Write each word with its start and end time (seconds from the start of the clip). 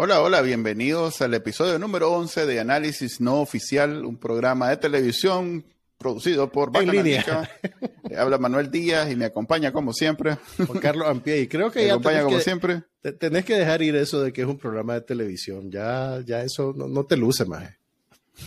Hola, 0.00 0.20
hola, 0.22 0.42
bienvenidos 0.42 1.20
al 1.22 1.34
episodio 1.34 1.76
número 1.78 2.12
11 2.12 2.46
de 2.46 2.60
Análisis 2.60 3.20
No 3.20 3.40
Oficial, 3.40 4.04
un 4.04 4.16
programa 4.16 4.70
de 4.70 4.76
televisión 4.76 5.64
producido 5.98 6.52
por 6.52 6.70
En 6.76 6.88
línea. 6.88 7.50
Habla 8.16 8.38
Manuel 8.38 8.70
Díaz 8.70 9.10
y 9.10 9.16
me 9.16 9.24
acompaña 9.24 9.72
como 9.72 9.92
siempre. 9.92 10.36
Juan 10.64 10.78
Carlos 10.78 11.08
Ampié. 11.08 11.40
Y 11.40 11.48
creo 11.48 11.72
que 11.72 11.80
Me 11.80 11.86
ya 11.86 11.92
acompaña 11.94 12.22
como 12.22 12.36
que, 12.36 12.42
siempre. 12.44 12.82
te- 13.02 13.10
tenés 13.12 13.44
que 13.44 13.54
dejar 13.58 13.82
ir 13.82 13.96
eso 13.96 14.22
de 14.22 14.32
que 14.32 14.42
es 14.42 14.46
un 14.46 14.56
programa 14.58 14.94
de 14.94 15.00
televisión. 15.00 15.68
Ya, 15.70 16.20
ya 16.24 16.42
eso 16.44 16.72
no, 16.76 16.86
no 16.86 17.04
te 17.04 17.16
luce 17.16 17.44
más. 17.44 17.68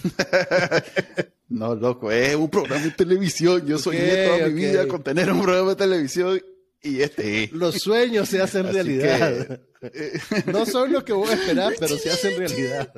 No, 1.51 1.75
loco, 1.75 2.09
es 2.13 2.33
un 2.33 2.49
programa 2.49 2.81
de 2.81 2.91
televisión. 2.91 3.65
Yo 3.67 3.77
soy 3.77 3.97
Ok, 3.97 4.03
toda 4.37 4.47
mi 4.47 4.53
vida 4.53 4.87
con 4.87 5.03
tener 5.03 5.29
un 5.29 5.41
programa 5.41 5.71
de 5.71 5.75
televisión 5.75 6.41
y 6.83 7.01
este 7.01 7.43
es. 7.43 7.51
Los 7.51 7.75
sueños 7.79 8.27
se 8.29 8.41
hacen 8.41 8.65
Así 8.65 8.73
realidad. 8.75 9.59
que, 9.81 10.51
No 10.51 10.65
son 10.65 10.91
lo 10.91 11.03
que 11.05 11.13
vos 11.13 11.29
esperás, 11.31 11.73
pero 11.79 11.97
se 11.97 12.09
hacen 12.11 12.37
realidad. 12.37 12.91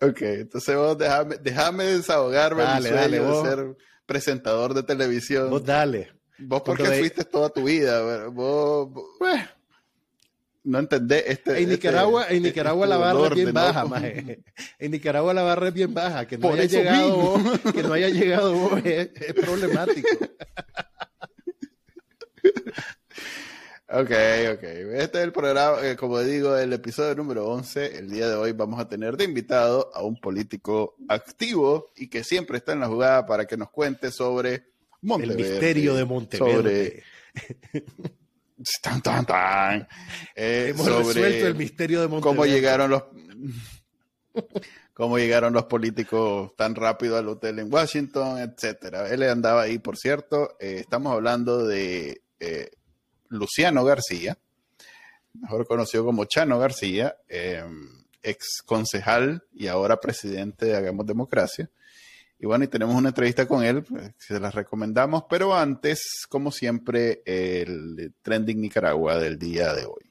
ok, 0.00 0.20
entonces 0.22 0.76
vos 0.76 0.96
déjame, 0.98 1.36
déjame 1.42 1.84
desahogarme 1.84 2.62
Dale, 2.62 2.90
mi 2.90 2.96
dale, 2.96 3.16
sueño 3.18 3.32
vos. 3.32 3.44
de 3.44 3.50
ser 3.50 3.76
presentador 4.06 4.74
de 4.74 4.82
televisión. 4.82 5.50
Vos 5.50 5.64
dale. 5.64 6.12
Vos 6.38 6.62
porque 6.64 6.84
fuiste 6.84 7.24
toda 7.24 7.50
tu 7.50 7.64
vida, 7.64 8.26
vos, 8.28 8.90
vos- 8.92 9.04
Bueno, 9.20 9.44
no 10.64 10.78
entendés 10.80 11.24
este. 11.26 11.60
en 11.62 11.68
Nicaragua, 11.68 12.22
este- 12.24 12.36
en 12.36 12.42
Nicaragua 12.42 12.86
este 12.86 12.90
la 12.90 12.96
barra 12.98 13.26
es 13.28 13.34
bien 13.34 13.46
de 13.46 13.52
baja, 13.52 13.84
maje. 13.84 14.42
En 14.78 14.90
Nicaragua 14.90 15.34
la 15.34 15.42
barra 15.42 15.68
es 15.68 15.74
bien 15.74 15.94
baja. 15.94 16.26
Que 16.26 16.36
no 16.38 16.48
Por 16.48 16.58
haya 16.58 16.64
llegado 16.78 17.16
vos, 17.16 17.42
que 17.72 17.82
no 17.82 17.92
haya 17.92 18.08
llegado 18.08 18.54
vos 18.54 18.80
es, 18.84 19.10
es 19.14 19.34
problemático. 19.34 20.08
Ok, 23.94 24.10
ok. 24.54 24.62
Este 24.62 25.18
es 25.18 25.24
el 25.24 25.32
programa, 25.32 25.86
eh, 25.86 25.96
como 25.96 26.18
digo, 26.20 26.56
el 26.56 26.72
episodio 26.72 27.14
número 27.14 27.46
11. 27.48 27.98
El 27.98 28.08
día 28.10 28.26
de 28.26 28.36
hoy 28.36 28.52
vamos 28.52 28.80
a 28.80 28.88
tener 28.88 29.18
de 29.18 29.24
invitado 29.24 29.90
a 29.94 30.02
un 30.02 30.18
político 30.18 30.94
activo 31.08 31.90
y 31.96 32.08
que 32.08 32.24
siempre 32.24 32.56
está 32.56 32.72
en 32.72 32.80
la 32.80 32.88
jugada 32.88 33.26
para 33.26 33.44
que 33.44 33.56
nos 33.58 33.70
cuente 33.70 34.10
sobre 34.10 34.54
El 34.54 34.62
Monteverde. 35.02 35.42
misterio 35.42 35.94
de 35.94 36.04
Monteverde. 36.06 37.02
Sobre. 37.34 37.92
Tan, 38.80 39.02
tan, 39.02 39.26
tan. 39.26 39.88
Eh, 40.36 40.68
Hemos 40.70 40.86
sobre 40.86 41.04
resuelto 41.08 41.46
el 41.48 41.54
misterio 41.56 42.00
de 42.00 42.08
Monteverde. 42.08 42.36
cómo 42.36 42.46
llegaron 42.46 42.90
los 42.92 43.02
cómo 44.94 45.18
llegaron 45.18 45.52
los 45.52 45.64
políticos 45.64 46.54
tan 46.56 46.74
rápido 46.76 47.16
al 47.18 47.28
hotel 47.28 47.58
en 47.58 47.72
Washington, 47.72 48.38
etcétera. 48.38 49.10
Él 49.10 49.22
andaba 49.24 49.62
ahí, 49.62 49.78
por 49.78 49.96
cierto. 49.98 50.56
Eh, 50.60 50.76
estamos 50.80 51.12
hablando 51.12 51.66
de 51.66 52.22
eh, 52.42 52.70
Luciano 53.28 53.84
García, 53.84 54.36
mejor 55.32 55.64
conocido 55.66 56.04
como 56.04 56.24
Chano 56.24 56.58
García, 56.58 57.16
eh, 57.28 57.64
ex 58.22 58.62
concejal 58.66 59.44
y 59.54 59.68
ahora 59.68 60.00
presidente 60.00 60.66
de 60.66 60.76
Hagamos 60.76 61.06
Democracia. 61.06 61.70
Y 62.40 62.46
bueno, 62.46 62.64
y 62.64 62.68
tenemos 62.68 62.96
una 62.96 63.10
entrevista 63.10 63.46
con 63.46 63.62
él, 63.62 63.84
pues, 63.84 64.10
se 64.18 64.40
las 64.40 64.54
recomendamos, 64.56 65.24
pero 65.30 65.54
antes, 65.54 66.26
como 66.28 66.50
siempre, 66.50 67.22
el 67.24 68.12
Trending 68.22 68.60
Nicaragua 68.60 69.18
del 69.18 69.38
día 69.38 69.72
de 69.72 69.86
hoy. 69.86 70.10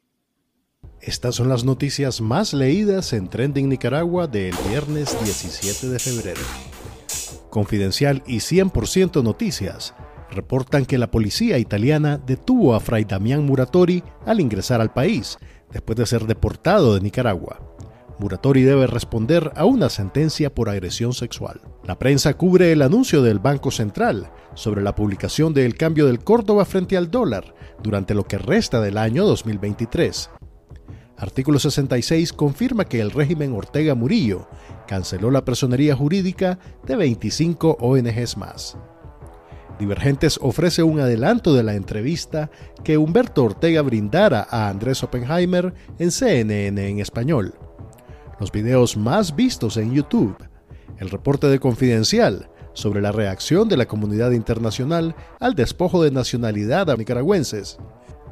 Estas 1.02 1.36
son 1.36 1.50
las 1.50 1.66
noticias 1.66 2.22
más 2.22 2.54
leídas 2.54 3.12
en 3.12 3.28
Trending 3.30 3.68
Nicaragua 3.68 4.28
del 4.28 4.56
viernes 4.70 5.22
17 5.22 5.90
de 5.90 6.00
febrero. 6.00 6.42
Confidencial 7.50 8.24
y 8.26 8.38
100% 8.38 9.22
Noticias 9.22 9.94
reportan 10.32 10.86
que 10.86 10.98
la 10.98 11.12
policía 11.12 11.58
italiana 11.58 12.18
detuvo 12.18 12.74
a 12.74 12.80
Fray 12.80 13.04
Damián 13.04 13.46
Muratori 13.46 14.04
al 14.26 14.40
ingresar 14.40 14.82
al 14.82 14.94
país, 14.94 15.38
después 15.72 15.98
de 15.98 16.06
ser 16.06 16.26
deportado 16.26 16.96
de 16.96 17.02
Nicaragua. 17.02 17.60
Muratori 18.18 18.62
debe 18.62 18.86
responder 18.86 19.52
a 19.56 19.66
una 19.66 19.90
sentencia 19.90 20.54
por 20.54 20.70
agresión 20.70 21.14
sexual. 21.14 21.60
La 21.84 21.98
prensa 21.98 22.36
cubre 22.36 22.72
el 22.72 22.84
anuncio 22.84 23.24
del 23.24 23.40
Banco 23.40 23.72
Central 23.72 24.32
sobre 24.54 24.84
la 24.84 24.94
publicación 24.94 25.54
del 25.54 25.76
cambio 25.76 26.06
del 26.06 26.24
Córdoba 26.24 26.66
frente 26.66 26.98
al 26.98 27.10
dólar 27.10 27.56
durante 27.82 28.14
lo 28.14 28.24
que 28.26 28.38
resta 28.38 28.80
del 28.80 28.98
año 29.00 29.26
2023. 29.26 30.30
Artículo 31.18 31.60
66 31.60 32.34
confirma 32.34 32.86
que 32.86 33.00
el 33.00 33.12
régimen 33.12 33.54
Ortega 33.54 33.96
Murillo 33.96 34.48
canceló 34.88 35.32
la 35.32 35.46
personería 35.46 35.96
jurídica 35.96 36.60
de 36.86 36.96
25 36.96 37.78
ONGs 37.80 38.38
más. 38.38 38.78
Divergentes 39.82 40.38
ofrece 40.44 40.84
un 40.84 41.00
adelanto 41.00 41.56
de 41.56 41.64
la 41.64 41.74
entrevista 41.74 42.52
que 42.84 43.00
Humberto 43.00 43.44
Ortega 43.44 43.82
brindara 43.82 44.46
a 44.48 44.70
Andrés 44.70 45.02
Oppenheimer 45.02 45.74
en 45.98 46.12
CNN 46.12 46.88
en 46.88 47.00
español. 47.00 47.56
Los 48.40 48.52
videos 48.52 48.96
más 48.96 49.36
vistos 49.36 49.78
en 49.78 49.92
YouTube. 49.92 50.38
El 51.00 51.10
reporte 51.10 51.48
de 51.48 51.58
Confidencial 51.58 52.52
sobre 52.74 53.02
la 53.02 53.12
reacción 53.12 53.70
de 53.70 53.78
la 53.78 53.88
comunidad 53.88 54.30
internacional 54.34 55.16
al 55.40 55.56
despojo 55.56 56.04
de 56.04 56.12
nacionalidad 56.12 56.92
a 56.92 56.96
nicaragüenses. 56.96 57.80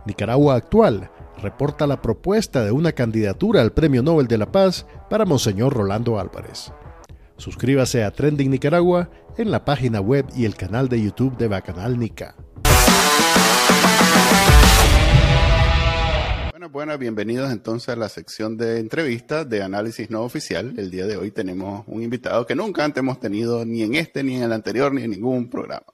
Nicaragua 0.05 0.53
Actual 0.53 1.09
reporta 1.41 1.87
la 1.87 1.99
propuesta 1.99 2.63
de 2.63 2.71
una 2.71 2.91
candidatura 2.91 3.61
al 3.61 3.71
Premio 3.71 4.03
Nobel 4.03 4.27
de 4.27 4.37
la 4.37 4.51
Paz 4.51 4.85
para 5.09 5.25
Monseñor 5.25 5.73
Rolando 5.73 6.19
Álvarez. 6.19 6.71
Suscríbase 7.39 8.03
a 8.03 8.11
Trending 8.11 8.51
Nicaragua 8.51 9.09
en 9.37 9.49
la 9.49 9.63
página 9.63 10.01
web 10.01 10.25
y 10.35 10.43
el 10.45 10.55
canal 10.55 10.89
de 10.89 11.01
YouTube 11.01 11.37
de 11.37 11.47
Bacanal 11.47 11.97
Nica. 11.97 12.35
Bueno, 16.51 16.69
bueno, 16.69 16.97
bienvenidos 16.97 17.49
entonces 17.51 17.89
a 17.89 17.95
la 17.95 18.09
sección 18.09 18.57
de 18.57 18.79
entrevistas 18.79 19.47
de 19.49 19.63
análisis 19.63 20.09
no 20.09 20.21
oficial. 20.23 20.73
El 20.77 20.91
día 20.91 21.07
de 21.07 21.15
hoy 21.15 21.31
tenemos 21.31 21.85
un 21.87 22.03
invitado 22.03 22.45
que 22.45 22.55
nunca 22.55 22.83
antes 22.83 22.99
hemos 23.01 23.19
tenido 23.21 23.63
ni 23.65 23.83
en 23.83 23.95
este, 23.95 24.21
ni 24.23 24.35
en 24.35 24.43
el 24.43 24.51
anterior, 24.51 24.93
ni 24.93 25.03
en 25.03 25.11
ningún 25.11 25.49
programa. 25.49 25.85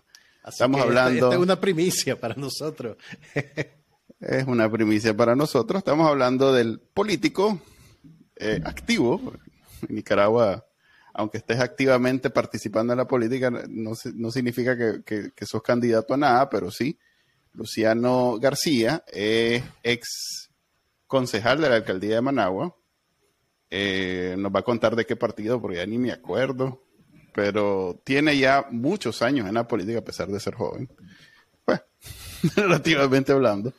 Estamos 0.46 0.80
esta- 0.80 0.88
hablando, 0.90 1.26
Esta 1.28 1.36
es 1.36 1.42
una 1.42 1.60
primicia 1.62 2.20
para 2.20 2.34
nosotros. 2.36 2.98
es 4.20 4.48
una 4.48 4.70
primicia 4.72 5.16
para 5.16 5.36
nosotros, 5.36 5.78
estamos 5.80 6.10
hablando 6.10 6.52
del 6.54 6.80
político 6.80 7.60
eh, 8.36 8.60
activo. 8.66 9.22
En 9.88 9.96
Nicaragua, 9.96 10.66
aunque 11.18 11.38
estés 11.38 11.60
activamente 11.60 12.30
participando 12.30 12.94
en 12.94 12.98
la 12.98 13.08
política, 13.08 13.50
no, 13.50 13.92
no 14.16 14.32
significa 14.32 14.78
que, 14.78 15.32
que- 15.34 15.46
sos 15.46 15.62
candidato 15.64 16.14
a 16.14 16.18
nada, 16.18 16.50
pero 16.50 16.70
sí. 16.72 17.00
Luciano 17.54 18.38
García 18.38 19.04
es 19.08 19.64
ex 19.82 20.50
concejal 21.08 21.62
de 21.62 21.70
la 21.70 21.76
alcaldía 21.78 22.16
de 22.16 22.22
Managua. 22.22 22.76
Eh, 23.70 24.36
nos 24.38 24.54
va 24.54 24.60
a 24.60 24.64
contar 24.64 24.96
de 24.96 25.06
qué 25.06 25.16
partido, 25.16 25.62
porque 25.62 25.78
ya 25.78 25.86
ni 25.86 25.98
me 25.98 26.12
acuerdo. 26.12 26.84
Pero 27.34 28.02
tiene 28.04 28.38
ya 28.38 28.66
muchos 28.72 29.22
años 29.22 29.48
en 29.48 29.54
la 29.56 29.68
política, 29.68 30.00
a 30.00 30.04
pesar 30.06 30.28
de 30.28 30.40
ser 30.40 30.56
joven. 30.56 30.90
Pues, 31.64 31.82
relativamente 32.58 33.32
hablando. 33.32 33.74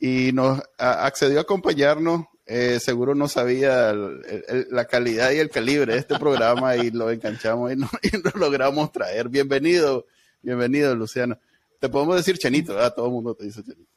Y 0.00 0.30
nos 0.32 0.62
accedió 0.78 1.38
a 1.38 1.42
acompañarnos. 1.42 2.26
Eh, 2.54 2.80
seguro 2.80 3.14
no 3.14 3.28
sabía 3.28 3.88
el- 3.90 4.20
el- 4.46 4.66
la 4.70 4.84
calidad 4.84 5.30
y 5.30 5.38
el 5.38 5.48
calibre 5.48 5.94
de 5.94 6.00
este 6.00 6.18
programa 6.18 6.76
y 6.76 6.90
lo 6.90 7.10
enganchamos 7.10 7.72
y, 7.72 7.76
no- 7.76 7.88
y 8.02 8.10
logramos 8.38 8.92
traer. 8.92 9.30
Bienvenido, 9.30 10.04
bienvenido, 10.42 10.94
Luciano. 10.94 11.38
Te 11.80 11.88
podemos 11.88 12.16
decir 12.16 12.36
Chenito, 12.36 12.74
¿verdad? 12.74 12.92
Todo 12.94 13.06
el 13.06 13.12
mundo 13.12 13.34
te 13.34 13.44
dice 13.44 13.62
Chenito. 13.62 13.90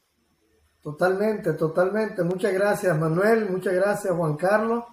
Totalmente, 0.82 1.52
totalmente. 1.52 2.22
Muchas 2.22 2.54
gracias, 2.54 2.96
Manuel. 2.98 3.50
Muchas 3.50 3.74
gracias, 3.74 4.14
Juan 4.14 4.36
Carlos. 4.36 4.84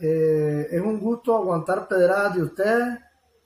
Eh, 0.00 0.68
es 0.70 0.80
un 0.80 1.00
gusto 1.00 1.36
aguantar 1.36 1.88
pedradas 1.88 2.36
de 2.36 2.42
ustedes, 2.42 2.98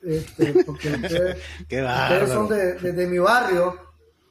este, 0.03 0.65
porque 0.65 0.89
ustedes, 1.03 1.37
Qué 1.69 1.83
ustedes 1.83 2.29
son 2.31 2.49
de- 2.49 2.75
de 2.93 3.07
mi 3.07 3.19
barrio, 3.19 3.75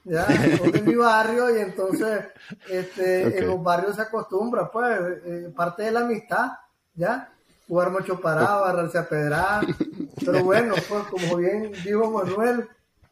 ¿ya? 0.06 0.26
De 0.26 0.82
mi 0.82 0.96
barrio 0.96 1.54
y 1.56 1.60
entonces 1.60 2.26
este, 2.70 3.40
en 3.40 3.48
los 3.48 3.62
barrios 3.62 3.96
se 3.98 4.04
acostumbra, 4.04 4.72
pues, 4.72 4.98
eh, 5.26 5.52
parte 5.56 5.84
de 5.84 5.92
la 5.92 6.02
amistad, 6.02 6.52
¿ya? 6.94 7.30
Jugar 7.68 7.92
mucho 7.92 8.20
parado, 8.22 8.64
agarrarse 8.66 8.98
a 9.00 9.10
pedradas. 9.10 9.66
Pero 10.24 10.44
bueno, 10.44 10.76
pues 10.88 11.04
como 11.06 11.36
bien 11.38 11.72
dijo 11.84 12.10
Manuel, 12.12 12.68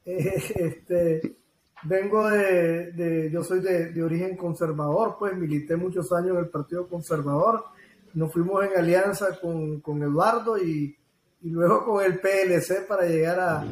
eh, 0.06 0.42
este, 0.56 1.36
vengo 1.84 2.30
de, 2.30 2.92
de- 2.92 3.31
yo 3.31 3.44
soy 3.44 3.60
de, 3.62 3.88
de 3.92 4.04
origen 4.04 4.38
conservador, 4.38 5.16
pues 5.19 5.36
milité 5.36 5.75
muchos 5.75 6.12
años 6.13 6.31
en 6.31 6.38
el 6.44 6.50
Partido 6.50 6.88
Conservador. 6.88 7.66
Nos 8.13 8.31
fuimos 8.31 8.63
en 8.63 8.78
alianza 8.78 9.40
con, 9.42 9.81
con 9.81 10.01
Eduardo 10.04 10.57
y, 10.60 10.95
y 11.42 11.50
luego 11.50 11.84
con 11.84 12.04
el 12.06 12.19
PLC 12.19 12.86
para 12.88 13.06
llegar 13.07 13.40
a 13.40 13.66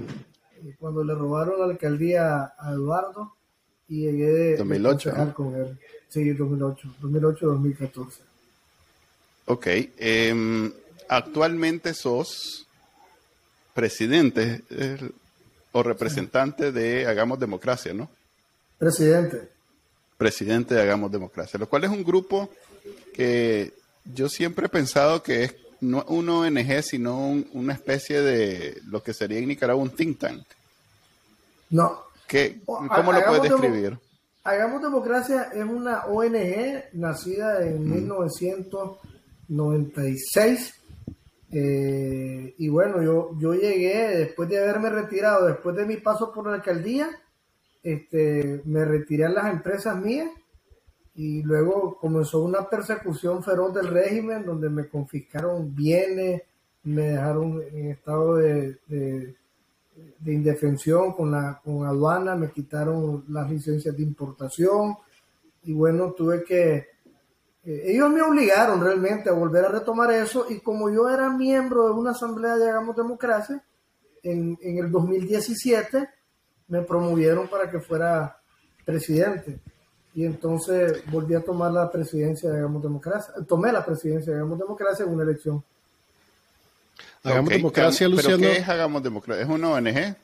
cuando 0.80 1.04
le 1.04 1.14
robaron 1.16 1.60
la 1.60 1.66
alcaldía 1.66 2.54
a 2.58 2.72
Eduardo 2.72 3.36
y 3.88 4.02
llegué 4.02 4.28
de, 4.28 4.44
de 4.52 4.58
2008, 4.58 5.10
concejal 5.10 5.28
¿no? 5.28 5.34
con 5.34 5.56
él. 5.56 5.80
Sí, 6.08 6.30
2008, 6.34 6.96
2008-2014. 7.02 8.08
Ok. 9.46 9.68
em, 9.98 10.72
actualmente 11.08 11.94
sos 11.94 12.68
presidente 13.74 14.62
eh, 14.70 15.12
o 15.72 15.84
representante 15.84 16.72
de 16.72 17.06
Hagamos 17.06 17.40
Democracia, 17.40 17.94
¿no? 17.94 18.10
Presidente. 18.78 19.50
presidente 20.18 20.76
de 20.76 20.82
Hagamos 20.82 21.12
Democracia, 21.12 21.60
lo 21.60 21.68
cual 21.68 21.84
es 21.84 21.90
un 21.90 22.04
grupo 22.04 22.50
que 23.14 23.74
yo 24.06 24.28
siempre 24.30 24.66
he 24.66 24.70
pensado 24.70 25.22
que 25.22 25.44
es 25.44 25.56
no 25.82 26.06
un 26.08 26.30
ONG, 26.30 26.84
sino 26.84 27.44
una 27.54 27.74
especie 27.74 28.22
de 28.22 28.80
lo 28.88 29.04
que 29.04 29.14
sería 29.14 29.40
en 29.40 29.48
Nicaragua 29.48 29.84
un 29.84 29.90
think 29.90 30.20
tank. 30.20 30.46
No. 31.72 32.12
¿Cómo 32.66 33.12
lo 33.12 33.26
puedes 33.26 33.44
describir? 33.44 33.98
Hagamos 34.44 34.82
Democracia 34.82 35.50
es 35.54 35.64
una 35.64 36.06
ONG 36.06 36.86
nacida 36.94 37.64
en 37.66 37.88
1996. 37.90 40.74
Eh, 41.54 42.56
y 42.58 42.70
bueno, 42.70 43.04
yo, 43.04 43.32
yo 43.38 43.54
llegué 43.54 44.18
después 44.18 44.48
de 44.50 44.60
haberme 44.60 44.90
retirado, 44.90 45.48
después 45.48 45.76
de 45.76 45.86
mi 45.86 45.98
paso 45.98 46.32
por 46.32 46.48
la 46.48 46.54
alcaldía, 46.56 47.10
este, 47.84 48.62
me 48.66 48.86
retiré 48.86 49.26
a 49.26 49.30
las 49.30 49.52
empresas 49.52 49.98
mías 49.98 50.30
y 51.16 51.44
luego 51.44 51.98
comenzó 52.00 52.42
una 52.42 52.70
persecución 52.70 53.44
feroz 53.44 53.74
del 53.74 53.88
régimen 53.88 54.46
donde 54.46 54.70
me 54.70 54.88
confiscaron 54.88 55.76
bienes, 55.76 56.44
me 56.84 57.02
dejaron 57.04 57.62
en 57.62 57.92
estado 57.92 58.38
de, 58.38 58.78
de, 58.88 59.36
indefensión 60.26 61.14
con 61.14 61.32
la 61.32 61.60
con 61.64 61.86
aduana, 61.86 62.36
me 62.36 62.52
quitaron 62.52 63.26
las 63.28 63.50
licencias 63.50 63.96
de 63.96 64.04
importación 64.04 64.96
y 65.64 65.74
bueno, 65.74 66.14
tuve 66.14 66.44
que... 66.44 66.88
Eh, 67.64 67.84
ellos 67.86 68.10
me 68.10 68.22
obligaron 68.22 68.82
realmente 68.82 69.30
a 69.30 69.34
volver 69.34 69.66
a 69.66 69.70
retomar 69.70 70.12
eso 70.12 70.48
y 70.50 70.60
como 70.62 70.90
yo 70.90 71.10
era 71.10 71.30
miembro 71.30 71.86
de 71.86 71.92
una 71.92 72.12
asamblea 72.12 72.56
de 72.56 72.70
Hagamos 72.70 72.96
Democracia, 72.96 73.64
en, 74.24 74.58
en 74.62 74.78
el 74.78 74.90
2017 74.90 76.10
me 76.70 76.82
promovieron 76.84 77.48
para 77.48 77.70
que 77.70 77.80
fuera 77.80 78.38
presidente 78.86 79.60
y 80.14 80.26
entonces 80.26 81.04
volví 81.10 81.36
a 81.36 81.44
tomar 81.44 81.72
la 81.72 81.90
presidencia 81.90 82.50
de 82.50 82.58
Hagamos 82.58 82.84
Democracia. 82.84 83.34
Tomé 83.48 83.72
la 83.72 83.86
presidencia 83.86 84.34
de 84.34 84.40
Hagamos 84.40 84.60
Democracia 84.60 85.06
en 85.06 85.12
una 85.12 85.24
elección. 85.24 85.64
Hagamos 87.24 87.50
Democracia, 87.50 88.08
Luciano. 88.08 88.38
¿Pero 88.38 88.52
qué 88.52 88.60
es 88.60 88.70
Hagamos 88.70 89.04
Democracia? 89.04 89.44
¿Es 89.44 89.50
una 89.50 89.70
ONG? 89.70 90.16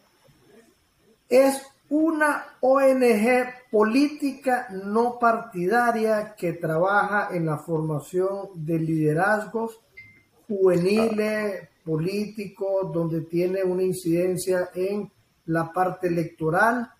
Es 1.29 1.61
una 1.89 2.45
ONG 2.59 3.69
política 3.71 4.67
no 4.71 5.17
partidaria 5.19 6.35
que 6.35 6.53
trabaja 6.53 7.29
en 7.31 7.45
la 7.45 7.57
formación 7.57 8.49
de 8.55 8.79
liderazgos 8.79 9.79
juveniles, 10.47 11.69
políticos, 11.85 12.91
donde 12.93 13.21
tiene 13.21 13.63
una 13.63 13.83
incidencia 13.83 14.69
en 14.73 15.09
la 15.45 15.71
parte 15.71 16.07
electoral 16.07 16.91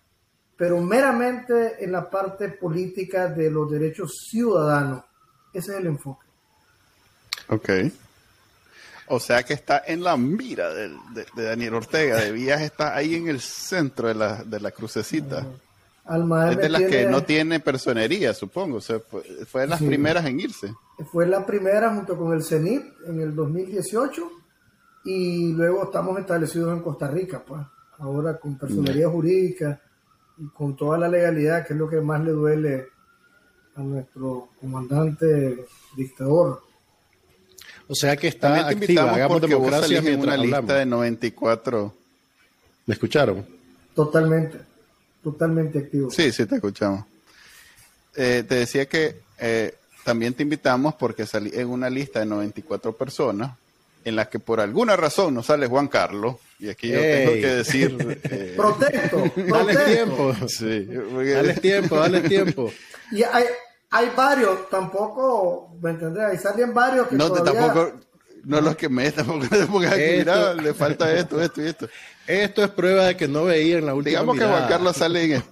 pero 0.58 0.80
meramente 0.80 1.82
en 1.82 1.92
la 1.92 2.10
parte 2.10 2.48
política 2.48 3.28
de 3.28 3.48
los 3.48 3.70
derechos 3.70 4.26
ciudadanos. 4.28 5.04
Ese 5.54 5.72
es 5.72 5.78
el 5.78 5.86
enfoque. 5.86 6.26
Ok. 7.48 7.70
O 9.06 9.20
sea 9.20 9.44
que 9.44 9.54
está 9.54 9.84
en 9.86 10.02
la 10.02 10.16
mira 10.16 10.74
de, 10.74 10.90
Daniel 11.34 11.74
Ortega, 11.74 12.16
de 12.16 12.32
Vías 12.32 12.60
está 12.60 12.94
ahí 12.94 13.14
en 13.14 13.28
el 13.28 13.40
centro 13.40 14.08
de 14.08 14.14
la, 14.14 14.42
de 14.42 14.58
la 14.60 14.72
crucecita. 14.72 15.46
es 16.50 16.56
de 16.56 16.68
las 16.68 16.82
que 16.82 17.06
no 17.06 17.22
tiene 17.22 17.60
personería, 17.60 18.34
supongo. 18.34 18.80
fue, 18.80 19.62
de 19.62 19.66
las 19.68 19.80
primeras 19.80 20.26
en 20.26 20.40
irse. 20.40 20.74
Fue 21.10 21.24
la 21.24 21.46
primera 21.46 21.94
junto 21.94 22.18
con 22.18 22.34
el 22.34 22.42
CENIT 22.42 22.82
en 23.06 23.20
el 23.20 23.34
2018 23.34 24.30
y 25.04 25.52
luego 25.52 25.84
estamos 25.84 26.18
establecidos 26.18 26.76
en 26.76 26.82
Costa 26.82 27.06
Rica, 27.06 27.42
pues. 27.46 27.62
Ahora 28.00 28.38
con 28.38 28.58
personería 28.58 29.08
jurídica 29.08 29.80
con 30.54 30.76
toda 30.76 30.98
la 30.98 31.08
legalidad, 31.08 31.66
que 31.66 31.72
es 31.72 31.78
lo 31.78 31.88
que 31.88 32.00
más 32.00 32.22
le 32.24 32.32
duele 32.32 32.88
a 33.74 33.82
nuestro 33.82 34.48
comandante 34.60 35.64
dictador. 35.96 36.62
O 37.86 37.94
sea 37.94 38.16
que 38.16 38.28
está 38.28 38.68
activa, 38.68 39.14
hagamos 39.14 39.40
democracia 39.40 39.98
en 39.98 40.20
una 40.20 40.36
lista 40.36 40.74
de 40.74 40.86
94. 40.86 41.94
¿Me 42.86 42.94
escucharon? 42.94 43.46
Totalmente, 43.94 44.58
totalmente 45.22 45.78
activo. 45.78 46.10
Sí, 46.10 46.30
sí, 46.32 46.46
te 46.46 46.56
escuchamos. 46.56 47.04
Eh, 48.14 48.44
te 48.46 48.56
decía 48.56 48.86
que 48.86 49.20
eh, 49.38 49.74
también 50.04 50.34
te 50.34 50.42
invitamos 50.42 50.94
porque 50.94 51.26
salí 51.26 51.50
en 51.54 51.68
una 51.68 51.88
lista 51.88 52.20
de 52.20 52.26
94 52.26 52.92
personas 52.96 53.52
en 54.08 54.16
la 54.16 54.28
que 54.28 54.38
por 54.38 54.60
alguna 54.60 54.96
razón 54.96 55.34
no 55.34 55.42
sale 55.42 55.66
Juan 55.66 55.88
Carlos, 55.88 56.36
y 56.58 56.70
aquí 56.70 56.88
yo 56.88 57.00
tengo 57.00 57.32
que 57.32 57.54
decir... 57.56 58.18
Eh, 58.30 58.54
protesto, 58.56 59.30
Dale 59.36 59.76
tiempo. 59.76 60.34
Sí, 60.48 60.86
Dale 60.86 61.54
tiempo, 61.54 61.96
dale 61.96 62.20
tiempo. 62.22 62.72
Y 63.10 63.22
hay, 63.22 63.44
hay 63.90 64.10
varios, 64.14 64.68
tampoco, 64.68 65.74
¿me 65.80 65.90
entendés? 65.90 66.24
Ahí 66.24 66.36
salen 66.36 66.74
varios 66.74 67.08
que 67.08 67.16
No, 67.16 67.32
tampoco, 67.32 67.92
no 68.44 68.60
los 68.60 68.76
que 68.76 68.90
me 68.90 69.10
tampoco 69.12 69.46
te 69.48 69.64
pongas 69.64 69.92
aquí, 69.92 70.18
mira, 70.18 70.52
le 70.52 70.74
falta 70.74 71.10
esto, 71.14 71.40
esto 71.40 71.62
y 71.62 71.68
esto. 71.68 71.88
Esto 72.26 72.64
es 72.64 72.70
prueba 72.70 73.06
de 73.06 73.16
que 73.16 73.28
no 73.28 73.44
veía 73.44 73.78
en 73.78 73.86
la 73.86 73.94
última 73.94 74.20
Digamos 74.20 74.38
que 74.38 74.44
Juan 74.44 74.68
Carlos 74.68 74.96
sale 74.96 75.34
en... 75.34 75.42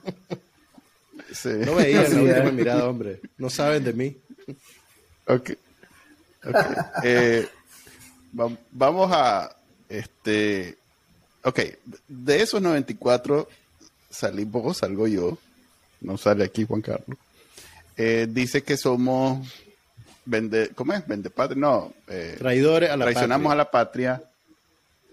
Sí. 1.32 1.48
No 1.64 1.76
veía 1.76 2.04
en 2.04 2.14
la 2.14 2.22
última 2.22 2.52
mirada, 2.52 2.88
hombre. 2.88 3.20
No 3.38 3.48
saben 3.48 3.84
de 3.84 3.92
mí. 3.94 4.16
Ok. 5.26 5.50
okay. 6.44 6.76
Eh, 7.04 7.48
vamos 8.70 9.10
a, 9.12 9.56
este, 9.88 10.76
ok, 11.44 11.60
de 12.08 12.42
esos 12.42 12.60
94 12.60 13.48
salí 14.10 14.44
vos, 14.44 14.78
salgo 14.78 15.06
yo, 15.06 15.38
no 16.00 16.16
sale 16.16 16.44
aquí 16.44 16.64
Juan 16.64 16.82
Carlos. 16.82 17.18
Eh, 17.96 18.26
dice 18.30 18.62
que 18.62 18.76
somos, 18.76 19.48
vende, 20.24 20.70
¿cómo 20.74 20.92
es? 20.92 21.06
Vende 21.06 21.30
patria, 21.30 21.60
no. 21.60 21.92
Eh, 22.08 22.36
traidores 22.38 22.90
a 22.90 22.96
la 22.96 23.06
traicionamos 23.06 23.52
a 23.52 23.56
la 23.56 23.70
patria, 23.70 24.22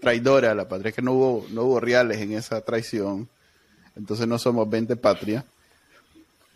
traidores 0.00 0.50
a 0.50 0.54
la 0.54 0.68
patria, 0.68 0.90
es 0.90 0.94
que 0.94 1.02
no 1.02 1.12
hubo, 1.12 1.46
no 1.50 1.62
hubo 1.62 1.80
reales 1.80 2.18
en 2.18 2.32
esa 2.32 2.60
traición, 2.60 3.28
entonces 3.96 4.26
no 4.26 4.38
somos 4.38 4.68
vende 4.68 4.96
patria. 4.96 5.44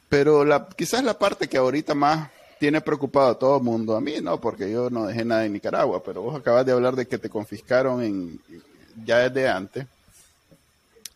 Pero 0.09 0.45
la, 0.45 0.69
quizás 0.69 1.05
la 1.05 1.19
parte 1.19 1.49
que 1.49 1.59
ahorita 1.59 1.95
más 1.95 2.31
tiene 2.59 2.81
preocupado 2.81 3.29
a 3.31 3.39
todo 3.39 3.59
el 3.59 3.63
mundo. 3.63 3.97
A 3.97 4.01
mí 4.01 4.15
no, 4.23 4.41
porque 4.41 4.71
yo 4.71 4.91
no 4.91 5.07
dejé 5.07 5.25
nada 5.25 5.45
en 5.45 5.53
Nicaragua, 5.53 6.03
pero 6.03 6.23
vos 6.23 6.39
acabas 6.39 6.67
de 6.67 6.73
hablar 6.73 6.97
de 6.97 7.07
que 7.07 7.19
te 7.19 7.31
confiscaron 7.31 8.03
en, 8.03 8.41
ya 9.05 9.29
desde 9.29 9.49
antes. 9.49 9.87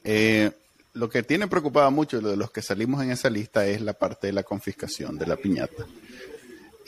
Eh, 0.05 0.51
lo 0.95 1.09
que 1.09 1.23
tiene 1.23 1.49
preocupado 1.49 1.91
mucho 1.91 2.21
de 2.21 2.37
los 2.37 2.51
que 2.51 2.63
salimos 2.63 3.03
en 3.03 3.11
esa 3.11 3.31
lista 3.31 3.67
es 3.67 3.81
la 3.81 3.95
parte 3.95 4.27
de 4.27 4.33
la 4.33 4.43
confiscación 4.43 5.17
de 5.17 5.27
la 5.27 5.37
piñata. 5.37 5.87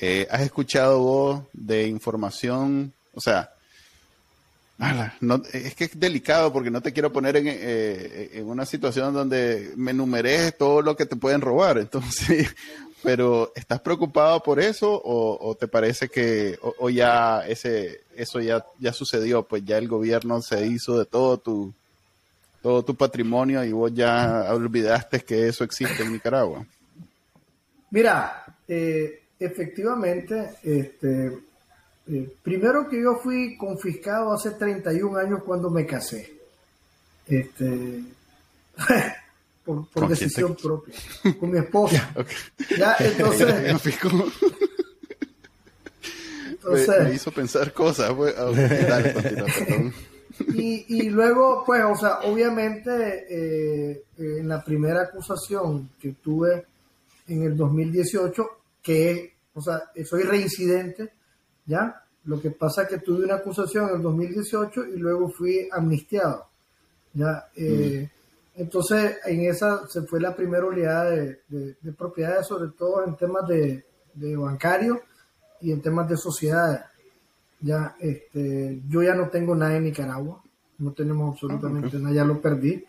Eh, 0.01 0.27
¿Has 0.31 0.43
escuchado 0.43 0.99
vos 0.99 1.43
de 1.53 1.87
información? 1.87 2.93
O 3.15 3.21
sea, 3.21 3.51
es 5.53 5.75
que 5.75 5.85
es 5.85 5.99
delicado 5.99 6.53
porque 6.53 6.71
no 6.71 6.83
te 6.83 6.93
quiero 6.93 7.13
poner 7.13 7.37
en, 7.37 7.47
eh, 7.49 8.31
en, 8.35 8.47
una 8.47 8.67
situación 8.67 9.15
donde 9.15 9.73
me 9.77 9.93
enumeres 9.93 10.59
todo 10.59 10.83
lo 10.83 10.97
que 10.97 11.07
te 11.07 11.17
pueden 11.17 11.41
robar. 11.41 11.79
Entonces, 11.79 12.55
pero 13.05 13.53
¿estás 13.55 13.81
preocupado 13.81 14.43
por 14.43 14.59
eso 14.59 15.01
o, 15.05 15.55
te 15.55 15.69
parece 15.69 16.09
que 16.09 16.59
o, 16.63 16.89
ya 16.89 17.47
ese 17.47 18.01
eso 18.17 18.41
ya 18.41 18.65
ya 18.79 18.93
sucedió, 18.95 19.43
pues 19.43 19.63
ya 19.65 19.77
el 19.77 19.89
gobierno 19.89 20.41
se 20.41 20.67
hizo 20.67 20.99
de 20.99 21.05
todo 21.05 21.37
tu 21.37 21.73
todo 22.63 22.83
tu 22.83 22.95
patrimonio 22.97 23.63
y 23.63 23.73
vos 23.73 23.93
ya 23.95 24.47
olvidaste 24.51 25.21
que 25.21 25.49
eso 25.49 25.65
existe 25.65 26.03
en 26.03 26.15
Nicaragua? 26.15 26.65
Mira, 27.91 28.43
eh, 28.67 29.25
efectivamente, 29.39 30.55
este, 30.63 31.27
eh, 32.09 32.35
primero 32.43 32.89
que 32.89 33.03
yo 33.03 33.17
fui 33.23 33.57
confiscado 33.59 34.33
hace 34.33 34.53
31 34.53 35.19
años 35.19 35.43
cuando 35.45 35.69
me 35.69 35.85
casé. 35.85 36.33
Este, 37.27 38.01
por, 39.65 40.09
decisión 40.09 40.55
propia, 40.55 40.95
con 41.41 41.51
mi 41.51 41.59
esposa. 41.59 42.15
Ya, 42.79 42.97
entonces... 42.99 43.55
me, 47.03 47.15
hizo 47.15 47.31
pensar 47.31 47.73
cosas. 47.73 48.13
Pues, 48.13 48.35
y, 50.55 50.85
y, 50.89 51.11
luego, 51.11 51.63
pues, 51.65 51.83
o 51.85 51.97
sea, 51.97 52.21
obviamente, 52.21 53.27
eh, 53.29 54.05
en 54.19 54.49
la 54.49 54.63
primera 54.63 55.03
acusación 55.03 55.91
que 56.01 56.15
tuve 56.23 56.67
en 57.29 57.43
el 57.43 57.57
2018, 57.57 58.47
que, 58.83 59.35
o 59.55 59.61
sea, 59.61 59.83
soy 60.05 60.23
reincidente, 60.23 61.13
¿ya? 61.67 62.03
Lo 62.25 62.41
que 62.41 62.51
pasa 62.51 62.83
es 62.83 62.89
que 62.89 62.99
tuve 62.99 63.25
una 63.25 63.37
acusación 63.37 63.89
en 63.89 63.97
el 63.97 64.03
2018 64.03 64.87
y 64.87 64.97
luego 64.97 65.31
fui 65.31 65.69
amnistiado, 65.71 66.47
¿ya? 67.13 67.49
Eh, 67.57 68.09
mm. 68.11 68.14
Entonces, 68.57 69.19
en 69.27 69.43
esa 69.43 69.87
se 69.89 70.03
fue 70.03 70.21
la 70.21 70.35
primera 70.35 70.65
oleada 70.65 71.11
de, 71.11 71.93
propiedades, 71.97 72.47
sobre 72.47 72.71
todo 72.71 73.05
en 73.05 73.17
temas 73.17 73.47
de, 73.49 73.85
de 74.15 74.37
bancario 74.37 75.01
y 75.61 75.73
en 75.73 75.81
temas 75.81 76.09
de 76.09 76.17
sociedades. 76.17 76.81
Ya, 77.61 77.97
este, 77.99 78.81
yo 78.89 79.03
ya 79.03 79.15
no 79.15 79.29
tengo 79.29 79.55
nada 79.55 79.77
en 79.77 79.85
Nicaragua, 79.85 80.43
no 80.79 80.93
tenemos 80.93 81.33
absolutamente 81.33 81.99
nada, 81.99 82.15
ya 82.15 82.25
lo 82.25 82.41
perdí. 82.41 82.85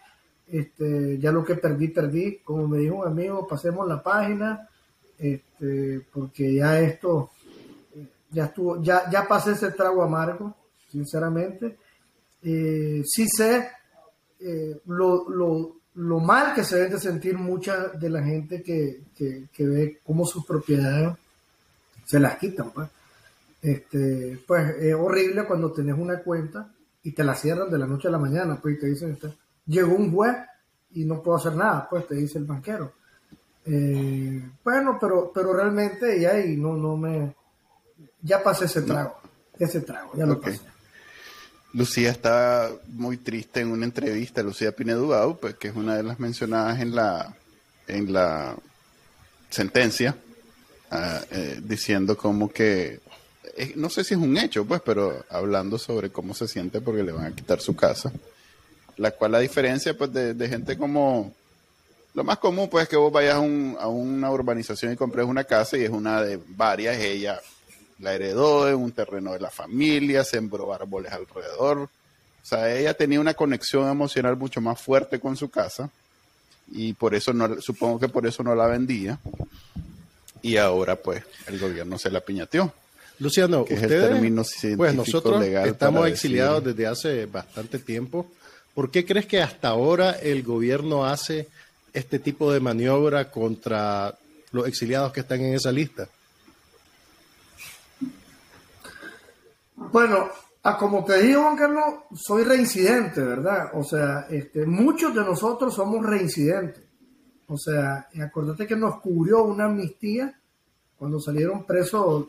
Este, 0.48 1.18
ya 1.18 1.32
lo 1.32 1.44
que 1.44 1.56
perdí, 1.56 1.88
perdí. 1.88 2.40
Como 2.44 2.68
me 2.68 2.78
dijo 2.78 2.98
un 2.98 3.08
amigo, 3.08 3.48
pasemos 3.48 3.88
la 3.88 4.04
página, 4.04 4.70
este, 5.18 6.06
porque 6.14 6.54
ya 6.54 6.80
esto, 6.80 7.32
ya 8.30 8.46
estuvo, 8.46 8.82
ya, 8.84 9.10
ya 9.10 9.28
pasé 9.28 9.54
ese 9.54 9.72
trago 9.72 10.04
amargo, 10.04 10.56
sinceramente. 10.92 11.78
Eh, 12.44 13.02
sí 13.06 13.28
sé 13.28 13.68
eh, 14.40 14.82
lo, 14.86 15.30
lo, 15.30 15.76
lo, 15.96 16.20
mal 16.20 16.54
que 16.54 16.64
se 16.64 16.78
debe 16.78 17.00
sentir 17.00 17.38
mucha 17.38 17.90
de 17.90 18.10
la 18.10 18.24
gente 18.24 18.62
que, 18.62 19.04
que, 19.16 19.46
que, 19.52 19.66
ve 19.66 20.00
cómo 20.04 20.26
sus 20.26 20.46
propiedades 20.46 21.16
se 22.06 22.20
las 22.20 22.38
quitan. 22.38 22.72
Pues, 22.72 22.90
este, 23.62 24.40
pues 24.46 24.76
es 24.80 24.94
horrible 24.94 25.46
cuando 25.46 25.72
tenés 25.72 25.98
una 25.98 26.20
cuenta 26.20 26.72
y 27.04 27.12
te 27.12 27.24
la 27.24 27.36
cierran 27.36 27.70
de 27.70 27.78
la 27.78 27.88
noche 27.88 28.08
a 28.08 28.12
la 28.12 28.20
mañana, 28.20 28.60
pues 28.62 28.76
y 28.76 28.80
te 28.80 28.88
dicen, 28.88 29.18
llegó 29.66 29.96
un 29.96 30.12
juez 30.12 30.36
y 30.92 31.06
no 31.06 31.22
puedo 31.22 31.38
hacer 31.38 31.56
nada, 31.56 31.88
pues 31.90 32.08
te 32.08 32.16
dice 32.16 32.38
el 32.38 32.46
banquero. 32.46 32.94
Eh, 33.66 34.50
bueno, 34.64 34.98
pero, 35.00 35.32
pero 35.34 35.54
realmente 35.54 36.20
ya 36.20 36.40
y 36.40 36.58
no, 36.58 36.76
no 36.76 36.96
me, 36.96 37.36
ya 38.22 38.44
pasé 38.44 38.66
ese 38.66 38.84
trago, 38.84 39.16
ese 39.58 39.82
trago, 39.82 40.12
ya 40.16 40.26
lo 40.26 40.40
pasé. 40.40 40.62
Lucía 41.76 42.10
está 42.10 42.72
muy 42.88 43.18
triste 43.18 43.60
en 43.60 43.68
una 43.68 43.84
entrevista, 43.84 44.42
Lucía 44.42 44.72
Pinedugao, 44.72 45.36
pues, 45.36 45.56
que 45.56 45.68
es 45.68 45.76
una 45.76 45.98
de 45.98 46.04
las 46.04 46.22
mencionadas 46.22 46.80
en 46.80 46.96
la, 46.96 47.36
en 47.86 48.14
la 48.14 48.56
sentencia, 49.50 50.16
ah, 50.90 51.20
eh, 51.32 51.60
diciendo 51.62 52.16
como 52.16 52.50
que, 52.50 53.02
eh, 53.58 53.74
no 53.76 53.90
sé 53.90 54.06
si 54.06 54.14
es 54.14 54.20
un 54.22 54.38
hecho, 54.38 54.64
pues, 54.64 54.82
pero 54.86 55.26
hablando 55.30 55.78
sobre 55.78 56.12
cómo 56.12 56.34
se 56.34 56.48
siente 56.48 56.80
porque 56.80 57.04
le 57.04 57.12
van 57.12 57.26
a 57.26 57.36
quitar 57.36 57.60
su 57.60 57.76
casa, 57.76 58.10
la 58.96 59.12
cual 59.12 59.34
la 59.34 59.40
diferencia, 59.40 59.98
pues, 59.98 60.14
de, 60.14 60.48
gente 60.48 60.78
como, 60.78 61.34
lo 62.14 62.24
más 62.24 62.38
común, 62.38 62.70
pues, 62.70 62.84
es 62.84 62.90
que 62.90 62.96
vos 62.96 63.12
vayas 63.12 63.36
a, 63.36 63.40
un, 63.40 63.76
a 63.82 63.90
una 63.90 64.32
urbanización 64.32 64.94
y 64.94 64.96
compres 64.96 65.26
una 65.26 65.44
casa 65.44 65.78
y 65.78 65.84
es 65.84 65.90
una 65.90 66.22
de 66.22 66.40
varias, 66.56 66.96
ella 67.00 67.42
la 68.00 68.14
heredó 68.14 68.70
en 68.70 68.76
un 68.76 68.92
terreno 68.92 69.34
de 69.34 69.40
la 69.40 69.50
familia, 69.50 70.24
sembró 70.24 70.74
árboles 70.74 71.12
alrededor. 71.12 71.80
O 71.80 72.48
sea, 72.48 72.74
ella 72.76 72.94
tenía 72.94 73.20
una 73.20 73.34
conexión 73.34 73.90
emocional 73.90 74.38
mucho 74.38 74.62
más 74.62 74.80
fuerte 74.80 75.20
con 75.20 75.36
su 75.36 75.50
casa 75.50 75.90
y 76.72 76.94
por 76.94 77.16
eso 77.16 77.34
no, 77.34 77.62
supongo 77.62 78.00
que 78.00 78.10
por 78.10 78.26
eso 78.26 78.44
no 78.44 78.56
la 78.56 78.68
vendía. 78.68 79.20
Y 80.42 80.58
ahora 80.58 80.96
pues 80.96 81.24
el 81.48 81.60
gobierno 81.60 81.98
se 81.98 82.12
la 82.12 82.22
piñateó. 82.22 82.72
Luciano, 83.20 83.62
ustedes, 83.62 84.76
pues 84.76 84.94
nosotros 84.94 85.44
estamos 85.44 86.08
exiliados 86.08 86.64
desde 86.64 86.86
hace 86.86 87.26
bastante 87.26 87.80
tiempo. 87.80 88.30
¿Por 88.74 88.92
qué 88.92 89.06
crees 89.06 89.26
que 89.26 89.42
hasta 89.42 89.70
ahora 89.70 90.12
el 90.12 90.44
gobierno 90.44 91.06
hace 91.06 91.48
este 91.94 92.20
tipo 92.20 92.52
de 92.52 92.60
maniobra 92.60 93.32
contra 93.32 94.16
los 94.52 94.68
exiliados 94.68 95.14
que 95.14 95.22
están 95.22 95.40
en 95.40 95.54
esa 95.54 95.72
lista? 95.72 96.10
Bueno, 99.92 100.30
a 100.64 100.78
como 100.78 101.06
te 101.06 101.22
digo, 101.22 101.44
Juan 101.44 101.56
Carlos, 101.56 101.84
soy 102.16 102.44
reincidente, 102.44 103.22
¿verdad? 103.22 103.70
O 103.74 103.84
sea, 103.84 104.28
este, 104.30 104.66
muchos 104.66 105.14
de 105.14 105.22
nosotros 105.22 105.74
somos 105.74 106.04
reincidentes. 106.06 106.84
O 107.48 107.58
sea, 107.58 108.08
acuérdate 108.20 108.66
que 108.66 108.76
nos 108.76 109.00
cubrió 109.00 109.44
una 109.44 109.66
amnistía 109.66 110.34
cuando 110.98 111.20
salieron 111.20 111.66
presos 111.66 112.28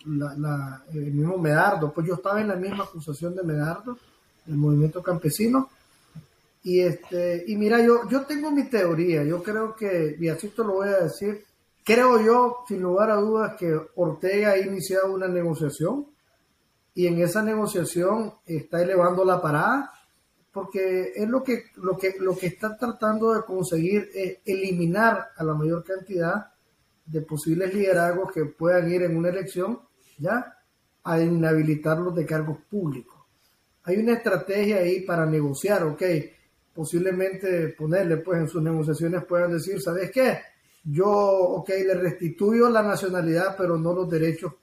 el 0.93 1.13
mismo 1.13 1.39
Medardo. 1.39 1.93
Pues 1.93 2.07
yo 2.07 2.15
estaba 2.15 2.41
en 2.41 2.49
la 2.49 2.57
misma 2.57 2.85
acusación 2.85 3.35
de 3.35 3.43
Medardo, 3.43 3.97
del 4.45 4.57
movimiento 4.57 5.03
campesino. 5.03 5.71
Y, 6.63 6.81
este, 6.81 7.45
y 7.47 7.57
mira, 7.57 7.81
yo, 7.81 8.09
yo 8.11 8.27
tengo 8.27 8.51
mi 8.51 8.65
teoría. 8.65 9.25
Yo 9.25 9.43
creo 9.43 9.75
que, 9.75 10.17
y 10.21 10.29
así 10.29 10.49
te 10.49 10.63
lo 10.63 10.75
voy 10.75 10.89
a 10.89 11.05
decir, 11.05 11.43
creo 11.83 12.21
yo, 12.21 12.65
sin 12.69 12.83
lugar 12.83 13.11
a 13.11 13.17
dudas, 13.17 13.57
que 13.57 13.75
Ortega 13.95 14.51
ha 14.51 14.59
iniciado 14.59 15.15
una 15.15 15.29
negociación 15.29 16.07
y 16.97 17.07
en 17.07 17.21
esa 17.21 17.43
negociación 17.43 18.33
está 18.47 18.83
elevando 18.83 19.23
la 19.23 19.41
parada 19.41 19.93
porque 20.51 21.13
es 21.15 21.29
lo 21.29 21.43
que, 21.43 21.65
lo 21.77 21.95
que, 21.99 22.15
lo 22.19 22.35
que 22.35 22.47
está 22.47 22.75
tratando 22.75 23.35
de 23.35 23.43
conseguir 23.43 24.09
es 24.15 24.39
eliminar 24.47 25.29
a 25.37 25.45
la 25.45 25.53
mayor 25.53 25.85
cantidad 25.85 26.55
de 27.05 27.21
posibles 27.21 27.75
liderazgos 27.75 28.33
que 28.33 28.47
puedan 28.47 28.91
ir 28.91 29.03
en 29.03 29.15
una 29.15 29.29
elección, 29.29 29.79
¿ya? 30.17 30.57
A 31.05 31.21
inhabilitarlos 31.21 32.15
de 32.15 32.25
cargos 32.25 32.61
públicos. 32.71 33.19
Hay 33.83 33.99
una 33.99 34.15
estrategia 34.15 34.79
ahí 34.79 35.03
para 35.03 35.27
negociar, 35.27 35.83
ok, 35.83 36.03
posiblemente 36.75 37.75
ponerle, 37.77 38.17
pues 38.17 38.41
en 38.41 38.49
sus 38.49 38.63
negociaciones 38.63 39.23
puedan 39.27 39.53
decir, 39.53 39.83
¿sabes 39.83 40.11
qué? 40.11 40.39
Yo, 40.83 41.11
ok, 41.11 41.69
le 41.69 41.95
restituyo 41.95 42.71
la 42.71 42.83
nacionalidad, 42.83 43.55
pero 43.55 43.77
no 43.77 43.93
los 43.93 44.09
derechos. 44.09 44.55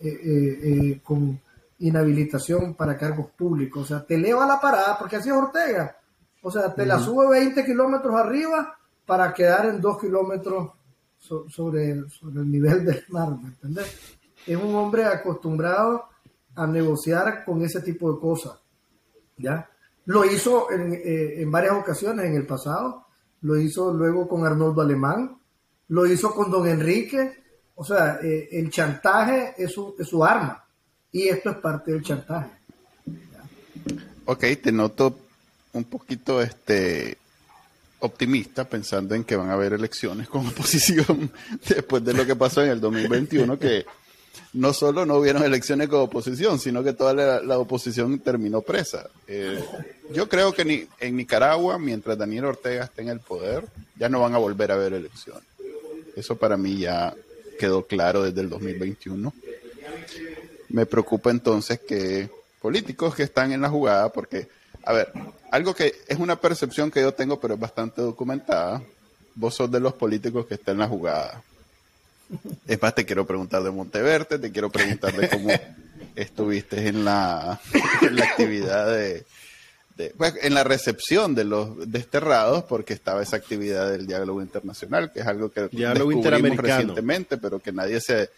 Eh, 0.00 0.60
eh, 0.62 1.00
con 1.02 1.40
inhabilitación 1.80 2.74
para 2.74 2.96
cargos 2.96 3.30
públicos. 3.30 3.82
O 3.82 3.86
sea, 3.86 4.04
te 4.04 4.14
eleva 4.14 4.46
la 4.46 4.60
parada, 4.60 4.98
porque 4.98 5.16
así 5.16 5.28
es 5.28 5.34
Ortega. 5.34 5.96
O 6.42 6.50
sea, 6.50 6.72
te 6.74 6.86
la 6.86 6.98
sube 6.98 7.28
20 7.28 7.64
kilómetros 7.64 8.14
arriba 8.14 8.76
para 9.04 9.32
quedar 9.34 9.66
en 9.66 9.80
2 9.80 10.00
kilómetros 10.00 10.70
sobre, 11.18 11.90
el 11.90 12.50
nivel 12.50 12.84
del 12.84 13.04
mar, 13.08 13.36
¿me 13.40 13.48
entendés? 13.48 14.16
Es 14.46 14.56
un 14.56 14.74
hombre 14.76 15.04
acostumbrado 15.04 16.04
a 16.54 16.66
negociar 16.66 17.44
con 17.44 17.62
ese 17.62 17.80
tipo 17.80 18.12
de 18.12 18.20
cosas, 18.20 18.58
¿ya? 19.36 19.68
Lo 20.04 20.24
hizo 20.24 20.70
en, 20.70 21.00
en 21.04 21.50
varias 21.50 21.74
ocasiones 21.74 22.26
en 22.26 22.34
el 22.34 22.46
pasado, 22.46 23.06
lo 23.42 23.56
hizo 23.56 23.92
luego 23.92 24.28
con 24.28 24.46
Arnoldo 24.46 24.80
Alemán, 24.80 25.38
lo 25.88 26.06
hizo 26.06 26.34
con 26.34 26.50
Don 26.50 26.66
Enrique, 26.66 27.47
o 27.80 27.84
sea, 27.84 28.18
eh, 28.22 28.48
el 28.50 28.70
chantaje 28.70 29.54
es 29.56 29.72
su, 29.72 29.94
es 29.96 30.08
su 30.08 30.24
arma 30.24 30.64
y 31.12 31.28
esto 31.28 31.50
es 31.50 31.56
parte 31.58 31.92
del 31.92 32.02
chantaje. 32.02 32.50
Ok, 34.24 34.44
te 34.60 34.72
noto 34.72 35.16
un 35.72 35.84
poquito 35.84 36.42
este 36.42 37.16
optimista 38.00 38.64
pensando 38.64 39.14
en 39.14 39.22
que 39.22 39.36
van 39.36 39.50
a 39.50 39.52
haber 39.52 39.74
elecciones 39.74 40.28
con 40.28 40.44
oposición 40.48 41.30
después 41.68 42.04
de 42.04 42.14
lo 42.14 42.26
que 42.26 42.34
pasó 42.34 42.64
en 42.64 42.70
el 42.70 42.80
2021, 42.80 43.56
que 43.60 43.86
no 44.54 44.72
solo 44.72 45.06
no 45.06 45.14
hubieron 45.14 45.44
elecciones 45.44 45.88
con 45.88 46.00
oposición, 46.00 46.58
sino 46.58 46.82
que 46.82 46.94
toda 46.94 47.40
la, 47.40 47.58
oposición 47.58 48.18
terminó 48.18 48.60
presa. 48.60 49.08
Eh, 49.28 49.64
yo 50.12 50.28
creo 50.28 50.52
que 50.52 50.64
ni, 50.64 50.84
en 50.98 51.16
Nicaragua, 51.16 51.78
mientras 51.78 52.18
Daniel 52.18 52.46
Ortega 52.46 52.86
esté 52.86 53.02
en 53.02 53.10
el 53.10 53.20
poder, 53.20 53.64
ya 53.96 54.08
no 54.08 54.18
van 54.20 54.34
a 54.34 54.38
volver 54.38 54.72
a 54.72 54.74
haber 54.74 54.94
elecciones. 54.94 55.44
Eso 56.16 56.36
para 56.36 56.56
mí 56.56 56.78
ya 56.78 57.14
quedó 57.58 57.86
claro 57.86 58.22
desde 58.22 58.40
el 58.40 58.48
2021. 58.48 59.32
Me 60.70 60.86
preocupa 60.86 61.30
entonces 61.30 61.80
que 61.80 62.30
políticos 62.60 63.14
que 63.14 63.22
están 63.24 63.52
en 63.52 63.60
la 63.60 63.68
jugada, 63.68 64.10
porque, 64.10 64.48
a 64.84 64.92
ver, 64.92 65.12
algo 65.50 65.74
que 65.74 65.94
es 66.06 66.18
una 66.18 66.40
percepción 66.40 66.90
que 66.90 67.00
yo 67.00 67.12
tengo, 67.12 67.40
pero 67.40 67.54
es 67.54 67.60
bastante 67.60 68.00
documentada, 68.00 68.82
vos 69.34 69.54
sos 69.54 69.70
de 69.70 69.80
los 69.80 69.94
políticos 69.94 70.46
que 70.46 70.54
están 70.54 70.74
en 70.74 70.80
la 70.80 70.88
jugada. 70.88 71.42
Es 72.66 72.80
más, 72.80 72.94
te 72.94 73.06
quiero 73.06 73.26
preguntar 73.26 73.62
de 73.62 73.70
Monteverde, 73.70 74.38
te 74.38 74.52
quiero 74.52 74.70
preguntar 74.70 75.14
de 75.16 75.28
cómo 75.28 75.50
estuviste 76.16 76.88
en 76.88 77.04
la, 77.04 77.60
en 78.02 78.16
la 78.16 78.24
actividad 78.24 78.92
de, 78.92 79.24
pues, 80.16 80.34
en 80.42 80.54
la 80.54 80.64
recepción 80.64 81.34
de 81.34 81.44
los 81.44 81.90
desterrados, 81.90 82.64
porque 82.64 82.94
estaba 82.94 83.22
esa 83.22 83.36
actividad 83.36 83.90
del 83.90 84.06
diálogo 84.06 84.40
internacional, 84.42 85.12
que 85.12 85.20
es 85.20 85.26
algo 85.26 85.50
que 85.50 85.68
diálogo 85.68 86.10
descubrimos 86.10 86.56
recientemente, 86.56 87.36
pero 87.36 87.58
que 87.58 87.72
nadie 87.72 88.00
se, 88.00 88.30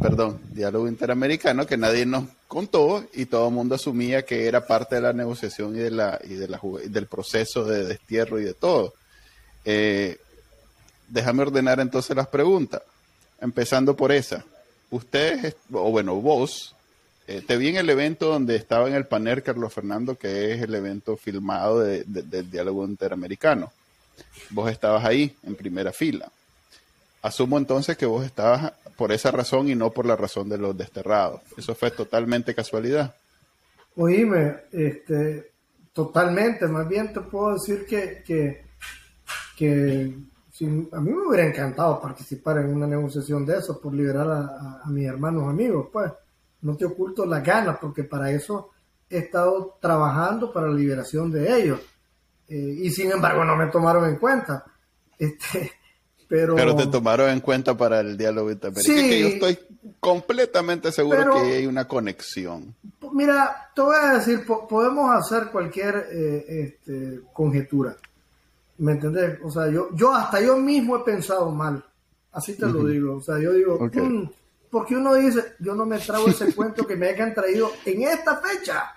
perdón, 0.00 0.40
diálogo 0.52 0.88
interamericano, 0.88 1.66
que 1.66 1.76
nadie 1.76 2.06
nos 2.06 2.24
contó 2.46 3.04
y 3.12 3.26
todo 3.26 3.48
el 3.48 3.54
mundo 3.54 3.74
asumía 3.74 4.24
que 4.24 4.46
era 4.46 4.66
parte 4.66 4.94
de 4.96 5.02
la 5.02 5.12
negociación 5.12 5.76
y 5.76 5.80
de 5.80 5.90
la 5.90 6.18
y 6.24 6.34
de 6.34 6.48
la 6.48 6.60
del 6.86 7.06
proceso 7.06 7.64
de 7.64 7.84
destierro 7.84 8.40
y 8.40 8.44
de 8.44 8.54
todo. 8.54 8.94
Eh, 9.64 10.18
déjame 11.08 11.42
ordenar 11.42 11.80
entonces 11.80 12.16
las 12.16 12.28
preguntas, 12.28 12.82
empezando 13.40 13.94
por 13.96 14.12
esa. 14.12 14.44
Ustedes, 14.90 15.56
o 15.70 15.90
bueno, 15.90 16.14
vos, 16.16 16.74
eh, 17.28 17.42
te 17.46 17.58
vi 17.58 17.68
en 17.68 17.76
el 17.76 17.90
evento 17.90 18.32
donde 18.32 18.56
estaba 18.56 18.88
en 18.88 18.94
el 18.94 19.04
panel 19.04 19.42
Carlos 19.42 19.74
Fernando, 19.74 20.16
que 20.16 20.54
es 20.54 20.62
el 20.62 20.74
evento 20.74 21.14
filmado 21.14 21.80
del 21.80 22.50
diálogo 22.50 22.86
interamericano. 22.86 23.70
Vos 24.48 24.70
estabas 24.70 25.04
ahí, 25.04 25.36
en 25.42 25.54
primera 25.54 25.92
fila. 25.92 26.32
Asumo 27.20 27.58
entonces 27.58 27.98
que 27.98 28.06
vos 28.06 28.24
estabas 28.24 28.72
por 28.96 29.12
esa 29.12 29.30
razón 29.30 29.68
y 29.68 29.74
no 29.74 29.90
por 29.90 30.06
la 30.06 30.16
razón 30.16 30.48
de 30.48 30.56
los 30.56 30.74
desterrados. 30.74 31.42
Eso 31.58 31.74
fue 31.74 31.90
totalmente 31.90 32.54
casualidad. 32.54 33.14
Oíme, 33.96 34.60
este, 34.72 35.50
totalmente. 35.92 36.66
Más 36.66 36.88
bien 36.88 37.12
te 37.12 37.20
puedo 37.20 37.52
decir 37.52 37.84
que, 37.84 38.22
que, 38.24 38.64
a 40.92 41.00
mí 41.00 41.10
me 41.12 41.28
hubiera 41.28 41.46
encantado 41.46 42.00
participar 42.00 42.56
en 42.56 42.74
una 42.74 42.86
negociación 42.86 43.44
de 43.44 43.58
eso 43.58 43.78
por 43.78 43.92
liberar 43.92 44.28
a, 44.30 44.80
a 44.82 44.88
mis 44.88 45.06
hermanos 45.06 45.46
amigos, 45.46 45.88
pues 45.92 46.10
no 46.62 46.76
te 46.76 46.84
oculto 46.84 47.24
las 47.26 47.42
ganas, 47.44 47.78
porque 47.80 48.04
para 48.04 48.30
eso 48.30 48.70
he 49.10 49.18
estado 49.18 49.78
trabajando 49.80 50.52
para 50.52 50.68
la 50.68 50.74
liberación 50.74 51.30
de 51.30 51.62
ellos. 51.62 51.80
Eh, 52.48 52.78
y 52.82 52.90
sin 52.90 53.10
embargo 53.12 53.44
no 53.44 53.56
me 53.56 53.66
tomaron 53.66 54.08
en 54.08 54.16
cuenta. 54.16 54.64
Este, 55.20 55.72
Pero, 56.28 56.54
pero 56.54 56.76
te 56.76 56.86
tomaron 56.86 57.28
en 57.30 57.40
cuenta 57.40 57.76
para 57.76 57.98
el 58.00 58.16
diálogo 58.16 58.52
interamericano. 58.52 59.00
Sí, 59.00 59.08
que 59.08 59.20
yo 59.20 59.26
estoy 59.28 59.58
completamente 59.98 60.92
seguro 60.92 61.32
que 61.32 61.56
hay 61.56 61.66
una 61.66 61.88
conexión. 61.88 62.74
Mira, 63.12 63.70
te 63.74 63.80
voy 63.80 63.96
a 64.00 64.12
decir, 64.14 64.46
po 64.46 64.68
podemos 64.68 65.10
hacer 65.10 65.48
cualquier 65.50 66.06
eh, 66.12 66.44
este, 66.48 67.20
conjetura. 67.32 67.96
¿Me 68.76 68.92
entendés? 68.92 69.40
O 69.42 69.50
sea, 69.50 69.68
yo, 69.68 69.88
yo 69.94 70.14
hasta 70.14 70.40
yo 70.40 70.56
mismo 70.58 70.98
he 70.98 71.00
pensado 71.00 71.50
mal. 71.50 71.82
Así 72.30 72.54
te 72.54 72.66
uh 72.66 72.68
-huh. 72.68 72.72
lo 72.74 72.86
digo. 72.86 73.16
O 73.16 73.20
sea, 73.20 73.38
yo 73.38 73.52
digo, 73.54 73.74
Okay. 73.80 74.02
mm, 74.02 74.30
porque 74.70 74.96
uno 74.96 75.14
dice, 75.14 75.56
yo 75.58 75.74
no 75.74 75.86
me 75.86 75.98
trago 75.98 76.28
ese 76.28 76.52
cuento 76.56 76.86
que 76.86 76.96
me 76.96 77.08
hayan 77.08 77.34
traído 77.34 77.70
en 77.84 78.02
esta 78.02 78.36
fecha 78.36 78.94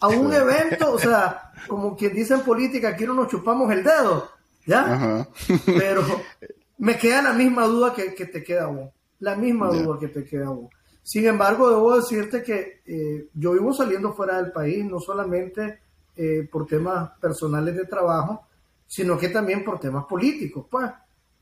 a 0.00 0.08
un 0.08 0.32
evento, 0.32 0.92
o 0.92 0.98
sea, 0.98 1.52
como 1.66 1.96
quien 1.96 2.14
dice 2.14 2.34
en 2.34 2.40
política, 2.40 2.88
aquí 2.88 3.04
no 3.04 3.14
nos 3.14 3.28
chupamos 3.28 3.70
el 3.70 3.84
dedo, 3.84 4.30
¿ya? 4.66 4.94
Ajá. 4.94 5.28
Pero 5.66 6.02
me 6.78 6.96
queda 6.96 7.22
la 7.22 7.32
misma 7.34 7.66
duda 7.66 7.92
que, 7.92 8.14
que 8.14 8.26
te 8.26 8.42
queda 8.42 8.66
vos, 8.66 8.90
la 9.18 9.36
misma 9.36 9.68
duda 9.68 9.98
que 9.98 10.08
te 10.08 10.24
queda 10.24 10.48
vos. 10.48 10.70
Sin 11.02 11.26
embargo, 11.26 11.68
debo 11.70 11.96
decirte 11.96 12.42
que 12.42 12.82
eh, 12.86 13.28
yo 13.34 13.52
vivo 13.52 13.72
saliendo 13.72 14.12
fuera 14.12 14.40
del 14.40 14.52
país, 14.52 14.84
no 14.84 15.00
solamente 15.00 15.80
eh, 16.16 16.48
por 16.50 16.66
temas 16.66 17.10
personales 17.18 17.74
de 17.74 17.86
trabajo, 17.86 18.46
sino 18.86 19.16
que 19.18 19.28
también 19.28 19.64
por 19.64 19.80
temas 19.80 20.04
políticos, 20.04 20.66
pues. 20.70 20.90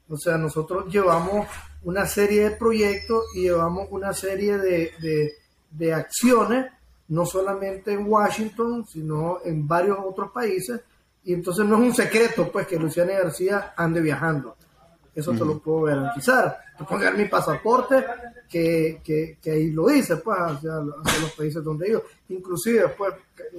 O 0.09 0.17
sea, 0.17 0.38
nosotros 0.38 0.91
llevamos 0.91 1.47
una 1.85 2.07
serie 2.07 2.45
de 2.45 2.51
proyectos 2.57 3.25
y 3.35 3.43
llevamos 3.43 3.89
una 3.91 4.13
serie 4.13 4.59
de, 4.59 4.93
de, 5.01 5.35
de 5.71 5.95
acciones, 5.95 6.67
no 7.09 7.25
solamente 7.25 7.93
en 7.93 8.07
Washington, 8.07 8.87
sino 8.87 9.39
en 9.45 9.67
varios 9.67 9.99
otros 10.01 10.31
países. 10.31 10.81
Y 11.25 11.35
entonces 11.35 11.65
no 11.65 11.77
es 11.77 11.83
un 11.83 11.95
secreto, 11.95 12.51
pues, 12.51 12.67
que 12.67 12.79
Luciana 12.79 13.13
García 13.13 13.73
ande 13.77 14.01
viajando. 14.01 14.57
Eso 15.15 15.33
te 15.33 15.45
lo 15.45 15.59
puedo 15.59 15.83
garantizar. 15.83 16.59
Te 16.77 16.85
puedo 16.85 17.03
dar 17.03 17.17
mi 17.17 17.25
pasaporte, 17.25 18.05
que, 18.49 19.01
que, 19.03 19.37
que 19.43 19.51
ahí 19.51 19.71
lo 19.71 19.89
dice, 19.89 20.17
pues, 20.17 20.39
hacia, 20.39 20.77
hacia 20.77 21.21
los 21.21 21.33
países 21.37 21.63
donde 21.65 21.89
ido. 21.89 22.05
Inclusive, 22.29 22.89
pues, 22.97 23.15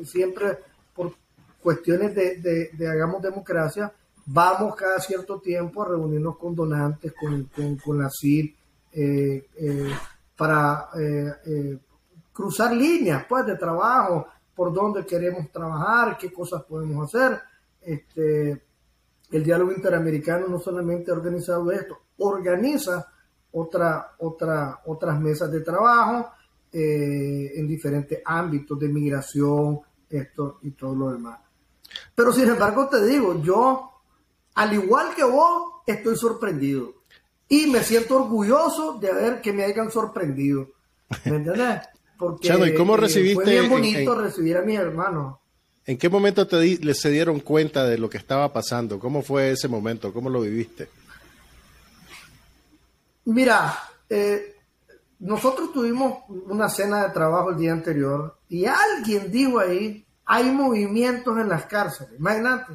siempre 0.06 0.58
por 0.96 1.14
cuestiones 1.62 2.16
de, 2.16 2.38
de, 2.38 2.70
de 2.74 2.88
hagamos 2.88 3.22
democracia, 3.22 3.92
vamos 4.32 4.76
cada 4.76 5.00
cierto 5.00 5.40
tiempo 5.40 5.84
a 5.84 5.90
reunirnos 5.90 6.38
con 6.38 6.56
donantes, 6.56 7.14
con, 7.20 7.46
con, 7.46 7.78
con 7.78 8.00
la 8.00 8.10
CID, 8.10 8.54
eh, 8.92 9.48
eh, 9.56 9.94
para 10.36 10.90
eh, 10.98 11.78
cruzar 12.32 12.74
líneas 12.74 13.26
pues, 13.28 13.46
de 13.46 13.56
trabajo, 13.56 14.28
por 14.56 14.74
dónde 14.74 15.06
queremos 15.06 15.52
trabajar, 15.52 16.18
qué 16.18 16.32
cosas 16.32 16.64
podemos 16.64 17.14
hacer. 17.14 17.40
Este, 17.82 18.62
el 19.32 19.44
diálogo 19.44 19.72
interamericano 19.72 20.48
no 20.48 20.60
solamente 20.60 21.12
ha 21.12 21.16
organizado 21.16 21.72
esto, 21.72 22.00
organiza 22.18 23.08
otra, 23.52 24.16
otra, 24.20 24.82
otras 24.86 25.20
mesas 25.20 25.52
de 25.52 25.62
trabajo 25.62 26.32
eh, 26.72 27.52
en 27.56 27.68
diferentes 27.68 28.22
ámbitos 28.24 28.78
de 28.80 28.90
migración, 28.90 29.80
esto 30.10 30.60
y 30.62 30.72
todo 30.72 30.96
lo 30.96 31.12
demás. 31.12 31.40
Pero 32.14 32.32
sin 32.32 32.50
embargo 32.50 32.88
te 32.88 33.04
digo, 33.06 33.42
yo, 33.42 33.89
al 34.56 34.74
igual 34.74 35.16
que 35.16 35.24
vos, 35.24 35.82
estoy 35.88 36.16
sorprendido. 36.18 36.94
Y 37.48 37.68
me 37.68 37.84
siento 37.84 38.18
orgulloso 38.18 39.00
de 39.00 39.12
ver 39.14 39.42
que 39.42 39.52
me 39.54 39.64
hayan 39.64 39.92
sorprendido. 39.92 40.68
¿Me 41.26 41.38
entiendes? 41.38 41.82
Porque 42.18 42.48
Chano, 42.48 42.66
¿y 42.68 42.76
cómo 42.76 42.96
eh, 42.96 42.98
recibiste 42.98 43.36
fue 43.44 43.52
bien 43.52 43.64
en- 43.66 43.70
bonito 43.70 44.14
en- 44.14 44.22
recibir 44.22 44.58
a 44.58 44.62
mis 44.62 44.78
hermanos. 44.80 45.38
¿En 45.86 45.98
qué 45.98 46.08
momento 46.10 46.46
te 46.46 46.60
di- 46.60 46.94
se 46.94 47.10
dieron 47.10 47.40
cuenta 47.40 47.86
de 47.86 47.98
lo 47.98 48.10
que 48.10 48.18
estaba 48.18 48.54
pasando? 48.54 49.00
¿Cómo 49.00 49.24
fue 49.24 49.52
ese 49.52 49.68
momento? 49.68 50.14
¿Cómo 50.14 50.30
lo 50.30 50.42
viviste? 50.42 50.88
Mira, 53.26 53.78
eh, 54.10 54.56
nosotros 55.20 55.72
tuvimos 55.74 56.24
una 56.48 56.70
cena 56.70 57.04
de 57.08 57.14
trabajo 57.14 57.52
el 57.52 57.58
día 57.58 57.74
anterior 57.74 58.38
y 58.50 58.66
alguien 58.66 59.32
dijo 59.32 59.60
ahí, 59.60 60.06
hay 60.26 60.46
movimientos 60.52 61.38
en 61.40 61.50
las 61.50 61.66
cárceles. 61.66 62.20
Imagínate. 62.20 62.74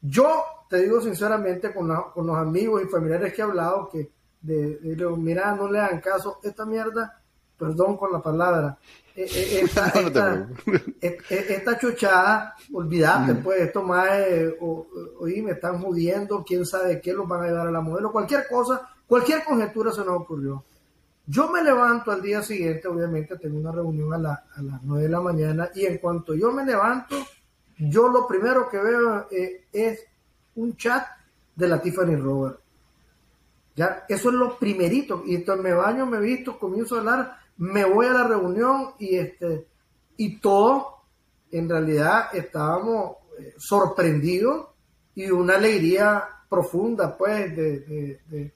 Yo 0.00 0.42
te 0.68 0.78
digo 0.82 1.00
sinceramente 1.00 1.72
con, 1.72 1.88
la- 1.88 2.04
con 2.14 2.26
los 2.26 2.36
amigos 2.36 2.82
y 2.82 2.86
familiares 2.88 3.32
que 3.34 3.40
he 3.40 3.44
hablado 3.44 3.88
que 3.88 4.10
de, 4.40 4.78
mira, 5.16 5.54
no 5.56 5.70
le 5.70 5.80
hagan 5.80 6.00
caso, 6.00 6.38
esta 6.42 6.64
mierda, 6.64 7.20
perdón 7.58 7.96
con 7.96 8.12
la 8.12 8.22
palabra, 8.22 8.78
eh, 9.16 9.26
eh, 9.28 9.60
esta, 9.64 9.92
No, 9.94 10.00
esta- 10.06 10.48
e- 11.00 11.18
e- 11.30 11.54
esta 11.54 11.78
chochada, 11.78 12.54
olvídate, 12.72 13.34
pues, 13.36 13.60
esto 13.62 13.82
más, 13.82 14.08
eh, 14.12 14.56
o- 14.60 14.86
o- 14.94 15.24
oí, 15.24 15.42
me 15.42 15.52
están 15.52 15.82
jodiendo, 15.82 16.44
quién 16.46 16.64
sabe 16.64 17.00
qué, 17.00 17.12
los 17.12 17.26
van 17.26 17.42
a 17.42 17.46
llevar 17.48 17.66
a 17.66 17.70
la 17.72 17.80
modelo, 17.80 18.12
cualquier 18.12 18.46
cosa, 18.48 18.88
cualquier 19.08 19.42
conjetura 19.44 19.90
se 19.90 20.04
nos 20.04 20.20
ocurrió. 20.20 20.64
Yo 21.26 21.50
me 21.50 21.62
levanto 21.62 22.10
al 22.12 22.22
día 22.22 22.40
siguiente, 22.42 22.88
obviamente 22.88 23.36
tengo 23.38 23.58
una 23.58 23.72
reunión 23.72 24.14
a, 24.14 24.18
la- 24.18 24.44
a 24.54 24.62
las 24.62 24.82
9 24.84 25.02
de 25.02 25.08
la 25.10 25.20
mañana, 25.20 25.68
y 25.74 25.84
en 25.84 25.98
cuanto 25.98 26.34
yo 26.34 26.52
me 26.52 26.64
levanto, 26.64 27.16
yo 27.76 28.08
lo 28.08 28.26
primero 28.26 28.68
que 28.68 28.78
veo 28.78 29.26
eh, 29.30 29.66
es 29.72 30.04
un 30.60 30.76
chat 30.76 31.06
de 31.54 31.68
la 31.68 31.80
Tiffany 31.80 32.16
Robert. 32.16 32.60
Ya, 33.76 34.04
eso 34.08 34.28
es 34.30 34.34
lo 34.34 34.58
primerito. 34.58 35.22
Y 35.26 35.36
entonces 35.36 35.62
me 35.64 35.72
baño, 35.72 36.04
me 36.06 36.20
visto, 36.20 36.58
comienzo 36.58 36.96
a 36.96 36.98
hablar, 36.98 37.36
me 37.58 37.84
voy 37.84 38.06
a 38.06 38.12
la 38.12 38.24
reunión 38.26 38.90
y 38.98 39.16
este 39.16 39.66
y 40.16 40.38
todo, 40.40 40.96
en 41.52 41.68
realidad 41.68 42.34
estábamos 42.34 43.18
eh, 43.38 43.54
sorprendidos 43.56 44.66
y 45.14 45.30
una 45.30 45.54
alegría 45.54 46.24
profunda, 46.48 47.16
pues, 47.16 47.54
de, 47.54 47.80
de- 47.80 48.20
de- 48.26 48.52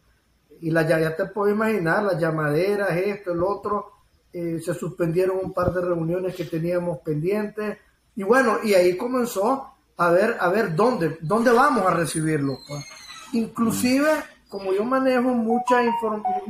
y 0.60 0.70
la, 0.70 0.82
ya, 0.86 0.98
ya 0.98 1.14
te 1.16 1.26
puedo 1.26 1.52
imaginar, 1.52 2.02
las 2.02 2.20
llamaderas, 2.20 2.90
esto, 2.96 3.32
el 3.32 3.42
otro, 3.42 3.92
eh, 4.32 4.60
se 4.64 4.74
suspendieron 4.74 5.38
un 5.42 5.52
par 5.52 5.72
de 5.72 5.80
reuniones 5.82 6.34
que 6.34 6.44
teníamos 6.44 6.98
pendientes, 6.98 7.78
y 8.16 8.22
bueno, 8.24 8.58
y 8.64 8.74
ahí 8.74 8.96
comenzó 8.96 9.71
a 9.96 10.10
ver, 10.10 10.36
a 10.40 10.48
ver 10.48 10.74
dónde, 10.74 11.18
dónde 11.20 11.50
vamos 11.52 11.86
a 11.86 11.94
recibirlo. 11.94 12.58
pues. 12.66 12.84
Inclusive, 13.32 14.08
como 14.48 14.72
yo 14.72 14.84
manejo 14.84 15.28
mucha 15.30 15.82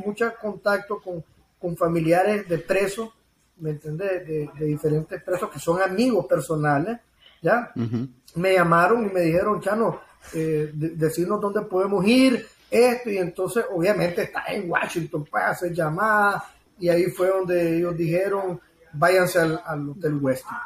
mucha 0.05 0.35
contacto 0.35 1.01
con, 1.01 1.23
con 1.61 1.77
familiares 1.77 2.49
de 2.49 2.59
presos, 2.59 3.11
¿me 3.59 3.71
entiendes? 3.71 4.27
De, 4.27 4.51
de 4.59 4.67
diferentes 4.67 5.23
presos 5.23 5.49
que 5.51 5.59
son 5.61 5.81
amigos 5.81 6.27
personales, 6.27 6.99
¿ya? 7.41 7.71
Me 8.35 8.55
llamaron 8.55 9.07
y 9.07 9.13
me 9.13 9.21
dijeron, 9.21 9.61
Chano, 9.61 10.01
eh, 10.33 10.71
de- 10.73 10.91
decirnos 10.91 11.41
dónde 11.41 11.61
podemos 11.63 12.05
ir, 12.07 12.47
esto, 12.71 13.11
y 13.11 13.19
entonces 13.19 13.65
obviamente 13.71 14.23
está 14.23 14.45
en 14.49 14.69
Washington, 14.71 15.27
pues 15.31 15.45
hacer 15.45 15.73
llamadas, 15.75 16.43
y 16.79 16.89
ahí 16.89 17.05
fue 17.11 17.29
donde 17.29 17.77
ellos 17.77 17.97
dijeron, 17.97 18.59
váyanse 18.95 19.39
al, 19.39 19.61
al 19.65 19.91
Hotel 19.91 20.15
Westin. 20.21 20.57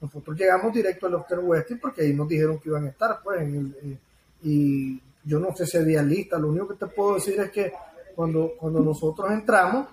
Nosotros 0.00 0.36
llegamos 0.36 0.72
directo 0.72 1.06
al 1.06 1.14
Hotel 1.14 1.40
Westin 1.40 1.78
porque 1.78 2.02
ahí 2.02 2.14
nos 2.14 2.28
dijeron 2.28 2.58
que 2.58 2.68
iban 2.70 2.86
a 2.86 2.88
estar, 2.90 3.20
pues, 3.22 3.40
en 3.42 3.54
el, 3.54 3.76
eh, 3.92 3.98
y 4.42 5.00
yo 5.24 5.38
no 5.38 5.54
sé 5.54 5.66
si 5.66 5.76
había 5.76 6.02
lista, 6.02 6.38
lo 6.38 6.48
único 6.48 6.68
que 6.68 6.74
te 6.76 6.86
puedo 6.86 7.14
decir 7.16 7.38
es 7.40 7.50
que 7.50 7.72
cuando, 8.14 8.52
cuando 8.58 8.80
nosotros 8.80 9.30
entramos, 9.30 9.88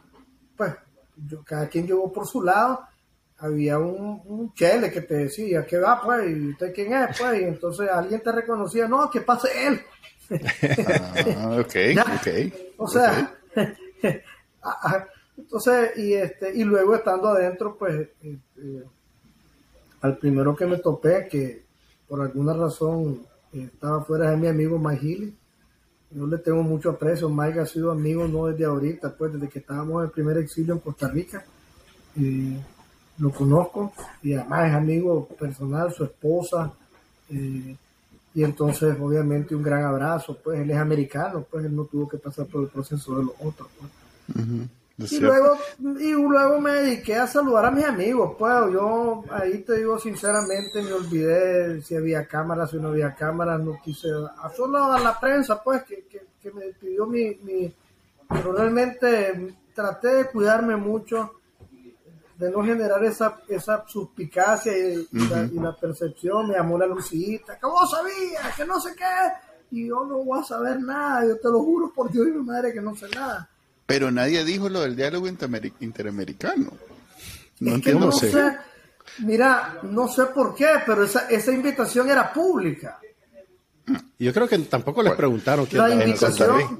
pues, 0.55 0.73
yo- 1.27 1.43
cada 1.43 1.67
quien 1.67 1.85
llegó 1.87 2.11
por 2.11 2.25
su 2.27 2.41
lado, 2.41 2.81
había 3.39 3.77
un, 3.77 4.21
un 4.25 4.53
chele 4.53 4.89
que 4.91 5.01
te 5.01 5.15
decía, 5.15 5.65
¿qué 5.65 5.77
va, 5.77 6.01
pues? 6.01 6.29
¿Y 6.29 6.49
usted 6.51 6.73
quién 6.73 6.93
es, 6.93 7.19
pues? 7.19 7.41
Y 7.41 7.43
entonces 7.43 7.89
alguien 7.89 8.21
te 8.21 8.31
reconocía, 8.31 8.87
no, 8.87 9.09
que 9.11 9.21
pase 9.21 9.49
él. 9.67 9.81
Ah, 11.37 11.57
ok, 11.59 11.75
ok. 12.15 12.53
O 12.77 12.87
sea, 12.87 13.35
entonces, 15.37 15.97
y 15.97 16.13
este, 16.13 16.53
y 16.55 16.63
luego 16.63 16.95
estando 16.95 17.29
adentro, 17.29 17.77
pues, 17.77 18.07
este, 18.21 18.83
al 20.07 20.17
primero 20.17 20.55
que 20.55 20.65
me 20.65 20.77
topé, 20.77 21.27
que 21.29 21.65
por 22.07 22.21
alguna 22.21 22.53
razón 22.53 23.21
estaba 23.51 24.03
fuera 24.03 24.31
de 24.31 24.37
mi 24.37 24.47
amigo 24.47 24.79
Mike 24.79 25.05
Healy. 25.05 25.35
Yo 26.11 26.25
le 26.25 26.37
tengo 26.37 26.63
mucho 26.63 26.91
aprecio. 26.91 27.29
Mike 27.29 27.59
ha 27.59 27.65
sido 27.65 27.91
amigo 27.91 28.27
no 28.27 28.45
desde 28.47 28.65
ahorita, 28.65 29.15
pues 29.15 29.33
desde 29.33 29.49
que 29.49 29.59
estábamos 29.59 30.01
en 30.01 30.05
el 30.05 30.11
primer 30.11 30.37
exilio 30.37 30.73
en 30.73 30.79
Costa 30.79 31.07
Rica. 31.09 31.43
Lo 33.17 33.31
conozco 33.31 33.93
y 34.21 34.33
además 34.33 34.69
es 34.69 34.75
amigo 34.75 35.27
personal, 35.27 35.91
su 35.91 36.03
esposa. 36.03 36.71
eh, 37.29 37.75
y 38.33 38.43
entonces, 38.43 38.95
obviamente, 39.01 39.55
un 39.55 39.63
gran 39.63 39.83
abrazo. 39.83 40.37
Pues 40.43 40.59
él 40.59 40.69
es 40.69 40.77
americano, 40.77 41.43
pues 41.49 41.65
él 41.65 41.75
no 41.75 41.85
tuvo 41.85 42.07
que 42.07 42.19
pasar 42.19 42.45
por 42.45 42.61
el 42.61 42.67
proceso 42.67 43.17
de 43.17 43.23
los 43.25 43.33
otros. 43.39 43.67
pues. 43.79 44.69
Es 44.97 45.11
Y 45.11 45.19
cierto. 45.19 45.57
luego, 45.79 45.99
y 45.99 46.11
luego 46.11 46.59
me 46.59 46.71
dediqué 46.73 47.15
a 47.17 47.27
saludar 47.27 47.65
a 47.65 47.71
mis 47.71 47.85
amigos. 47.85 48.35
Pues 48.37 48.53
yo 48.73 49.23
ahí 49.31 49.59
te 49.63 49.77
digo 49.77 49.99
sinceramente, 49.99 50.81
me 50.81 50.93
olvidé 50.93 51.81
si 51.81 51.95
había 51.95 52.27
cámara, 52.27 52.67
si 52.67 52.77
no 52.77 52.89
había 52.89 53.13
cámara, 53.15 53.57
no 53.57 53.79
quise. 53.83 54.07
A 54.41 54.49
solo 54.49 54.83
a 54.91 54.99
la 54.99 55.19
prensa, 55.19 55.61
pues, 55.63 55.83
que, 55.83 56.05
que, 56.07 56.25
que 56.41 56.51
me 56.51 56.65
pidió 56.73 57.05
mi, 57.05 57.35
mi. 57.43 57.73
Pero 58.29 58.51
realmente 58.53 59.55
traté 59.73 60.07
de 60.15 60.25
cuidarme 60.25 60.75
mucho, 60.75 61.31
de 62.37 62.51
no 62.51 62.63
generar 62.63 63.03
esa, 63.05 63.39
esa 63.47 63.83
suspicacia 63.87 64.75
y, 64.77 65.07
y 65.11 65.27
la, 65.29 65.43
y 65.43 65.59
la 65.59 65.75
percepción. 65.75 66.47
Me 66.49 66.55
llamó 66.55 66.77
la 66.77 66.87
Lucita, 66.87 67.57
que 67.59 67.65
vos 67.65 67.89
sabías, 67.89 68.55
que 68.55 68.65
no 68.65 68.79
sé 68.79 68.95
qué. 68.95 69.05
y 69.71 69.87
yo 69.87 70.05
no 70.05 70.17
voy 70.23 70.39
a 70.39 70.43
saber 70.43 70.79
nada, 70.81 71.25
yo 71.25 71.37
te 71.39 71.47
lo 71.49 71.59
juro 71.63 71.91
por 71.93 72.11
Dios 72.11 72.27
y 72.27 72.31
mi 72.31 72.43
madre 72.43 72.73
que 72.73 72.81
no 72.81 72.95
sé 72.95 73.07
nada. 73.09 73.49
Pero 73.87 74.11
nadie 74.11 74.43
dijo 74.43 74.69
lo 74.69 74.81
del 74.81 74.95
diálogo 74.95 75.27
interamericano. 75.27 76.73
No 77.61 77.75
entiendo. 77.75 78.07
No 78.07 78.11
sé. 78.11 78.31
Mira, 79.19 79.79
no 79.83 80.07
sé 80.09 80.25
por 80.27 80.53
qué, 80.53 80.67
pero 80.85 81.05
esa, 81.05 81.27
esa 81.29 81.51
invitación 81.51 82.09
era 82.09 82.31
pública. 82.31 82.99
Yo 84.19 84.33
creo 84.33 84.47
que 84.47 84.59
tampoco 84.59 85.01
les 85.01 85.13
preguntaron 85.13 85.65
quién 85.65 85.81
la 85.81 86.05
invitación. 86.05 86.79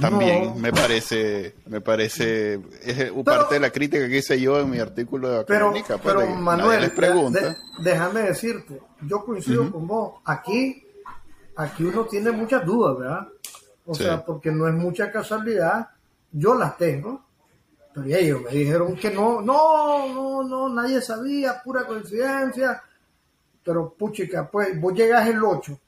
también 0.00 0.60
me 0.60 0.70
parece, 0.70 1.54
me 1.66 1.80
parece, 1.80 2.60
es 2.82 3.10
parte 3.24 3.54
de 3.54 3.60
la 3.60 3.70
crítica 3.70 4.06
que 4.06 4.18
hice 4.18 4.38
yo 4.38 4.60
en 4.60 4.70
mi 4.70 4.78
artículo 4.78 5.30
de 5.30 5.44
Pero, 5.44 5.72
pues, 5.72 5.84
pero 6.04 6.26
Manuel, 6.26 6.90
pregunta. 6.92 7.56
déjame 7.78 8.20
decirte, 8.20 8.80
yo 9.00 9.24
coincido 9.24 9.72
con 9.72 9.86
vos. 9.86 10.20
Aquí, 10.26 10.84
aquí 11.56 11.84
uno 11.84 12.04
tiene 12.04 12.30
muchas 12.30 12.64
dudas, 12.66 12.98
¿verdad? 12.98 13.28
O 13.86 13.94
sea, 13.94 14.24
porque 14.24 14.50
no 14.50 14.66
es 14.68 14.74
mucha 14.74 15.10
casualidad. 15.10 15.88
Yo 16.32 16.54
las 16.54 16.76
tengo, 16.76 17.24
pero 17.94 18.06
ellos 18.06 18.42
me 18.42 18.50
dijeron 18.50 18.96
que 18.96 19.10
no, 19.10 19.40
no, 19.40 20.12
no, 20.12 20.42
no, 20.42 20.68
nadie 20.68 21.00
sabía, 21.00 21.62
pura 21.62 21.86
coincidencia. 21.86 22.82
Pero 23.64 23.94
puchica, 23.94 24.50
pues 24.50 24.78
vos 24.80 24.92
llegas 24.94 25.26
el 25.28 25.42
8 25.42 25.80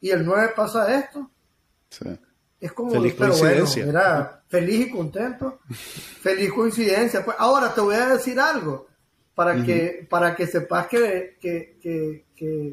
y 0.00 0.10
el 0.10 0.24
9 0.24 0.52
pasa 0.54 0.94
esto. 0.94 1.30
Sí. 1.88 2.18
Es 2.60 2.72
como, 2.72 2.90
feliz 2.90 3.14
pero 3.18 3.34
bueno, 3.36 3.66
feliz 4.48 4.86
y 4.86 4.90
contento. 4.90 5.60
feliz 6.20 6.52
coincidencia. 6.52 7.24
Pues 7.24 7.36
ahora 7.38 7.72
te 7.72 7.80
voy 7.80 7.96
a 7.96 8.08
decir 8.08 8.38
algo 8.38 8.86
para 9.34 9.64
que 9.64 10.06
para 10.10 10.36
que 10.36 10.46
sepas 10.46 10.86
que, 10.88 11.38
que, 11.40 11.78
que, 11.80 12.26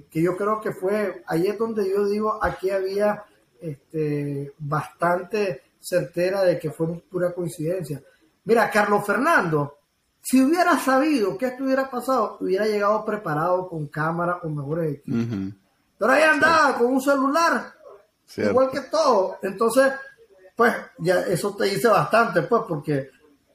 que, 0.10 0.22
yo 0.22 0.36
creo 0.36 0.60
que 0.60 0.74
fue 0.74 1.24
ahí 1.28 1.48
es 1.48 1.58
donde 1.58 1.90
yo 1.90 2.06
digo 2.06 2.44
aquí 2.44 2.70
había 2.70 3.24
este 3.62 4.54
bastante 4.58 5.64
certera 5.80 6.44
de 6.44 6.60
que 6.60 6.72
fue 6.72 7.00
pura 7.02 7.34
coincidencia. 7.34 8.02
Mira, 8.46 8.70
Carlos 8.70 9.06
Fernando 9.06 9.78
si 10.30 10.42
hubiera 10.42 10.78
sabido 10.78 11.38
que 11.38 11.46
esto 11.46 11.64
hubiera 11.64 11.90
pasado, 11.90 12.38
hubiera 12.42 12.66
llegado 12.66 13.06
preparado 13.06 13.70
con 13.70 13.88
cámara 13.88 14.40
o 14.44 14.50
mejores 14.50 14.96
equipos. 14.96 15.54
Pero 15.98 16.12
ahí 16.12 16.22
andaba 16.22 16.78
con 16.78 16.88
un 16.88 17.02
celular, 17.02 17.74
igual 18.36 18.70
que 18.70 18.82
todo. 18.82 19.38
Entonces, 19.42 19.94
pues 20.54 20.76
ya 20.98 21.22
eso 21.22 21.56
te 21.56 21.64
dice 21.66 21.88
bastante, 21.88 22.42
pues, 22.42 22.64
porque 22.68 23.10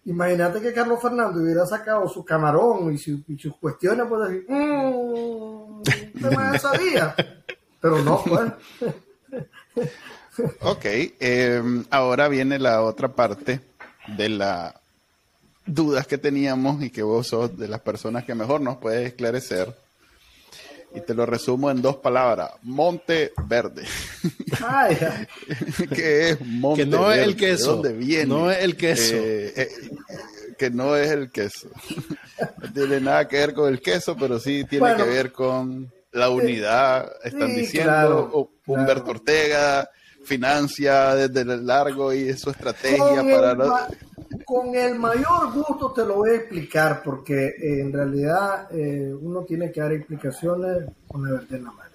imagínate 0.06 0.62
que 0.62 0.72
Carlos 0.72 1.02
Fernando 1.02 1.42
hubiera 1.42 1.66
sacado 1.66 2.08
su 2.08 2.24
camarón 2.24 2.90
y, 2.90 2.96
sus 2.96 3.56
cuestiones, 3.60 4.06
pues 4.08 4.30
decir, 4.30 4.46
mmm, 4.48 5.82
sabía. 6.58 7.14
Pero 7.82 7.98
no, 7.98 8.22
pues. 8.24 8.50
ok, 10.60 10.84
em, 11.20 11.84
ahora 11.90 12.28
viene 12.28 12.58
la 12.58 12.82
otra 12.82 13.08
parte 13.08 13.60
de 14.16 14.28
la 14.28 14.80
dudas 15.66 16.06
que 16.06 16.18
teníamos 16.18 16.82
y 16.82 16.90
que 16.90 17.02
vos 17.02 17.28
sos 17.28 17.56
de 17.56 17.68
las 17.68 17.80
personas 17.80 18.24
que 18.24 18.34
mejor 18.34 18.60
nos 18.60 18.78
puedes 18.78 19.06
esclarecer. 19.06 19.74
Y 20.94 21.00
te 21.00 21.14
lo 21.14 21.24
resumo 21.24 21.70
en 21.70 21.80
dos 21.80 21.96
palabras. 21.96 22.50
Monte 22.62 23.32
Verde. 23.46 23.84
que 25.94 26.30
es 26.30 26.40
Monte 26.42 26.84
Que 26.84 26.90
no 26.90 27.10
es 27.10 27.20
el 27.20 27.34
queso. 27.34 27.80
¿De 27.80 27.94
viene? 27.94 28.26
No 28.26 28.50
es 28.50 28.62
el 28.62 28.76
queso. 28.76 29.14
Eh, 29.14 29.52
eh, 29.56 29.68
que 30.58 30.68
no 30.68 30.94
es 30.94 31.10
el 31.10 31.30
queso. 31.30 31.70
no 32.60 32.72
tiene 32.72 33.00
nada 33.00 33.26
que 33.26 33.38
ver 33.38 33.54
con 33.54 33.72
el 33.72 33.80
queso, 33.80 34.16
pero 34.18 34.38
sí 34.38 34.64
tiene 34.68 34.94
que 34.94 35.02
ver 35.04 35.32
con 35.32 35.90
la 36.12 36.30
unidad. 36.30 37.10
Están 37.24 37.54
diciendo 37.54 38.50
Humberto 38.66 39.10
Ortega 39.10 39.88
financia 40.24 41.16
desde 41.16 41.44
largo 41.44 42.12
y 42.12 42.32
su 42.34 42.50
estrategia 42.50 43.22
para 43.22 43.88
con 44.44 44.74
el 44.74 44.98
mayor 44.98 45.52
gusto 45.52 45.92
te 45.92 46.04
lo 46.04 46.16
voy 46.16 46.30
a 46.30 46.34
explicar 46.36 47.02
porque 47.02 47.48
eh, 47.48 47.80
en 47.80 47.92
realidad 47.92 48.68
eh, 48.70 49.14
uno 49.20 49.42
tiene 49.42 49.70
que 49.70 49.80
dar 49.80 49.92
explicaciones 49.92 50.88
con 51.06 51.24
la 51.24 51.32
verdad 51.32 51.52
en 51.54 51.64
la 51.64 51.72
mano. 51.72 51.90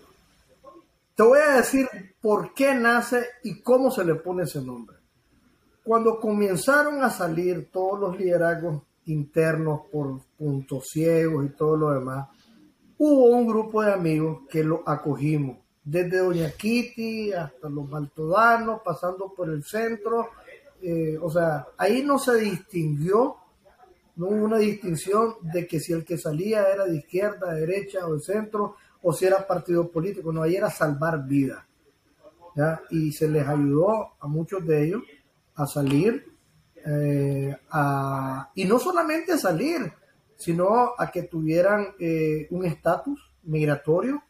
Te 1.15 1.23
voy 1.23 1.39
a 1.39 1.57
decir 1.57 1.87
por 2.21 2.53
qué 2.53 2.75
nace 2.75 3.25
y 3.43 3.61
cómo 3.61 3.89
se 3.89 4.05
le 4.05 4.15
pone 4.15 4.43
ese 4.43 4.61
nombre. 4.61 4.97
Cuando 5.83 6.19
comenzaron 6.19 7.03
a 7.03 7.09
salir 7.09 7.69
todos 7.71 7.99
los 7.99 8.19
liderazgos 8.19 8.83
internos 9.05 9.81
por 9.91 10.19
puntos 10.37 10.85
ciegos 10.91 11.45
y 11.45 11.49
todo 11.49 11.77
lo 11.77 11.91
demás, 11.91 12.27
hubo 12.97 13.25
un 13.25 13.47
grupo 13.47 13.83
de 13.83 13.93
amigos 13.93 14.41
que 14.49 14.63
lo 14.63 14.83
acogimos, 14.87 15.57
desde 15.83 16.17
Doña 16.17 16.51
Kitty 16.51 17.31
hasta 17.31 17.69
los 17.69 17.89
Baltodanos, 17.89 18.81
pasando 18.83 19.33
por 19.33 19.49
el 19.49 19.63
centro, 19.63 20.29
eh, 20.81 21.17
o 21.21 21.31
sea, 21.31 21.67
ahí 21.77 22.03
no 22.03 22.19
se 22.19 22.35
distinguió, 22.35 23.37
no 24.17 24.27
hubo 24.27 24.45
una 24.45 24.57
distinción 24.57 25.35
de 25.41 25.65
que 25.65 25.79
si 25.79 25.93
el 25.93 26.03
que 26.03 26.17
salía 26.17 26.63
era 26.71 26.85
de 26.85 26.97
izquierda, 26.97 27.53
de 27.53 27.61
derecha 27.61 28.05
o 28.05 28.15
de 28.15 28.21
centro, 28.21 28.75
o 29.01 29.13
si 29.13 29.25
era 29.25 29.45
partido 29.47 29.89
político, 29.89 30.33
no, 30.33 30.41
ahí 30.41 30.55
era 30.55 30.69
salvar 30.69 31.25
vidas. 31.25 31.63
Y 32.89 33.11
se 33.11 33.29
les 33.29 33.47
ayudó 33.47 34.13
a 34.19 34.27
muchos 34.27 34.65
de 34.65 34.83
ellos 34.83 35.03
a 35.55 35.67
salir, 35.67 36.25
eh, 36.83 37.55
y 38.55 38.65
no 38.65 38.79
solamente 38.79 39.33
a 39.33 39.37
salir, 39.37 39.93
sino 40.37 40.93
a 40.97 41.11
que 41.11 41.23
tuvieran 41.23 41.87
eh, 41.99 42.47
un 42.51 42.65
estatus 42.65 43.19
migratorio 43.43 44.23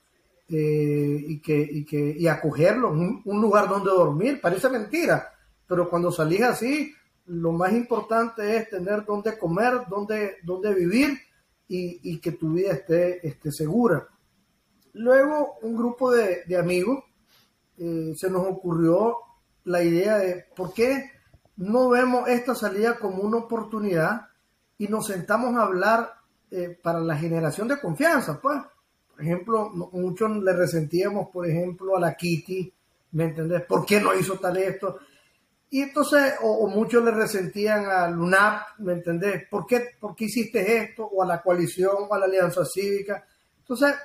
y, 0.49 1.41
que, 1.41 1.59
y, 1.59 1.83
que, 1.83 2.15
y 2.17 2.25
acogerlo, 2.27 2.91
un 2.91 3.41
lugar 3.41 3.67
donde 3.67 3.89
dormir. 3.89 4.39
Parece 4.41 4.69
mentira, 4.69 5.29
pero 5.67 5.89
cuando 5.89 6.09
salís 6.09 6.41
así, 6.43 6.93
lo 7.27 7.51
más 7.51 7.73
importante 7.73 8.55
es 8.55 8.69
tener 8.69 9.03
dónde 9.05 9.37
comer, 9.37 9.81
dónde, 9.89 10.37
dónde 10.43 10.73
vivir 10.73 11.19
y, 11.67 12.19
que 12.19 12.31
tu 12.31 12.53
vida 12.53 12.71
esté, 12.71 13.27
esté 13.27 13.51
segura. 13.51 14.07
Luego, 14.93 15.57
un 15.61 15.75
grupo 15.75 16.11
de, 16.11 16.43
amigos 16.57 17.03
eh, 17.77 18.13
se 18.15 18.29
nos 18.29 18.47
ocurrió 18.47 19.17
la 19.65 19.83
idea 19.83 20.17
de 20.17 20.45
por 20.55 20.73
qué 20.73 21.11
no 21.57 21.89
vemos 21.89 22.29
esta 22.29 22.55
salida 22.55 22.97
como 22.97 23.23
una 23.23 23.37
oportunidad 23.37 24.26
y 24.77 24.87
nos 24.87 25.07
sentamos 25.07 25.55
a 25.55 25.63
hablar 25.63 26.13
eh, 26.51 26.77
para 26.81 26.99
la 26.99 27.17
generación 27.17 27.67
de 27.67 27.79
confianza. 27.79 28.39
Pues, 28.41 28.59
por 29.09 29.21
ejemplo, 29.21 29.69
muchos 29.91 30.37
le 30.37 30.53
resentíamos, 30.53 31.29
por 31.29 31.47
ejemplo, 31.47 31.97
a 31.97 31.99
la 31.99 32.15
Kitty, 32.15 32.71
¿me 33.11 33.25
entendés? 33.25 33.63
¿Por 33.63 33.85
qué 33.85 33.99
no 33.99 34.13
hizo 34.13 34.35
tal 34.35 34.57
esto? 34.57 34.99
Y 35.69 35.81
entonces, 35.81 36.35
o, 36.41 36.67
muchos 36.67 37.03
le 37.03 37.11
resentían 37.11 37.85
a 37.85 38.07
LUNAP, 38.09 38.79
¿me 38.79 38.93
entendés? 38.93 39.47
¿Por 39.49 39.65
qué, 39.65 39.87
¿Por 39.99 40.15
qué 40.15 40.25
hiciste 40.25 40.77
esto? 40.77 41.05
O 41.05 41.23
a 41.23 41.25
la 41.25 41.41
coalición, 41.41 41.95
o 42.07 42.13
a 42.13 42.19
la 42.19 42.25
alianza 42.25 42.63
cívica. 42.63 43.25
Entonces, 43.59 43.95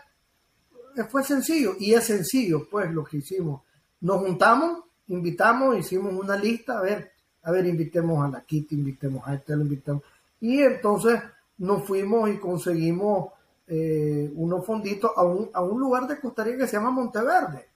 eh, 0.96 1.04
fue 1.04 1.22
sencillo, 1.22 1.76
y 1.78 1.94
es 1.94 2.04
sencillo, 2.04 2.66
pues, 2.68 2.90
lo 2.90 3.04
que 3.04 3.18
hicimos. 3.18 3.62
Nos 4.00 4.20
juntamos, 4.22 4.84
invitamos, 5.08 5.78
hicimos 5.78 6.12
una 6.12 6.36
lista, 6.36 6.78
a 6.78 6.82
ver, 6.82 7.12
a 7.42 7.52
ver, 7.52 7.66
invitemos 7.66 8.24
a 8.24 8.28
la 8.28 8.40
Kitty, 8.44 8.74
invitemos 8.74 9.22
a 9.26 9.34
este, 9.34 9.54
lo 9.54 9.62
invitamos. 9.62 10.02
Y 10.42 10.60
entonces 10.60 11.22
nos 11.58 11.84
fuimos 11.84 12.28
y 12.28 12.38
conseguimos 12.38 13.30
eh, 13.68 14.28
unos 14.34 14.66
fonditos 14.66 15.12
a 15.16 15.22
un, 15.22 15.48
a 15.52 15.62
un 15.62 15.78
lugar 15.78 16.08
de 16.08 16.18
Costa 16.18 16.42
Rica 16.42 16.58
que 16.58 16.66
se 16.66 16.76
llama 16.76 16.90
Monteverde. 16.90 17.68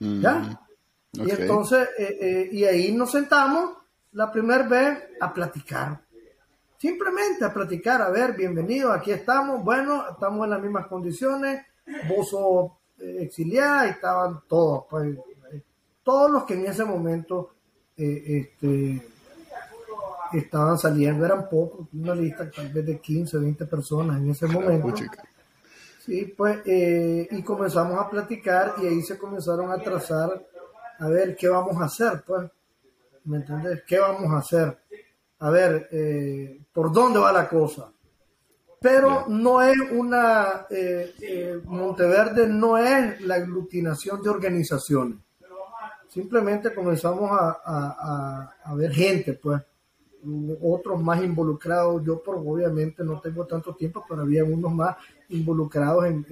¿Ya? 0.00 0.34
Mm. 1.12 1.22
Y 1.24 1.30
entonces, 1.30 1.88
eh, 1.96 2.18
eh, 2.20 2.48
y 2.50 2.64
ahí 2.64 2.90
nos 2.90 3.12
sentamos 3.12 3.76
la 4.14 4.32
primera 4.32 4.64
vez 4.64 4.98
a 5.20 5.32
platicar. 5.32 6.00
Simplemente 6.76 7.44
a 7.44 7.54
platicar, 7.54 8.02
a 8.02 8.10
ver, 8.10 8.32
bienvenido, 8.32 8.90
aquí 8.90 9.12
estamos, 9.12 9.62
bueno, 9.62 10.04
estamos 10.10 10.42
en 10.42 10.50
las 10.50 10.60
mismas 10.60 10.88
condiciones, 10.88 11.64
vos 12.08 12.28
sos 12.28 12.72
exiliada 12.98 13.86
y 13.86 13.90
estaban 13.90 14.40
todos, 14.48 14.86
pues, 14.90 15.16
todos 16.02 16.32
los 16.32 16.42
que 16.42 16.54
en 16.54 16.66
ese 16.66 16.84
momento 16.84 17.54
este, 17.96 19.00
estaban 20.38 20.78
saliendo, 20.78 21.24
eran 21.24 21.48
pocos, 21.48 21.88
una 21.92 22.14
lista 22.14 22.50
tal 22.50 22.68
vez 22.68 22.86
de 22.86 23.00
15, 23.00 23.38
20 23.38 23.66
personas 23.66 24.18
en 24.18 24.30
ese 24.30 24.46
momento. 24.46 24.94
Sí, 26.04 26.34
pues, 26.36 26.58
y 26.66 27.42
comenzamos 27.42 27.98
a 27.98 28.10
platicar 28.10 28.74
y 28.82 28.86
ahí 28.86 29.02
se 29.02 29.16
comenzaron 29.16 29.70
a 29.70 29.78
trazar 29.78 30.46
a 30.98 31.08
ver 31.08 31.34
qué 31.36 31.48
vamos 31.48 31.76
a 31.80 31.84
hacer, 31.84 32.22
pues. 32.26 32.50
¿Me 33.24 33.38
entiendes? 33.38 33.82
¿Qué 33.86 33.98
vamos 33.98 34.30
a 34.32 34.38
hacer? 34.38 34.78
A 35.40 35.50
ver, 35.50 35.88
eh, 35.90 36.60
¿por 36.72 36.92
dónde 36.92 37.18
va 37.18 37.32
la 37.32 37.48
cosa? 37.48 37.92
Pero 38.80 39.26
no 39.28 39.62
es 39.62 39.76
una, 39.92 40.66
eh, 40.70 41.14
eh, 41.20 41.60
Monteverde 41.64 42.48
no 42.48 42.78
es 42.78 43.20
la 43.20 43.36
aglutinación 43.36 44.22
de 44.22 44.30
organizaciones. 44.30 45.18
Simplemente 46.08 46.74
comenzamos 46.74 47.30
a, 47.32 48.74
ver 48.76 48.92
gente, 48.92 49.34
pues, 49.34 49.62
otros 50.60 51.02
más 51.02 51.22
involucrados. 51.22 52.02
Yo, 52.04 52.22
por, 52.22 52.36
obviamente, 52.36 53.04
no 53.04 53.20
tengo 53.20 53.46
tanto 53.46 53.74
tiempo, 53.74 54.04
pero 54.08 54.22
había 54.22 54.44
unos 54.44 54.72
más 54.72 54.96
involucrados 55.28 56.06
en, 56.06 56.26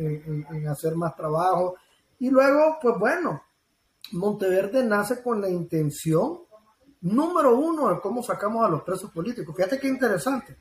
en 0.51 0.69
hacer 0.69 0.95
más 0.97 1.17
trabajo, 1.17 1.77
Y 2.21 2.29
luego, 2.29 2.79
pues 2.81 2.99
bueno, 2.99 3.43
Monteverde 4.13 4.85
nace 4.85 5.23
con 5.23 5.41
la 5.41 5.49
intención 5.49 6.41
número 7.01 7.57
uno 7.57 7.89
de 7.89 8.01
cómo 8.01 8.23
sacamos 8.23 8.65
a 8.65 8.69
los 8.69 8.83
presos 8.83 9.11
políticos. 9.11 9.57
Fíjate 9.57 9.81
qué 9.81 9.89
interesante. 9.89 10.57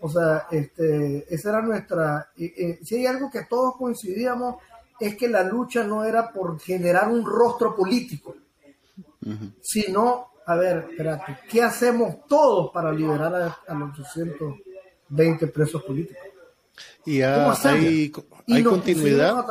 O 0.00 0.08
sea, 0.08 0.46
este, 0.50 1.32
esa 1.32 1.50
era 1.50 1.62
nuestra... 1.62 2.30
si 2.34 2.96
hay 2.96 3.06
algo 3.06 3.30
que 3.30 3.44
todos 3.44 3.76
coincidíamos 3.76 4.56
es 4.98 5.16
que 5.16 5.28
la 5.28 5.42
lucha 5.42 5.84
no 5.84 6.04
era 6.04 6.32
por 6.32 6.58
generar 6.58 7.08
un 7.08 7.24
rostro 7.24 7.76
político, 7.76 8.34
sino, 9.60 10.28
a 10.48 10.56
ver, 10.56 10.86
espérate, 10.90 11.36
¿qué 11.50 11.62
hacemos 11.62 12.26
todos 12.26 12.70
para 12.72 12.90
liberar 12.90 13.34
a, 13.68 13.74
los 13.74 13.98
820 13.98 15.46
presos 15.48 15.82
políticos? 15.82 16.22
Y 17.04 17.20
hay, 17.20 18.10
hay 18.48 18.62
continuidad. 18.62 19.44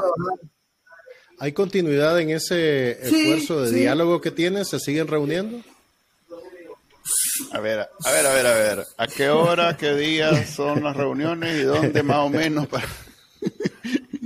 ¿Hay 1.37 1.51
continuidad 1.51 2.19
en 2.19 2.31
ese 2.31 2.93
esfuerzo 2.93 3.61
de 3.61 3.71
diálogo 3.79 4.21
que 4.21 4.31
tienen? 4.31 4.65
¿Se 4.65 4.79
siguen 4.79 5.07
reuniendo? 5.07 5.61
A 7.51 7.59
ver, 7.59 7.81
a 7.81 8.11
ver, 8.11 8.25
a 8.25 8.33
ver, 8.33 8.47
a 8.47 8.53
ver. 8.55 8.87
¿A 8.97 9.05
qué 9.05 9.29
hora, 9.29 9.77
qué 9.77 9.93
día 9.93 10.47
son 10.47 10.83
las 10.83 10.97
reuniones 10.97 11.59
y 11.59 11.61
dónde 11.61 12.01
más 12.01 12.25
o 12.25 12.29
menos? 12.29 12.65
Para... 12.65 12.87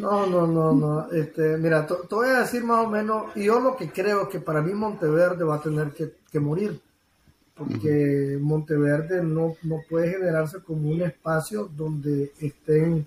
No, 0.02 0.26
no, 0.26 0.48
no, 0.48 0.74
no. 0.74 1.12
Este, 1.12 1.58
mira, 1.58 1.86
te, 1.86 1.94
voy 2.10 2.28
a 2.28 2.40
decir 2.40 2.64
más 2.64 2.88
o 2.88 2.90
menos, 2.90 3.36
y 3.36 3.44
yo 3.44 3.60
lo 3.60 3.76
que 3.76 3.92
creo 3.92 4.24
es 4.24 4.30
que 4.30 4.40
para 4.40 4.60
mí 4.60 4.74
Monteverde 4.74 5.44
va 5.44 5.58
a 5.58 5.62
tener 5.62 5.92
que, 5.92 6.40
morir, 6.40 6.82
porque 7.56 8.40
Monteverde 8.42 9.24
no, 9.24 9.56
no 9.62 9.78
puede 9.88 10.14
generarse 10.14 10.64
como 10.64 10.90
un 10.90 11.04
espacio 11.04 11.70
donde 11.76 12.32
estén 12.40 13.06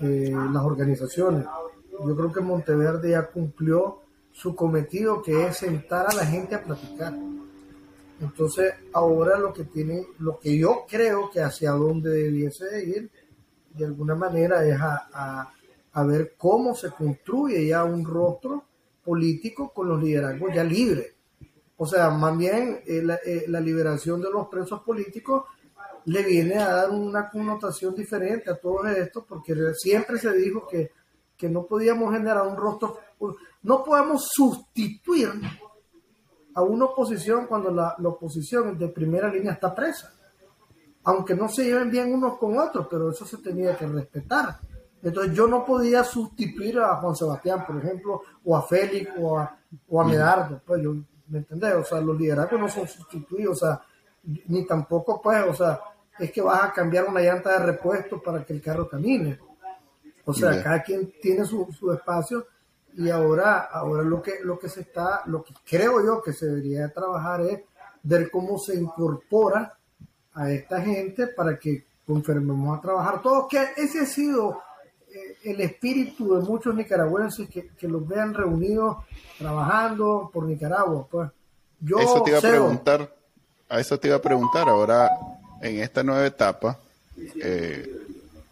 eh, 0.00 0.32
las 0.52 0.64
organizaciones. 0.64 1.46
Yo 1.92 2.16
creo 2.16 2.32
que 2.32 2.40
Monteverde 2.40 3.10
ya 3.10 3.26
cumplió 3.26 4.00
su 4.32 4.56
cometido, 4.56 5.22
que 5.22 5.46
es 5.46 5.58
sentar 5.58 6.06
a 6.10 6.14
la 6.14 6.26
gente 6.26 6.56
a 6.56 6.64
platicar. 6.64 7.14
Entonces, 8.20 8.74
ahora 8.92 9.38
lo 9.38 9.52
que 9.52 9.62
tiene, 9.64 10.06
lo 10.18 10.40
que 10.40 10.58
yo 10.58 10.86
creo 10.88 11.30
que 11.30 11.40
hacia 11.40 11.70
dónde 11.70 12.10
debiese 12.10 12.84
ir, 12.84 13.10
de 13.74 13.84
alguna 13.84 14.16
manera, 14.16 14.66
es 14.66 14.76
a 14.80 15.52
a 15.92 16.04
ver 16.04 16.34
cómo 16.36 16.74
se 16.74 16.90
construye 16.90 17.66
ya 17.66 17.84
un 17.84 18.04
rostro 18.04 18.64
político 19.04 19.72
con 19.72 19.88
los 19.88 20.02
liderazgos 20.02 20.54
ya 20.54 20.64
libres. 20.64 21.14
O 21.76 21.86
sea, 21.86 22.10
más 22.10 22.36
bien 22.36 22.82
eh, 22.86 23.04
eh, 23.26 23.44
la, 23.48 23.60
liberación 23.60 24.20
de 24.20 24.30
los 24.30 24.48
presos 24.48 24.82
políticos 24.82 25.44
le 26.04 26.22
viene 26.22 26.56
a 26.56 26.72
dar 26.72 26.90
una 26.90 27.28
connotación 27.28 27.94
diferente 27.94 28.50
a 28.50 28.56
todo 28.56 28.86
esto, 28.86 29.24
porque 29.28 29.54
siempre 29.74 30.18
se 30.18 30.32
dijo 30.32 30.66
que, 30.66 30.92
que 31.36 31.48
no 31.48 31.66
podíamos 31.66 32.12
generar 32.12 32.46
un 32.46 32.56
rostro, 32.56 32.98
no 33.62 33.84
podemos 33.84 34.28
sustituir 34.32 35.30
a 36.54 36.62
una 36.62 36.86
oposición 36.86 37.46
cuando 37.46 37.70
la, 37.70 37.94
la 37.98 38.08
oposición 38.08 38.78
de 38.78 38.88
primera 38.88 39.32
línea 39.32 39.52
está 39.52 39.74
presa. 39.74 40.12
Aunque 41.04 41.34
no 41.34 41.48
se 41.48 41.64
lleven 41.64 41.90
bien 41.90 42.12
unos 42.12 42.38
con 42.38 42.56
otros, 42.58 42.86
pero 42.88 43.10
eso 43.10 43.24
se 43.24 43.38
tenía 43.38 43.76
que 43.76 43.86
respetar. 43.86 44.60
Entonces 45.02 45.34
yo 45.34 45.46
no 45.48 45.64
podía 45.64 46.04
sustituir 46.04 46.78
a 46.78 46.96
Juan 46.96 47.16
Sebastián, 47.16 47.64
por 47.66 47.76
ejemplo, 47.76 48.22
o 48.44 48.56
a 48.56 48.62
Félix 48.62 49.10
o 49.18 49.38
a, 49.38 49.58
o 49.88 50.00
a 50.00 50.04
Medardo, 50.04 50.60
pues 50.64 50.82
yo, 50.82 50.94
¿me 51.28 51.38
entendés? 51.38 51.74
O 51.74 51.84
sea, 51.84 52.00
los 52.00 52.16
liderazgos 52.16 52.60
no 52.60 52.68
son 52.68 52.86
sustituidos, 52.86 53.62
o 53.62 53.66
sea, 53.66 53.80
ni 54.46 54.64
tampoco, 54.64 55.20
pues, 55.20 55.44
o 55.48 55.54
sea, 55.54 55.80
es 56.18 56.30
que 56.30 56.40
vas 56.40 56.62
a 56.62 56.72
cambiar 56.72 57.06
una 57.08 57.20
llanta 57.20 57.50
de 57.52 57.66
repuesto 57.66 58.22
para 58.22 58.44
que 58.44 58.52
el 58.52 58.62
carro 58.62 58.88
camine. 58.88 59.38
O 60.24 60.32
sea, 60.32 60.62
cada 60.62 60.82
quien 60.82 61.12
tiene 61.20 61.44
su, 61.44 61.66
su, 61.76 61.92
espacio 61.92 62.46
y 62.94 63.10
ahora, 63.10 63.62
ahora 63.72 64.04
lo 64.04 64.22
que, 64.22 64.34
lo 64.44 64.56
que 64.56 64.68
se 64.68 64.82
está, 64.82 65.22
lo 65.26 65.42
que 65.42 65.52
creo 65.68 66.04
yo 66.04 66.22
que 66.22 66.32
se 66.32 66.46
debería 66.46 66.92
trabajar 66.92 67.40
es 67.40 67.60
ver 68.04 68.30
cómo 68.30 68.56
se 68.58 68.76
incorpora 68.76 69.76
a 70.34 70.50
esta 70.50 70.80
gente 70.80 71.26
para 71.26 71.58
que 71.58 71.86
confirmemos 72.06 72.78
a 72.78 72.80
trabajar 72.80 73.20
todos, 73.20 73.48
que 73.48 73.70
ese 73.76 74.00
ha 74.00 74.06
sido 74.06 74.60
el 75.44 75.60
espíritu 75.60 76.34
de 76.34 76.42
muchos 76.42 76.74
nicaragüenses 76.74 77.48
que, 77.48 77.88
los 77.88 78.06
vean 78.06 78.34
reunidos 78.34 78.98
trabajando 79.38 80.30
por 80.32 80.44
Nicaragua. 80.44 81.06
Pues 81.10 81.30
yo 81.80 81.98
eso 81.98 82.22
te 82.22 82.30
iba 82.30 82.38
a 82.38 82.42
preguntar, 82.42 83.14
a 83.68 83.80
eso 83.80 83.98
te 83.98 84.08
iba 84.08 84.16
a 84.16 84.22
preguntar 84.22 84.68
ahora 84.68 85.10
en 85.60 85.80
esta 85.80 86.02
nueva 86.02 86.26
etapa, 86.26 86.78
eh, 87.36 87.90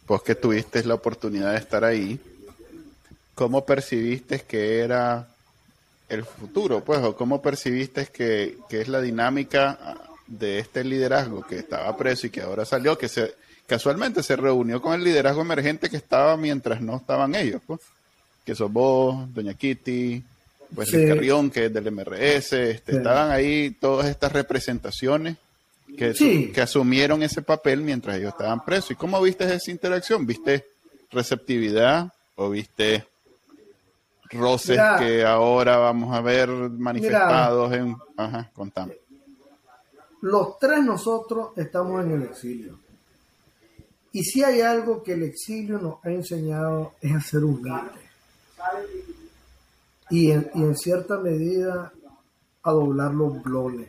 pues 0.07 0.23
que 0.23 0.35
tuviste 0.35 0.85
la 0.85 0.95
oportunidad 0.95 1.53
de 1.53 1.59
estar 1.59 1.85
ahí, 1.85 2.19
¿cómo 3.35 3.65
percibiste 3.65 4.41
que 4.41 4.81
era 4.81 5.29
el 6.09 6.25
futuro? 6.25 6.83
Pues, 6.83 7.01
o 7.03 7.17
cómo 7.17 7.41
percibiste 7.41 8.07
que, 8.07 8.59
que 8.69 8.81
es 8.81 8.89
la 8.89 9.01
dinámica 9.01 9.97
de 10.27 10.59
este 10.59 10.85
liderazgo 10.85 11.43
que 11.43 11.59
estaba 11.59 11.97
preso 11.97 12.27
y 12.27 12.31
que 12.31 12.43
ahora 12.43 12.65
salió, 12.65 12.99
que 12.99 13.09
se 13.09 13.35
casualmente 13.71 14.25
se 14.25 14.35
reunió 14.35 14.83
con 14.83 14.95
el 14.95 15.05
liderazgo 15.05 15.43
emergente 15.43 15.89
que 15.89 15.97
estaba 15.97 16.37
mientras 16.37 16.81
no 16.81 16.97
estaban 16.97 17.37
ellos, 17.37 17.63
pues, 17.65 17.79
que 18.45 18.57
sos 18.57 18.73
vos, 18.73 19.33
Doña 19.33 19.55
Kitty, 19.55 20.25
pues 20.75 20.89
sí. 20.89 21.07
Carrión, 21.07 21.53
que 21.53 21.67
es 21.67 21.73
del 21.73 21.93
MRS, 21.93 22.53
este, 22.55 22.97
estaban 22.97 23.31
ahí 23.31 23.71
todas 23.81 24.09
estas 24.09 24.33
representaciones 24.33 25.37
que, 25.97 26.51
que 26.53 26.61
asumieron 26.61 27.23
ese 27.23 27.43
papel 27.43 27.83
mientras 27.83 28.17
ellos 28.17 28.33
estaban 28.33 28.65
presos. 28.65 28.91
¿Y 28.91 28.95
cómo 28.97 29.23
viste 29.23 29.45
esa 29.45 29.71
interacción? 29.71 30.27
¿Viste 30.27 30.67
receptividad 31.13 32.13
o 32.35 32.51
viste 32.51 33.07
roces 34.31 34.81
que 34.99 35.25
ahora 35.25 35.77
vamos 35.77 36.13
a 36.13 36.21
ver 36.21 36.49
manifestados 36.49 37.73
en... 37.73 37.97
Ajá, 38.17 38.51
contame. 38.53 38.97
Los 40.23 40.59
tres 40.59 40.83
nosotros 40.83 41.51
estamos 41.57 42.05
en 42.05 42.11
el 42.11 42.23
exilio. 42.25 42.90
Y 44.13 44.25
si 44.25 44.43
hay 44.43 44.61
algo 44.61 45.03
que 45.03 45.13
el 45.13 45.23
exilio 45.23 45.79
nos 45.79 46.05
ha 46.05 46.11
enseñado 46.11 46.95
es 47.01 47.15
a 47.15 47.21
ser 47.21 47.45
humilde. 47.45 48.01
Y 50.11 50.33
en, 50.33 50.77
cierta 50.77 51.19
medida 51.19 51.93
a 52.63 52.73
doblar 52.73 53.15
los 53.15 53.43
bloles. 53.43 53.89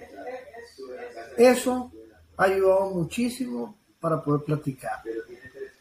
Eso 1.37 1.91
ha 2.37 2.43
ayudado 2.43 2.91
muchísimo 2.91 3.75
para 3.99 4.21
poder 4.21 4.43
platicar. 4.43 5.01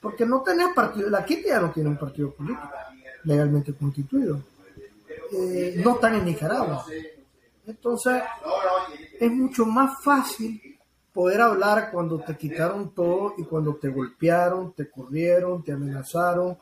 Porque 0.01 0.25
no 0.25 0.43
tenés 0.43 0.69
partido, 0.75 1.11
la 1.11 1.25
Kitty 1.25 1.49
ya 1.49 1.61
no 1.61 1.71
tiene 1.71 1.91
un 1.91 1.99
partido 1.99 2.33
político 2.33 2.71
legalmente 3.25 3.75
constituido. 3.75 4.41
Eh, 5.33 5.81
no 5.85 5.95
están 5.95 6.15
en 6.15 6.25
Nicaragua. 6.25 6.87
Entonces, 7.67 8.23
es 9.21 9.31
mucho 9.31 9.67
más 9.67 10.03
fácil 10.03 10.61
poder 11.13 11.41
hablar 11.41 11.91
cuando 11.91 12.21
te 12.21 12.37
quitaron 12.37 12.95
todo 12.95 13.35
y 13.37 13.45
cuando 13.45 13.75
te 13.77 13.89
golpearon, 13.89 14.73
te 14.73 14.91
corrieron, 14.91 15.63
te 15.63 15.73
amenazaron. 15.73 16.57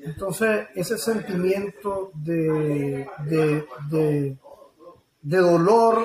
Entonces, 0.00 0.66
ese 0.74 0.98
sentimiento 0.98 2.10
de, 2.14 3.06
de, 3.26 4.36
dolor 5.22 6.04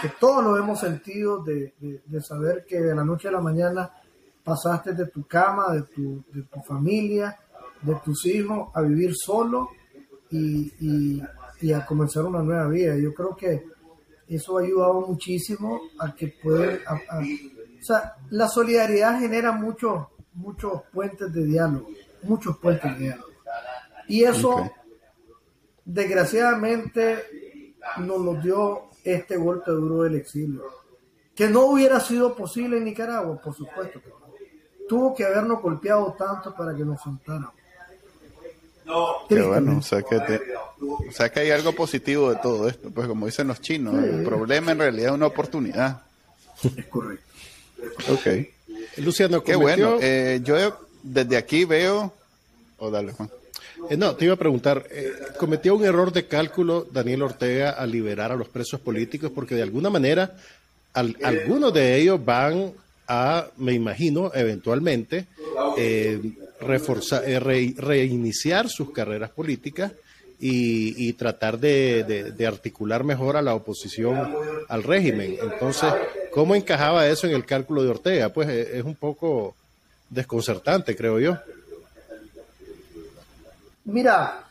que 0.00 0.08
todos 0.20 0.44
lo 0.44 0.56
hemos 0.56 0.80
sentido, 0.80 1.42
de, 1.42 1.74
saber 2.20 2.64
que 2.66 2.80
de 2.80 2.94
la 2.94 3.04
noche 3.04 3.28
a 3.28 3.32
la 3.32 3.40
mañana 3.40 3.90
pasaste 4.42 4.92
de 4.92 5.06
tu 5.06 5.26
cama, 5.26 5.72
de 5.74 5.82
tu, 5.82 6.24
de 6.32 6.42
tu 6.42 6.60
familia, 6.60 7.38
de 7.82 7.94
tus 8.04 8.26
hijos, 8.26 8.68
a 8.74 8.82
vivir 8.82 9.14
solo 9.14 9.70
y, 10.30 11.22
y 11.60 11.72
a 11.72 11.84
comenzar 11.84 12.24
una 12.24 12.42
nueva 12.42 12.68
vida. 12.68 12.96
Yo 12.96 13.12
creo 13.14 13.36
que 13.36 13.73
eso 14.28 14.58
ha 14.58 14.62
ayudado 14.62 15.02
muchísimo 15.02 15.80
a 15.98 16.14
que 16.14 16.28
pueden... 16.42 16.80
o 16.88 17.84
sea, 17.84 18.14
la 18.30 18.48
solidaridad 18.48 19.20
genera 19.20 19.52
muchos 19.52 20.06
muchos 20.34 20.82
puentes 20.92 21.32
de 21.32 21.44
diálogo, 21.44 21.88
muchos 22.22 22.58
puentes 22.58 22.92
de 22.98 23.04
diálogo. 23.04 23.28
Y 24.08 24.24
eso, 24.24 24.70
desgraciadamente, 25.84 27.74
nos 27.98 28.20
lo 28.20 28.34
dio 28.34 28.90
este 29.02 29.36
golpe 29.36 29.70
duro 29.70 30.02
del 30.02 30.16
exilio. 30.16 30.64
Que 31.34 31.48
no 31.48 31.66
hubiera 31.66 31.98
sido 32.00 32.34
posible 32.34 32.76
en 32.76 32.84
Nicaragua, 32.84 33.40
por 33.40 33.54
supuesto 33.54 34.00
que 34.00 34.08
no. 34.08 34.24
Tuvo 34.88 35.14
que 35.14 35.24
habernos 35.24 35.62
golpeado 35.62 36.14
tanto 36.18 36.54
para 36.54 36.74
que 36.76 36.84
nos 36.84 37.00
soltáramos. 37.00 37.54
Qué 39.28 39.42
bueno, 39.42 39.78
o 39.78 39.82
sea, 39.82 40.02
que 40.02 40.16
o 40.16 41.12
sea 41.12 41.30
que 41.30 41.40
hay 41.40 41.50
algo 41.50 41.72
positivo 41.72 42.30
de 42.30 42.36
todo 42.36 42.68
esto, 42.68 42.90
pues 42.90 43.06
como 43.06 43.26
dicen 43.26 43.48
los 43.48 43.60
chinos, 43.60 43.94
el 43.94 44.22
problema 44.24 44.72
en 44.72 44.78
realidad 44.78 45.08
es 45.08 45.14
una 45.14 45.26
oportunidad. 45.26 46.02
Es 46.76 46.86
correcto. 46.86 47.24
Ok. 48.10 48.26
Luciano, 48.98 49.42
qué 49.42 49.56
bueno. 49.56 49.98
Eh, 50.00 50.40
yo 50.42 50.78
desde 51.02 51.36
aquí 51.36 51.64
veo... 51.64 52.12
O 52.78 52.86
oh, 52.86 52.90
dale, 52.90 53.12
Juan. 53.12 53.30
Eh, 53.90 53.96
no, 53.96 54.14
te 54.14 54.24
iba 54.24 54.34
a 54.34 54.38
preguntar, 54.38 54.86
eh, 54.90 55.12
¿cometió 55.38 55.74
un 55.74 55.84
error 55.84 56.12
de 56.12 56.26
cálculo 56.26 56.86
Daniel 56.90 57.22
Ortega 57.22 57.70
al 57.70 57.90
liberar 57.90 58.32
a 58.32 58.36
los 58.36 58.48
presos 58.48 58.80
políticos? 58.80 59.30
Porque 59.34 59.54
de 59.54 59.62
alguna 59.62 59.90
manera 59.90 60.34
algunos 60.92 61.74
de 61.74 61.96
ellos 61.96 62.24
van 62.24 62.72
a, 63.08 63.46
me 63.56 63.72
imagino, 63.72 64.30
eventualmente, 64.34 65.26
reforzar, 66.66 67.22
reiniciar 67.24 68.68
sus 68.68 68.90
carreras 68.90 69.30
políticas 69.30 69.92
y, 70.40 71.12
tratar 71.14 71.58
de, 71.58 72.46
articular 72.46 73.04
mejor 73.04 73.36
a 73.36 73.42
la 73.42 73.54
oposición 73.54 74.34
al 74.68 74.82
régimen. 74.82 75.36
Entonces, 75.40 75.92
¿cómo 76.32 76.54
encajaba 76.54 77.06
eso 77.06 77.26
en 77.26 77.34
el 77.34 77.46
cálculo 77.46 77.82
de 77.82 77.90
Ortega? 77.90 78.28
Pues 78.30 78.48
es 78.48 78.84
un 78.84 78.94
poco 78.94 79.54
desconcertante, 80.10 80.96
creo 80.96 81.18
yo. 81.18 81.38
Mira, 83.84 84.44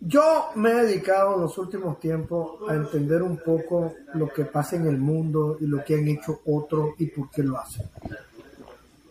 yo 0.00 0.50
me 0.56 0.70
he 0.70 0.74
dedicado 0.86 1.36
en 1.36 1.42
los 1.42 1.56
últimos 1.58 2.00
tiempos 2.00 2.68
a 2.68 2.74
entender 2.74 3.22
un 3.22 3.38
poco 3.38 3.94
lo 4.14 4.28
que 4.28 4.44
pasa 4.44 4.76
en 4.76 4.86
el 4.86 4.98
mundo 4.98 5.56
y 5.60 5.66
lo 5.66 5.84
que 5.84 5.94
han 5.94 6.08
hecho 6.08 6.40
otros 6.46 6.94
y 6.98 7.06
por 7.06 7.30
qué 7.30 7.42
lo 7.42 7.58
hacen. 7.58 7.88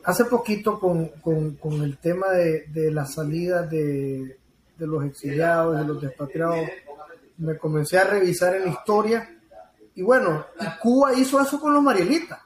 Hace 0.03 0.25
poquito 0.25 0.79
con, 0.79 1.83
el 1.83 1.97
tema 1.97 2.29
de, 2.31 2.91
la 2.91 3.05
salida 3.05 3.63
de, 3.63 4.37
los 4.77 5.05
exiliados, 5.05 5.77
de 5.77 5.85
los 5.85 6.01
despatriados, 6.01 6.67
me 7.37 7.57
comencé 7.57 7.97
a 7.97 8.03
revisar 8.03 8.55
en 8.55 8.65
la 8.65 8.71
historia 8.71 9.29
y 9.95 10.01
bueno, 10.01 10.45
Cuba 10.81 11.13
hizo 11.13 11.39
eso 11.41 11.59
con 11.59 11.73
los 11.73 11.83
marielitas. 11.83 12.39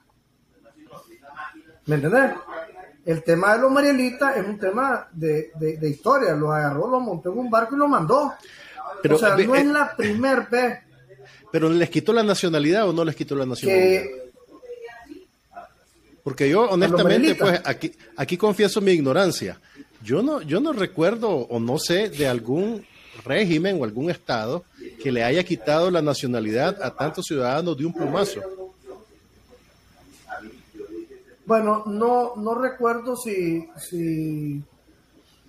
¿Me 1.85 1.95
entendés? 1.95 2.31
El 3.05 3.23
tema 3.23 3.53
de 3.53 3.61
los 3.61 3.71
marielitas 3.71 4.37
es 4.37 4.45
un 4.45 4.57
tema 4.57 5.07
de, 5.11 5.51
historia. 5.83 6.33
Lo 6.33 6.51
agarró, 6.51 6.89
lo 6.89 6.99
montó 6.99 7.31
en 7.31 7.37
un 7.37 7.49
barco 7.49 7.75
y 7.75 7.77
lo 7.77 7.87
mandó. 7.87 8.33
Pero, 9.01 9.15
o 9.15 9.19
sea, 9.19 9.37
no 9.37 9.55
es 9.55 9.61
eh, 9.61 9.65
la 9.65 9.95
primer 9.95 10.47
vez. 10.49 10.79
¿Pero 11.51 11.69
les 11.69 11.89
quitó 11.89 12.11
la 12.13 12.23
nacionalidad 12.23 12.89
o 12.89 12.93
no 12.93 13.05
les 13.05 13.15
quitó 13.15 13.35
la 13.35 13.45
nacionalidad? 13.45 14.03
Porque 16.25 16.49
yo, 16.49 16.63
honestamente, 16.63 17.35
pues 17.35 17.61
aquí, 17.63 17.91
aquí 18.17 18.35
confieso 18.35 18.81
mi 18.81 18.93
ignorancia. 18.93 19.61
Yo 20.01 20.23
no, 20.23 20.41
yo 20.41 20.59
no 20.59 20.73
recuerdo 20.73 21.29
o 21.29 21.59
no 21.59 21.77
sé 21.77 22.09
de 22.09 22.27
algún 22.27 22.83
régimen 23.23 23.79
o 23.79 23.83
algún 23.83 24.09
estado 24.09 24.65
que 25.03 25.11
le 25.11 25.23
haya 25.23 25.43
quitado 25.43 25.91
la 25.91 26.01
nacionalidad 26.01 26.81
a 26.81 26.95
tantos 26.95 27.25
ciudadanos 27.27 27.77
de 27.77 27.85
un 27.85 27.93
plumazo. 27.93 28.41
Bueno, 31.45 31.83
no, 31.85 32.35
no 32.38 32.55
recuerdo 32.55 33.15
si... 33.15 33.69
si 33.77 34.63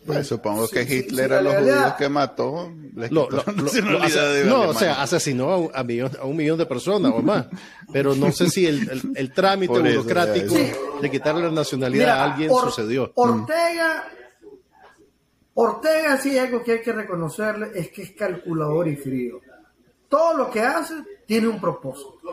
pues, 0.06 0.26
supongo 0.26 0.68
que 0.68 0.82
Hitler 0.82 1.32
a 1.32 1.42
los 1.42 1.54
judíos 1.56 1.94
que 1.98 2.08
mató 2.08 2.72
no, 3.10 4.68
o 4.68 4.74
sea, 4.74 5.02
asesinó 5.02 5.70
a 5.74 5.82
un, 6.24 6.36
millón, 6.36 6.58
de 6.58 6.66
personas 6.66 7.12
o 7.14 7.20
más. 7.20 7.46
Pero 7.92 8.14
no 8.14 8.32
sé 8.32 8.48
si 8.48 8.66
el, 8.66 9.32
trámite 9.34 9.78
burocrático 9.78 10.54
de 11.00 11.10
quitarle 11.10 11.42
la 11.42 11.50
nacionalidad 11.50 12.20
a 12.20 12.24
alguien 12.24 12.50
sucedió. 12.50 13.12
Ortega, 13.14 14.08
Ortega 15.54 16.16
sí 16.18 16.38
algo 16.38 16.62
que 16.62 16.72
hay 16.72 16.82
que 16.82 16.92
reconocerle 16.92 17.70
es 17.74 17.90
que 17.90 18.02
es 18.02 18.12
calculador 18.12 18.88
y 18.88 18.96
frío. 18.96 19.40
Todo 20.08 20.36
lo 20.38 20.50
que 20.50 20.60
hace 20.60 20.94
tiene 21.26 21.48
un 21.48 21.60
propósito. 21.60 22.32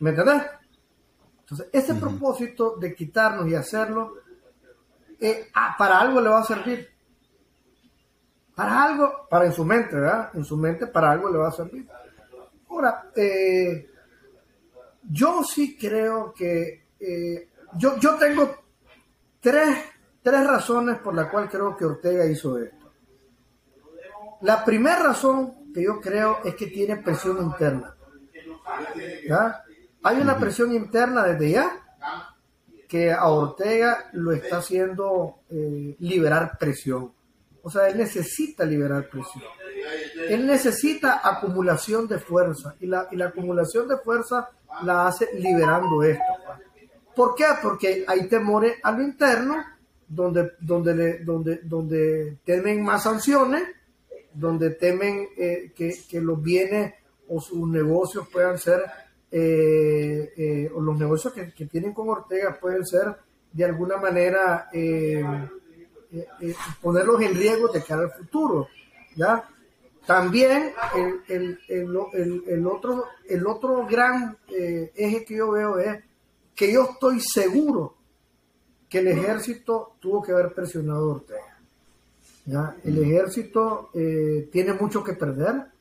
¿Me 0.00 0.10
entendés? 0.10 0.42
Entonces, 1.40 1.68
ese 1.72 1.94
propósito 1.94 2.76
de 2.76 2.94
quitarnos 2.94 3.48
y 3.48 3.54
hacerlo, 3.54 4.14
eh, 5.22 5.50
ah, 5.54 5.76
para 5.78 6.00
algo 6.00 6.20
le 6.20 6.28
va 6.28 6.40
a 6.40 6.44
servir. 6.44 6.88
Para 8.56 8.82
algo, 8.82 9.28
para 9.30 9.46
en 9.46 9.52
su 9.52 9.64
mente, 9.64 9.94
¿verdad? 9.94 10.30
En 10.34 10.44
su 10.44 10.56
mente, 10.56 10.88
para 10.88 11.12
algo 11.12 11.30
le 11.30 11.38
va 11.38 11.48
a 11.48 11.52
servir. 11.52 11.88
Ahora, 12.68 13.10
eh, 13.14 13.88
yo 15.08 15.44
sí 15.44 15.78
creo 15.78 16.34
que 16.34 16.86
eh, 16.98 17.50
yo, 17.76 17.96
yo 17.98 18.16
tengo 18.16 18.52
tres, 19.40 19.78
tres 20.20 20.44
razones 20.44 20.98
por 20.98 21.14
las 21.14 21.28
cuales 21.30 21.50
creo 21.50 21.76
que 21.76 21.84
Ortega 21.84 22.26
hizo 22.26 22.58
esto. 22.58 22.92
La 24.40 24.64
primera 24.64 25.04
razón 25.04 25.72
que 25.72 25.84
yo 25.84 26.00
creo 26.00 26.40
es 26.44 26.56
que 26.56 26.66
tiene 26.66 26.96
presión 26.96 27.38
interna. 27.38 27.94
¿ya? 29.28 29.62
Hay 30.02 30.20
una 30.20 30.36
presión 30.36 30.72
interna 30.72 31.22
desde 31.22 31.50
ya 31.52 31.82
que 32.92 33.10
a 33.10 33.26
Ortega 33.28 34.10
lo 34.12 34.32
está 34.32 34.58
haciendo 34.58 35.36
eh, 35.48 35.96
liberar 36.00 36.58
presión. 36.58 37.10
O 37.62 37.70
sea, 37.70 37.88
él 37.88 37.96
necesita 37.96 38.66
liberar 38.66 39.08
presión. 39.08 39.44
Él 40.28 40.46
necesita 40.46 41.22
acumulación 41.24 42.06
de 42.06 42.18
fuerza 42.18 42.76
y 42.80 42.86
la, 42.86 43.08
y 43.10 43.16
la 43.16 43.28
acumulación 43.28 43.88
de 43.88 43.96
fuerza 43.96 44.50
la 44.82 45.06
hace 45.06 45.26
liberando 45.38 46.02
esto. 46.02 46.22
¿Por 47.16 47.34
qué? 47.34 47.46
Porque 47.62 48.04
hay 48.06 48.28
temores 48.28 48.74
a 48.82 48.92
lo 48.92 49.02
interno 49.02 49.56
donde, 50.06 50.52
donde, 50.60 50.94
le, 50.94 51.18
donde, 51.20 51.60
donde 51.62 52.36
temen 52.44 52.84
más 52.84 53.04
sanciones, 53.04 53.62
donde 54.34 54.68
temen 54.68 55.28
eh, 55.38 55.72
que, 55.74 55.94
que 56.10 56.20
los 56.20 56.42
bienes 56.42 56.92
o 57.26 57.40
sus 57.40 57.66
negocios 57.66 58.28
puedan 58.30 58.58
ser 58.58 58.82
eh, 59.34 60.30
eh, 60.36 60.70
los 60.78 60.98
negocios 60.98 61.32
que, 61.32 61.64
tienen 61.64 61.94
con 61.94 62.06
Ortega 62.10 62.58
pueden 62.60 62.84
ser 62.84 63.16
de 63.50 63.64
alguna 63.64 63.96
manera 63.96 64.68
eh, 64.70 65.24
ponerlos 66.82 67.22
en 67.22 67.34
riesgo 67.34 67.68
de 67.68 67.82
cara 67.82 68.02
al 68.02 68.12
futuro. 68.12 68.68
¿ya? 69.16 69.48
También 70.04 70.74
el, 71.28 71.58
el, 71.66 72.66
otro, 72.66 73.06
el 73.26 73.46
otro 73.46 73.86
gran 73.86 74.36
eje 74.48 75.24
que 75.24 75.36
yo 75.36 75.52
veo 75.52 75.78
es 75.78 76.04
que 76.54 76.70
yo 76.70 76.90
estoy 76.92 77.18
seguro 77.20 77.94
que 78.90 78.98
el 78.98 79.08
ejército 79.08 79.94
tuvo 79.98 80.22
que 80.22 80.32
haber 80.32 80.52
presionado 80.52 81.10
a 81.10 81.14
Ortega. 81.14 81.58
¿ya? 82.44 82.76
El 82.84 83.02
ejército 83.02 83.88
tiene 84.52 84.74
mucho 84.74 85.02
que 85.02 85.14
perder 85.14 85.71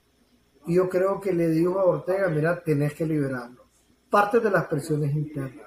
yo 0.68 0.90
creo 0.90 1.20
que 1.20 1.34
le 1.34 1.50
digo 1.50 1.80
a 1.80 1.86
Ortega, 1.86 2.28
mira, 2.30 2.62
tenés 2.64 2.94
que 2.94 3.06
liberarlo. 3.06 3.66
Parte 4.10 4.40
de 4.40 4.52
las 4.52 4.66
presiones 4.66 5.14
internas. 5.16 5.66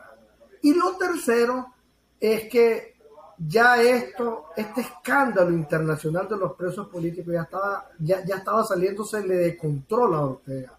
Y 0.63 0.75
lo 0.75 0.97
tercero 0.97 1.75
es 2.21 2.49
que 2.49 2.95
ya 3.39 3.83
esto, 3.83 4.47
este 4.57 4.83
escándalo 4.83 5.51
internacional 5.51 6.29
de 6.29 6.37
los 6.37 6.55
presos 6.55 6.89
políticos 6.89 7.35
ya 7.35 7.43
estaba, 7.43 7.89
ya, 7.99 8.25
ya 8.25 8.37
estaba 8.37 8.65
saliéndose 8.65 9.23
de 9.23 9.57
control 9.57 10.15
a 10.15 10.21
Ortega. 10.21 10.79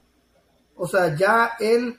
O 0.78 0.88
sea, 0.88 1.16
ya 1.16 1.54
él 1.60 1.98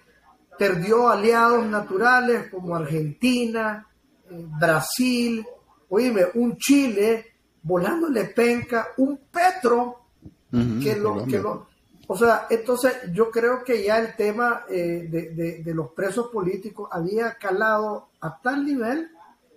perdió 0.59 1.09
aliados 1.09 1.67
naturales 1.67 2.51
como 2.51 2.75
Argentina, 2.75 3.87
eh, 4.31 4.47
Brasil, 4.59 5.47
oíme, 5.89 6.27
un 6.35 6.57
Chile 6.57 7.27
volándole 7.63 8.25
penca, 8.27 8.89
un 8.97 9.19
Petro 9.31 10.03
que, 10.51 10.97
lo, 10.97 11.27
que, 11.27 11.39
lo, 11.39 11.67
o 12.09 12.17
sea, 12.17 12.47
entonces 12.51 12.95
yo 13.13 13.31
creo 13.31 13.65
que 13.65 13.83
ya 13.83 13.99
el 13.99 14.15
tema 14.15 14.65
eh, 14.69 15.09
de, 15.65 15.75
los 15.75 15.91
presos 15.91 16.29
políticos 16.29 16.89
había 16.93 17.35
calado 17.35 18.11
a 18.21 18.41
tal 18.41 18.65
nivel, 18.65 19.11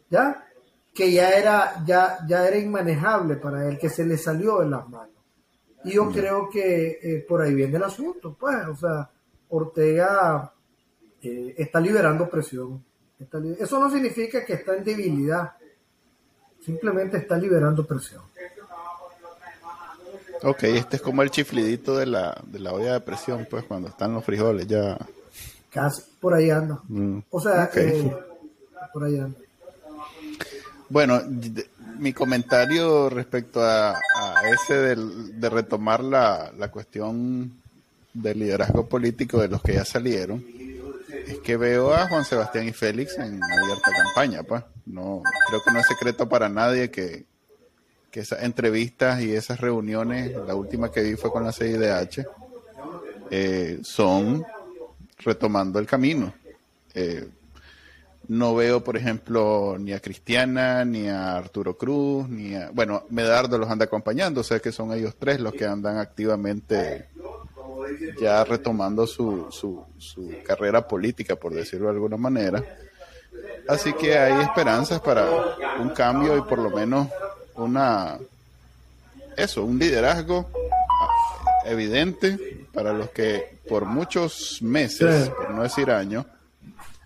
¿ya? 0.10 0.48
Que 0.94 1.12
ya 1.12 1.30
era, 1.38 1.84
ya, 1.86 2.18
ya 2.28 2.48
era 2.48 2.58
inmanejable 2.58 3.36
para 3.36 3.68
él, 3.68 3.78
que 3.78 3.90
se 3.90 4.04
le 4.04 4.18
salió 4.18 4.60
de 4.60 4.70
las 4.70 4.90
manos. 4.90 5.14
Y 5.84 5.92
yo 5.92 6.10
creo 6.12 6.50
que 6.50 7.00
eh, 7.02 7.26
por 7.28 7.42
ahí 7.42 7.54
viene 7.54 7.78
el 7.78 7.84
asunto, 7.84 8.36
pues, 8.38 8.58
o 8.68 8.76
sea, 8.76 9.10
Ortega 9.50 10.52
eh, 11.22 11.54
está 11.58 11.80
liberando 11.80 12.28
presión. 12.28 12.84
Eso 13.60 13.80
no 13.80 13.92
significa 13.92 14.44
que 14.44 14.54
está 14.54 14.76
en 14.76 14.84
debilidad, 14.84 15.54
simplemente 16.60 17.18
está 17.18 17.38
liberando 17.38 17.86
presión. 17.86 18.24
Ok, 20.44 20.64
este 20.64 20.96
es 20.98 21.02
como 21.02 21.22
el 21.22 21.32
chiflidito 21.32 21.98
de 21.98 22.06
la, 22.06 22.42
de 22.46 22.60
la 22.60 22.72
olla 22.72 22.94
de 22.94 23.02
presión, 23.02 23.46
pues 23.50 23.66
cuando 23.66 23.90
están 23.90 24.14
los 24.14 24.24
frijoles 24.24 24.68
ya. 24.68 24.98
Casi, 25.70 26.02
por 26.20 26.34
ahí 26.34 26.50
anda. 26.50 26.80
Mm, 26.88 27.20
o 27.30 27.40
sea, 27.42 27.70
eh, 27.76 28.16
por 28.94 29.04
ahí 29.04 29.20
anda. 29.20 29.38
Bueno, 30.88 31.22
mi 32.00 32.14
comentario 32.14 33.10
respecto 33.10 33.62
a, 33.62 34.00
ese 34.52 34.96
de 34.96 35.50
retomar 35.50 36.04
la, 36.04 36.52
la 36.58 36.72
cuestión 36.72 37.54
del 38.14 38.40
liderazgo 38.40 38.88
político 38.88 39.40
de 39.40 39.50
los 39.50 39.62
que 39.62 39.74
ya 39.74 39.86
salieron, 39.86 40.44
es 41.28 41.40
que 41.40 41.58
veo 41.58 41.94
a 41.94 42.08
Juan 42.08 42.26
Sebastián 42.26 42.68
y 42.68 42.74
Félix 42.74 43.18
en 43.18 43.44
abierta 43.44 43.92
campaña, 43.92 44.44
pues. 44.44 44.64
No, 44.86 45.22
creo 45.48 45.62
que 45.64 45.72
no 45.72 45.80
es 45.80 45.88
secreto 45.88 46.28
para 46.28 46.50
nadie 46.50 46.90
que, 46.90 47.26
que 48.12 48.22
esas 48.22 48.44
entrevistas 48.44 49.22
y 49.22 49.34
esas 49.34 49.60
reuniones, 49.60 50.36
la 50.48 50.56
última 50.56 50.92
que 50.92 51.02
vi 51.02 51.16
fue 51.16 51.32
con 51.32 51.44
la 51.44 51.52
CIDH, 51.52 52.26
eh, 53.32 53.80
son 53.84 54.44
retomando 55.20 55.80
el 55.80 55.86
camino. 55.86 56.34
Eh, 56.94 57.28
no 58.28 58.56
veo, 58.56 58.84
por 58.84 58.96
ejemplo, 58.96 59.78
ni 59.80 59.94
a 59.94 60.00
Cristiana, 60.00 60.86
ni 60.86 61.08
a 61.08 61.36
Arturo 61.36 61.78
Cruz, 61.78 62.30
ni 62.30 62.56
a... 62.56 62.70
Bueno, 62.72 63.04
Medardo 63.10 63.58
los 63.58 63.70
anda 63.70 63.86
acompañando, 63.86 64.42
o 64.42 64.44
sea 64.44 64.60
que 64.60 64.72
son 64.72 64.94
ellos 64.94 65.16
tres 65.18 65.40
los 65.40 65.54
que 65.54 65.66
andan 65.66 65.98
activamente 65.98 67.10
ya 68.22 68.44
retomando 68.44 69.08
su, 69.08 69.48
su, 69.50 69.84
su 69.98 70.32
carrera 70.46 70.88
política, 70.88 71.36
por 71.36 71.54
decirlo 71.54 71.88
de 71.88 71.94
alguna 71.94 72.18
manera. 72.18 72.64
Así 73.68 73.94
que 73.94 74.18
hay 74.18 74.42
esperanzas 74.44 75.00
para 75.00 75.26
un 75.80 75.90
cambio 75.90 76.38
y 76.38 76.42
por 76.42 76.60
lo 76.60 76.70
menos 76.70 77.08
una 77.62 78.18
eso, 79.38 79.64
un 79.64 79.80
liderazgo 79.80 80.50
evidente 81.66 82.66
para 82.74 82.94
los 82.94 83.10
que 83.10 83.60
por 83.68 83.86
muchos 83.86 84.62
meses, 84.62 85.30
por 85.30 85.52
no 85.52 85.64
decir 85.64 85.92
años, 85.92 86.26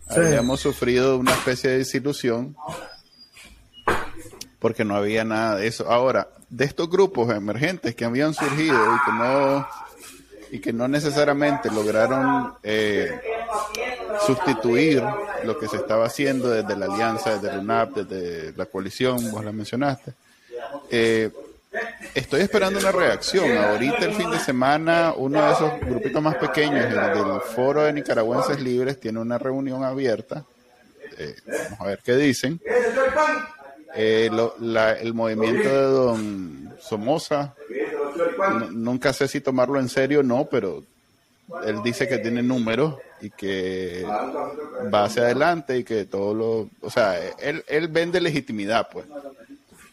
habíamos 0.07 0.59
sufrido 0.59 1.17
una 1.17 1.31
especie 1.31 1.71
de 1.71 1.77
desilusión 1.79 2.55
porque 4.59 4.85
no 4.85 4.95
había 4.95 5.25
nada 5.25 5.57
de 5.57 5.67
eso. 5.67 5.91
Ahora, 5.91 6.29
de 6.49 6.65
estos 6.65 6.89
grupos 6.89 7.29
emergentes 7.35 7.95
que 7.95 8.05
habían 8.05 8.33
surgido 8.33 8.77
y 8.95 8.99
que 9.05 9.11
no 9.11 9.67
y 10.51 10.59
que 10.59 10.71
no 10.71 10.87
necesariamente 10.87 11.71
lograron 11.71 12.53
eh, 12.61 13.19
sustituir 14.25 15.03
lo 15.43 15.57
que 15.57 15.67
se 15.67 15.77
estaba 15.77 16.05
haciendo 16.05 16.49
desde 16.49 16.77
la 16.77 16.85
alianza, 16.85 17.33
desde 17.33 17.55
el 17.55 17.59
UNAP, 17.61 17.95
desde 17.95 18.55
la 18.55 18.67
coalición, 18.67 19.31
vos 19.31 19.43
la 19.43 19.51
mencionaste. 19.51 20.13
Eh, 20.89 21.29
estoy 22.13 22.41
esperando 22.41 22.79
una 22.79 22.91
reacción. 22.91 23.57
Ahorita 23.57 24.05
el 24.05 24.13
fin 24.13 24.29
de 24.31 24.39
semana, 24.39 25.13
uno 25.15 25.45
de 25.45 25.53
esos 25.53 25.79
grupitos 25.81 26.21
más 26.21 26.35
pequeños 26.35 26.89
del, 26.89 27.41
Foro 27.55 27.83
de 27.83 27.93
Nicaragüenses 27.93 28.61
Libres 28.61 28.99
tiene 28.99 29.19
una 29.19 29.37
reunión 29.37 29.83
abierta. 29.83 30.45
Eh, 31.17 31.35
vamos 31.69 31.81
a 31.81 31.85
ver 31.85 31.99
qué 32.03 32.15
dicen. 32.15 32.59
el 33.95 35.13
movimiento 35.13 35.69
de 35.69 35.81
don 35.81 36.73
Somoza 36.79 37.53
nunca 38.71 39.13
sé 39.13 39.27
si 39.27 39.41
tomarlo 39.41 39.79
en 39.79 39.89
serio 39.89 40.19
o 40.19 40.23
no, 40.23 40.45
pero 40.45 40.83
él 41.65 41.81
dice 41.83 42.07
que 42.07 42.17
tiene 42.19 42.41
números 42.41 42.95
y 43.21 43.29
que 43.29 44.03
va 44.05 45.05
hacia 45.05 45.23
adelante 45.23 45.77
y 45.77 45.83
que 45.83 46.05
todo 46.05 46.33
lo, 46.33 46.69
o 46.81 46.89
sea, 46.89 47.17
él 47.39 47.87
vende 47.87 48.19
legitimidad, 48.21 48.87
pues. 48.91 49.05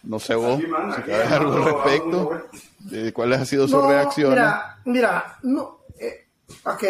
No 0.03 0.19
sé 0.19 0.35
vos 0.35 0.61
si 0.61 0.67
sabes 0.67 1.33
algo 1.33 1.53
al 1.53 1.65
respecto, 1.65 2.43
de 2.81 3.13
cuáles 3.13 3.41
ha 3.41 3.45
sido 3.45 3.69
su 3.69 3.81
reacción. 3.81 4.31
Mira, 4.31 4.81
mira, 4.85 5.39
no, 5.43 5.81
eh, 5.99 6.27
ok, 6.65 6.85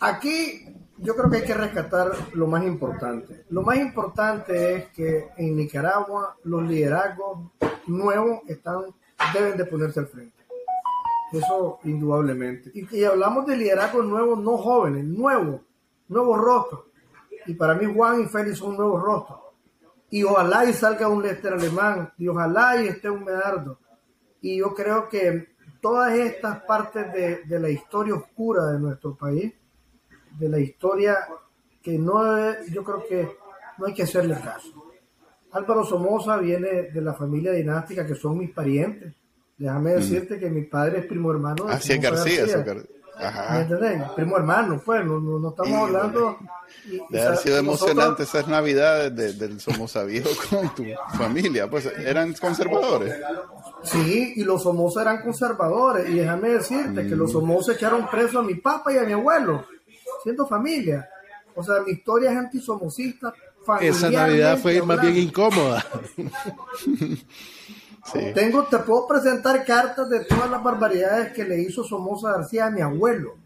aquí 0.00 0.64
yo 0.98 1.16
creo 1.16 1.28
que 1.28 1.38
hay 1.38 1.44
que 1.44 1.54
rescatar 1.54 2.12
lo 2.34 2.46
más 2.46 2.64
importante. 2.64 3.44
Lo 3.50 3.62
más 3.62 3.76
importante 3.78 4.76
es 4.76 4.88
que 4.90 5.30
en 5.36 5.56
Nicaragua 5.56 6.36
los 6.44 6.62
liderazgos 6.62 7.50
nuevos 7.86 8.40
están, 8.46 8.84
deben 9.34 9.56
de 9.56 9.64
ponerse 9.64 10.00
al 10.00 10.06
frente. 10.06 10.42
Eso 11.32 11.80
indudablemente. 11.84 12.70
Y, 12.74 13.04
hablamos 13.04 13.46
de 13.46 13.56
liderazgo 13.56 14.02
nuevos, 14.02 14.38
no 14.38 14.56
jóvenes, 14.58 15.04
nuevos, 15.04 15.62
nuevos 16.08 16.38
rostros. 16.38 16.82
Y 17.46 17.54
para 17.54 17.74
mí 17.74 17.92
Juan 17.92 18.22
y 18.22 18.26
Félix 18.26 18.58
son 18.58 18.76
nuevos 18.76 19.02
rostros. 19.02 19.40
Y 20.12 20.22
ojalá 20.22 20.64
y 20.64 20.72
salga 20.72 21.08
un 21.08 21.22
Lester 21.22 21.54
alemán, 21.54 22.12
y 22.16 22.28
ojalá 22.28 22.80
y 22.80 22.86
esté 22.86 23.10
un 23.10 23.24
Medardo. 23.24 23.80
Y 24.40 24.58
yo 24.58 24.72
creo 24.74 25.08
que 25.08 25.54
todas 25.80 26.12
estas 26.14 26.62
partes 26.62 27.12
de, 27.12 27.42
de 27.44 27.58
la 27.58 27.68
historia 27.68 28.14
oscura 28.14 28.66
de 28.66 28.78
nuestro 28.78 29.16
país, 29.16 29.52
de 30.38 30.48
la 30.48 30.60
historia 30.60 31.18
que 31.82 31.98
no, 31.98 32.22
yo 32.68 32.84
creo 32.84 33.04
que 33.08 33.28
no 33.78 33.86
hay 33.86 33.94
que 33.94 34.04
hacerle 34.04 34.38
caso. 34.38 34.92
Álvaro 35.50 35.84
Somoza 35.84 36.36
viene 36.36 36.90
de 36.90 37.00
la 37.00 37.12
familia 37.12 37.50
dinástica 37.50 38.06
que 38.06 38.14
son 38.14 38.38
mis 38.38 38.50
parientes 38.50 39.14
Déjame 39.62 39.92
mm. 39.92 39.98
decirte 39.98 40.38
que 40.40 40.50
mi 40.50 40.62
padre 40.62 41.00
es 41.00 41.06
primo 41.06 41.30
hermano 41.30 41.66
de 41.66 41.70
García. 41.70 41.96
García. 41.98 42.82
Ajá. 43.18 43.66
Primo 44.16 44.36
hermano, 44.36 44.80
pues, 44.84 45.04
no, 45.04 45.20
no, 45.20 45.50
estamos 45.50 45.72
hablando. 45.72 46.38
de 47.10 47.22
haber 47.22 47.38
sido 47.38 47.58
emocionante 47.58 48.22
esas 48.22 48.48
navidades 48.48 49.38
del 49.38 49.60
Somoza 49.60 50.04
Viejo 50.04 50.30
con 50.50 50.74
tu 50.74 50.84
familia, 51.16 51.68
pues 51.68 51.86
eran 51.86 52.32
conservadores. 52.34 53.14
Sí, 53.84 54.34
y 54.36 54.44
los 54.44 54.62
Somoza 54.62 55.02
eran 55.02 55.22
conservadores. 55.22 56.08
Y 56.08 56.14
déjame 56.14 56.50
decirte 56.50 57.06
que 57.06 57.16
los 57.16 57.30
mm. 57.30 57.32
Somoza 57.32 57.72
echaron 57.72 58.08
preso 58.08 58.38
a 58.38 58.42
mi 58.42 58.54
papá 58.54 58.92
y 58.92 58.98
a 58.98 59.02
mi 59.02 59.12
abuelo, 59.12 59.66
siendo 60.22 60.46
familia. 60.46 61.08
O 61.54 61.62
sea, 61.62 61.80
mi 61.86 61.92
historia 61.92 62.32
es 62.32 62.38
antisomocista. 62.38 63.34
Esa 63.80 64.10
Navidad 64.10 64.58
fue 64.58 64.82
más 64.82 65.00
bien 65.00 65.16
incómoda. 65.16 65.84
Tengo, 68.34 68.64
te 68.64 68.78
puedo 68.78 69.06
presentar 69.06 69.64
cartas 69.64 70.08
de 70.08 70.24
todas 70.24 70.50
las 70.50 70.62
barbaridades 70.62 71.32
que 71.32 71.44
le 71.44 71.60
hizo 71.60 71.84
Somoza 71.84 72.32
García 72.32 72.66
a 72.66 72.70
mi 72.70 72.80
abuelo. 72.80 73.36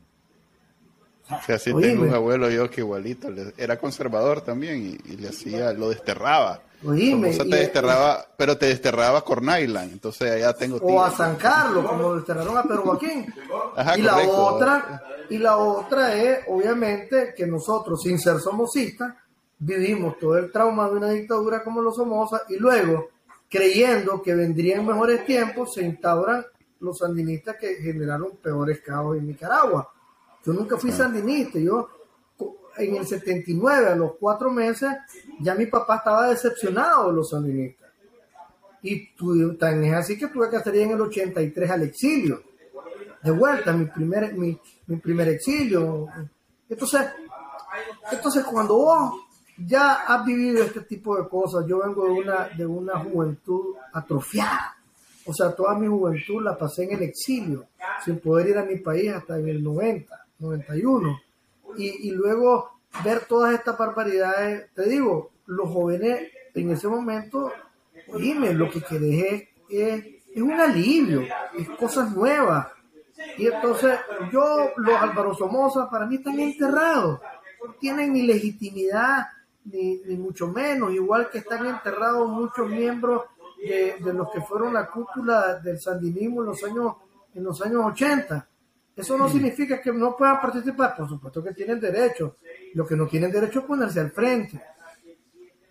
Sí, 1.45 1.53
así 1.53 1.75
tengo 1.75 2.05
un 2.05 2.15
abuelo 2.15 2.49
yo 2.49 2.71
que 2.71 2.81
igualito, 2.81 3.29
era 3.57 3.79
conservador 3.79 4.41
también 4.43 4.99
y, 5.05 5.17
le 5.17 5.29
hacía, 5.29 5.73
lo 5.73 5.89
desterraba. 5.89 6.61
Oíme, 6.85 7.37
te 7.37 7.45
desterraba, 7.45 8.25
pero 8.37 8.57
te 8.57 8.67
desterraba 8.67 9.19
a 9.19 9.23
Corn 9.23 9.49
entonces 9.49 10.31
allá 10.31 10.53
tengo 10.53 10.77
O 10.77 11.03
a 11.03 11.11
San 11.11 11.37
Carlos, 11.37 11.85
como 11.87 12.15
desterraron 12.15 12.57
a 12.57 12.63
Pedro 12.63 12.83
Joaquín. 12.83 13.27
y 13.97 14.03
la 14.03 14.19
otra, 14.19 15.03
y 15.29 15.39
la 15.39 15.57
otra 15.57 16.15
es, 16.15 16.41
obviamente, 16.49 17.35
que 17.37 17.47
nosotros, 17.47 18.03
sin 18.03 18.19
ser 18.19 18.39
somocistas, 18.39 19.15
vivimos 19.59 20.19
todo 20.19 20.39
el 20.39 20.53
trauma 20.53 20.89
de 20.89 20.97
una 20.97 21.11
dictadura 21.11 21.65
como 21.65 21.83
los 21.83 21.97
Somoza 21.97 22.43
y 22.49 22.57
luego 22.57 23.09
creyendo 23.49 24.23
que 24.23 24.35
vendrían 24.35 24.87
mejores 24.87 25.25
tiempos, 25.25 25.75
se 25.75 25.83
instauran 25.83 26.45
los 26.81 26.99
sandinistas 26.99 27.57
que 27.57 27.77
generaron 27.77 28.37
peores 28.37 28.81
caos 28.81 29.17
en 29.17 29.27
Nicaragua. 29.27 29.93
Yo 30.45 30.53
nunca 30.53 30.77
fui 30.77 30.93
sandinista, 30.93 31.59
yo 31.59 31.89
en 32.77 32.97
el 32.97 33.07
79, 33.07 33.89
a 33.89 33.97
los 33.97 34.13
cuatro 34.21 34.51
meses, 34.51 34.91
ya 35.41 35.55
mi 35.55 35.67
papá 35.67 35.97
estaba 35.97 36.29
decepcionado 36.29 37.09
de 37.09 37.17
los 37.17 37.31
sandinistas. 37.31 37.91
Y 38.83 39.09
tan 39.59 39.83
es 39.83 39.95
así 39.95 40.19
que 40.19 40.29
tuve 40.29 40.49
que 40.51 40.61
salir 40.61 40.83
en 40.83 40.91
el 40.93 41.01
83 41.01 41.71
al 41.71 41.83
exilio. 41.83 42.43
De 43.23 43.31
vuelta, 43.31 43.73
mi 43.73 43.87
primer, 43.87 44.35
mi, 44.35 44.61
mi 44.87 44.97
primer 44.97 45.29
exilio. 45.29 46.07
Entonces, 46.69 47.03
entonces 48.13 48.45
cuando 48.45 48.77
vos 48.77 49.26
ya 49.59 49.93
has 50.07 50.25
vivido 50.25 50.63
este 50.63 50.81
tipo 50.83 51.17
de 51.17 51.29
cosas. 51.29 51.67
Yo 51.67 51.81
vengo 51.81 52.05
de 52.07 52.13
una, 52.13 52.49
de 52.49 52.67
una 52.67 52.99
juventud 52.99 53.75
atrofiada. 53.93 54.77
O 55.25 55.33
sea, 55.33 55.55
toda 55.55 55.75
mi 55.75 55.87
juventud 55.87 56.43
la 56.43 56.57
pasé 56.57 56.85
en 56.85 56.93
el 56.93 57.03
exilio, 57.03 57.67
sin 58.05 58.21
poder 58.21 58.49
ir 58.49 58.59
a 58.59 58.65
mi 58.65 58.77
país 58.77 59.13
hasta 59.13 59.39
en 59.39 59.49
el 59.49 59.63
90, 59.63 60.27
91. 60.39 61.21
Y, 61.77 62.09
y 62.09 62.11
luego 62.13 62.71
ver 63.05 63.25
todas 63.27 63.55
estas 63.55 63.77
barbaridades, 63.77 64.73
te 64.73 64.89
digo, 64.89 65.31
los 65.47 65.69
jóvenes 65.69 66.31
en 66.55 66.71
ese 66.71 66.89
momento, 66.89 67.53
dime, 68.19 68.53
lo 68.55 68.71
que 68.71 68.81
querés 68.81 69.49
es, 69.69 70.05
es, 70.35 70.43
un 70.43 70.53
alivio, 70.53 71.23
es 71.59 71.69
cosas 71.71 72.15
nuevas. 72.15 72.69
Y 73.39 73.47
entonces 73.47 73.99
yo, 74.33 74.71
los 74.77 75.01
Álvaro 75.01 75.35
Somoza, 75.35 75.89
para 75.91 76.07
mí 76.07 76.17
están 76.17 76.39
enterrados, 76.39 77.21
tienen 77.81 78.13
ni 78.13 78.23
legitimidad, 78.23 79.27
ni, 79.67 80.17
mucho 80.17 80.49
menos, 80.49 80.93
igual 80.93 81.29
que 81.31 81.39
están 81.39 81.67
enterrados 81.67 82.29
muchos 82.29 82.69
miembros 82.69 83.23
de, 83.59 84.13
los 84.13 84.31
que 84.31 84.41
fueron 84.41 84.75
la 84.75 84.89
cúpula 84.89 85.59
del 85.59 85.81
sandinismo 85.81 86.43
en 86.43 86.47
los 86.47 86.63
años, 86.63 86.95
en 87.35 87.45
los 87.45 87.61
años 87.63 87.85
80. 87.87 88.49
Eso 88.95 89.19
no 89.19 89.29
significa 89.29 89.81
que 89.81 89.93
no 89.93 90.17
puedan 90.17 90.41
participar, 90.41 90.97
por 90.97 91.09
supuesto 91.09 91.43
que 91.43 91.53
tienen 91.53 91.81
derecho. 91.81 92.37
Lo 92.75 92.87
que 92.87 92.97
no 92.97 93.07
tienen 93.07 93.31
derecho 93.31 93.61
es 93.61 93.65
ponerse 93.67 94.01
al 94.01 94.11
frente. 94.11 94.61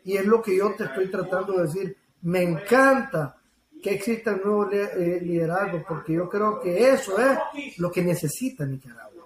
Y 0.03 0.15
es 0.17 0.25
lo 0.25 0.41
que 0.41 0.55
yo 0.55 0.75
te 0.75 0.83
estoy 0.83 1.09
tratando 1.09 1.53
de 1.53 1.63
decir. 1.63 1.97
Me 2.21 2.43
encanta 2.43 3.37
que 3.81 3.91
exista 3.91 4.33
un 4.33 4.41
nuevo 4.43 4.71
eh, 4.71 5.19
liderazgo, 5.21 5.83
porque 5.87 6.13
yo 6.13 6.29
creo 6.29 6.59
que 6.59 6.91
eso 6.91 7.17
es 7.19 7.79
lo 7.79 7.91
que 7.91 8.03
necesita 8.03 8.65
Nicaragua. 8.65 9.25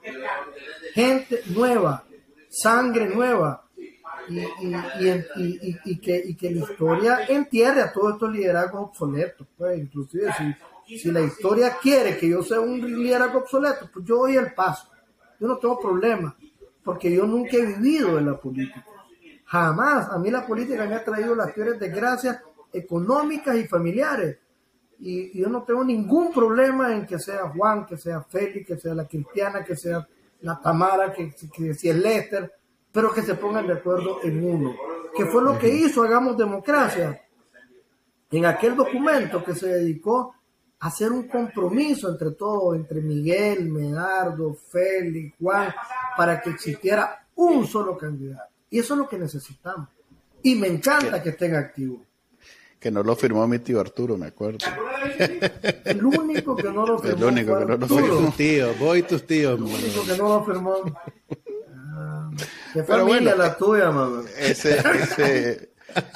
Gente 0.93 1.41
nueva, 1.47 2.05
sangre 2.49 3.07
nueva, 3.07 3.68
y, 4.29 5.79
y, 5.85 5.99
que, 5.99 6.23
y 6.25 6.35
que 6.35 6.51
la 6.51 6.59
historia 6.59 7.25
entierre 7.27 7.81
a 7.81 7.91
todos 7.91 8.13
estos 8.13 8.31
liderazgos 8.31 8.89
obsoletos. 8.89 9.47
Pues, 9.57 9.79
inclusive 9.79 10.31
si, 10.87 10.97
si 10.97 11.11
la 11.11 11.21
historia 11.21 11.77
quiere 11.81 12.17
que 12.17 12.29
yo 12.29 12.43
sea 12.43 12.59
un 12.59 12.79
liderazgo 12.79 13.39
obsoleto, 13.39 13.89
pues 13.91 14.05
yo 14.05 14.17
doy 14.17 14.37
el 14.37 14.53
paso. 14.53 14.89
Yo 15.39 15.47
no 15.47 15.57
tengo 15.57 15.79
problema, 15.79 16.35
porque 16.83 17.11
yo 17.13 17.25
nunca 17.25 17.57
he 17.57 17.65
vivido 17.65 18.17
en 18.17 18.25
la 18.25 18.39
política. 18.39 18.85
Jamás. 19.45 20.09
A 20.11 20.19
mí 20.19 20.29
la 20.29 20.45
política 20.45 20.85
me 20.85 20.95
ha 20.95 21.03
traído 21.03 21.35
las 21.35 21.51
peores 21.53 21.79
desgracias 21.79 22.39
económicas 22.71 23.55
y 23.55 23.67
familiares. 23.67 24.37
Y, 24.99 25.39
yo 25.39 25.47
no 25.47 25.63
tengo 25.63 25.83
ningún 25.83 26.31
problema 26.33 26.93
en 26.93 27.05
que 27.05 27.17
sea 27.19 27.49
Juan, 27.49 27.85
que 27.85 27.97
sea 27.97 28.21
Félix, 28.21 28.67
que 28.67 28.77
sea 28.77 28.93
la 28.93 29.07
Cristiana, 29.07 29.63
que 29.63 29.75
sea 29.75 30.05
la 30.41 30.59
Tamara, 30.59 31.13
que, 31.13 31.33
que, 31.53 31.73
si 31.73 31.89
es 31.89 31.95
Lester 31.95 32.58
pero 32.91 33.13
que 33.13 33.21
se 33.21 33.35
pongan 33.35 33.67
de 33.67 33.73
acuerdo 33.73 34.19
en 34.23 34.43
uno. 34.43 34.75
Que 35.15 35.25
fue 35.25 35.43
lo 35.43 35.57
que 35.57 35.69
hizo 35.69 36.03
Hagamos 36.03 36.37
Democracia 36.37 37.21
en 38.31 38.45
aquel 38.45 38.75
documento 38.75 39.43
que 39.43 39.55
se 39.55 39.67
dedicó 39.67 40.35
a 40.79 40.87
hacer 40.87 41.11
un 41.11 41.27
compromiso 41.27 42.09
entre 42.09 42.31
todos, 42.31 42.75
entre 42.75 43.01
Miguel, 43.01 43.69
Medardo, 43.69 44.53
Félix, 44.53 45.35
Juan, 45.39 45.73
para 46.15 46.39
que 46.41 46.51
existiera 46.51 47.27
un 47.35 47.65
solo 47.67 47.97
candidato. 47.97 48.49
Y 48.69 48.79
eso 48.79 48.93
es 48.93 48.99
lo 48.99 49.09
que 49.09 49.17
necesitamos. 49.17 49.89
Y 50.43 50.55
me 50.55 50.67
encanta 50.67 51.21
que 51.21 51.29
estén 51.29 51.55
activos. 51.55 52.01
que 52.79 52.91
no 52.91 53.03
lo 53.03 53.15
firmó 53.15 53.45
mi 53.45 53.59
tío 53.59 53.81
Arturo, 53.81 54.17
me 54.17 54.27
acuerdo. 54.27 54.59
El 55.85 56.05
único 56.05 56.55
que 56.55 56.71
no 56.71 56.85
lo 56.85 56.99
firmó. 56.99 57.17
El 57.17 57.23
único 57.33 57.59
que 57.59 57.65
no 57.65 57.77
lo 57.77 57.87
firmó. 57.87 58.25
tus 58.25 58.35
tíos, 58.37 58.79
voy 58.79 59.03
tus 59.03 59.25
tíos. 59.25 59.59
El 59.59 59.63
único 59.63 60.05
que 60.05 60.17
no 60.17 60.29
lo 60.29 60.45
firmó. 60.45 60.75
Qué 62.73 62.83
Pero 62.83 63.05
familia 63.05 63.33
bueno, 63.33 63.35
la 63.35 63.57
tuya, 63.57 63.91
mamá. 63.91 64.23
ese, 64.37 64.77
ese, 64.77 65.69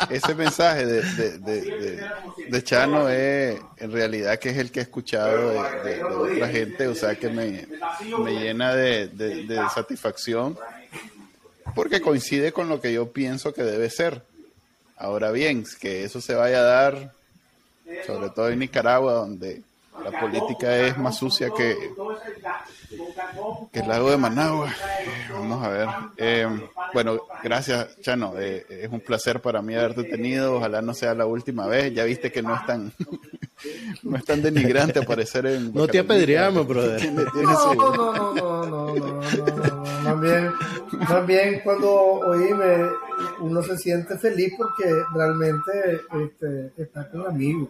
ese 0.10 0.36
mensaje 0.36 0.86
de, 0.86 1.38
de, 1.40 2.10
de, 2.50 2.64
Chano 2.64 3.10
es 3.10 3.60
en 3.78 3.92
realidad 3.92 4.38
que 4.40 4.50
es 4.50 4.58
el 4.58 4.72
que 4.72 4.80
he 4.80 4.84
escuchado 4.84 5.64
de, 5.84 6.04
otra 6.04 6.48
gente, 6.48 6.88
o 6.88 6.96
sea 6.96 7.16
que 7.16 7.30
me, 7.30 7.68
me 8.20 8.40
llena 8.40 8.76
de 8.76 9.10
satisfacción 9.74 10.58
porque 11.76 12.02
coincide 12.02 12.52
con 12.52 12.70
lo 12.70 12.82
que 12.82 12.94
yo 12.94 13.12
pienso 13.12 13.54
que 13.54 13.64
debe 13.64 13.90
ser. 13.90 14.24
Ahora 14.98 15.32
bien, 15.32 15.66
que 15.80 16.04
eso 16.04 16.22
se 16.22 16.36
vaya 16.36 16.60
a 16.60 16.64
dar, 16.64 17.14
sobre 18.06 18.30
todo 18.30 18.50
en 18.50 18.60
Nicaragua, 18.60 19.14
donde 19.14 19.62
la 20.04 20.20
política 20.20 20.78
es 20.78 20.98
más 20.98 21.18
sucia 21.18 21.50
que, 21.56 21.76
que 23.72 23.80
el 23.80 23.88
lago 23.88 24.10
de 24.12 24.18
Managua. 24.18 24.74
Vamos 25.32 25.64
a 25.64 25.70
ver. 25.70 25.88
Eh, 26.18 26.48
bueno, 26.94 27.20
gracias, 27.44 28.00
Chano. 28.02 28.34
Eh, 28.38 28.66
es 28.70 28.90
un 28.92 29.00
placer 29.02 29.42
para 29.42 29.62
mí 29.62 29.76
haberte 29.76 30.04
tenido. 30.04 30.56
Ojalá 30.58 30.82
no 30.82 30.94
sea 30.94 31.14
la 31.14 31.26
última 31.26 31.68
vez. 31.68 31.94
Ya 31.94 32.04
viste 32.04 32.32
que 32.32 32.42
no 32.42 32.56
es 32.56 32.66
tan, 32.66 32.92
no 34.04 34.18
es 34.18 34.26
tan 34.26 34.42
denigrante 34.42 35.00
aparecer 35.00 35.46
en. 35.46 35.74
No 35.74 35.88
te 35.88 36.00
apedreamos, 36.00 36.68
brother. 36.68 37.00
Tiene- 37.00 37.26
tiene 37.32 37.48
No, 37.52 37.60
su- 37.60 37.74
no, 37.76 37.94
no, 37.96 38.14
no, 38.14 38.66
no, 38.66 38.66
no, 38.66 38.96
no, 38.96 39.22
no, 39.46 39.76
no. 39.76 39.84
Más 40.04 40.20
bien, 40.22 40.52
más 41.10 41.26
bien 41.28 41.62
cuando 41.64 41.92
oíme, 41.94 42.88
uno 43.40 43.64
se 43.64 43.78
siente 43.78 44.18
feliz 44.18 44.54
porque 44.58 44.84
realmente 45.14 46.02
este, 46.22 46.74
está 46.82 47.10
con 47.10 47.26
amigos. 47.28 47.70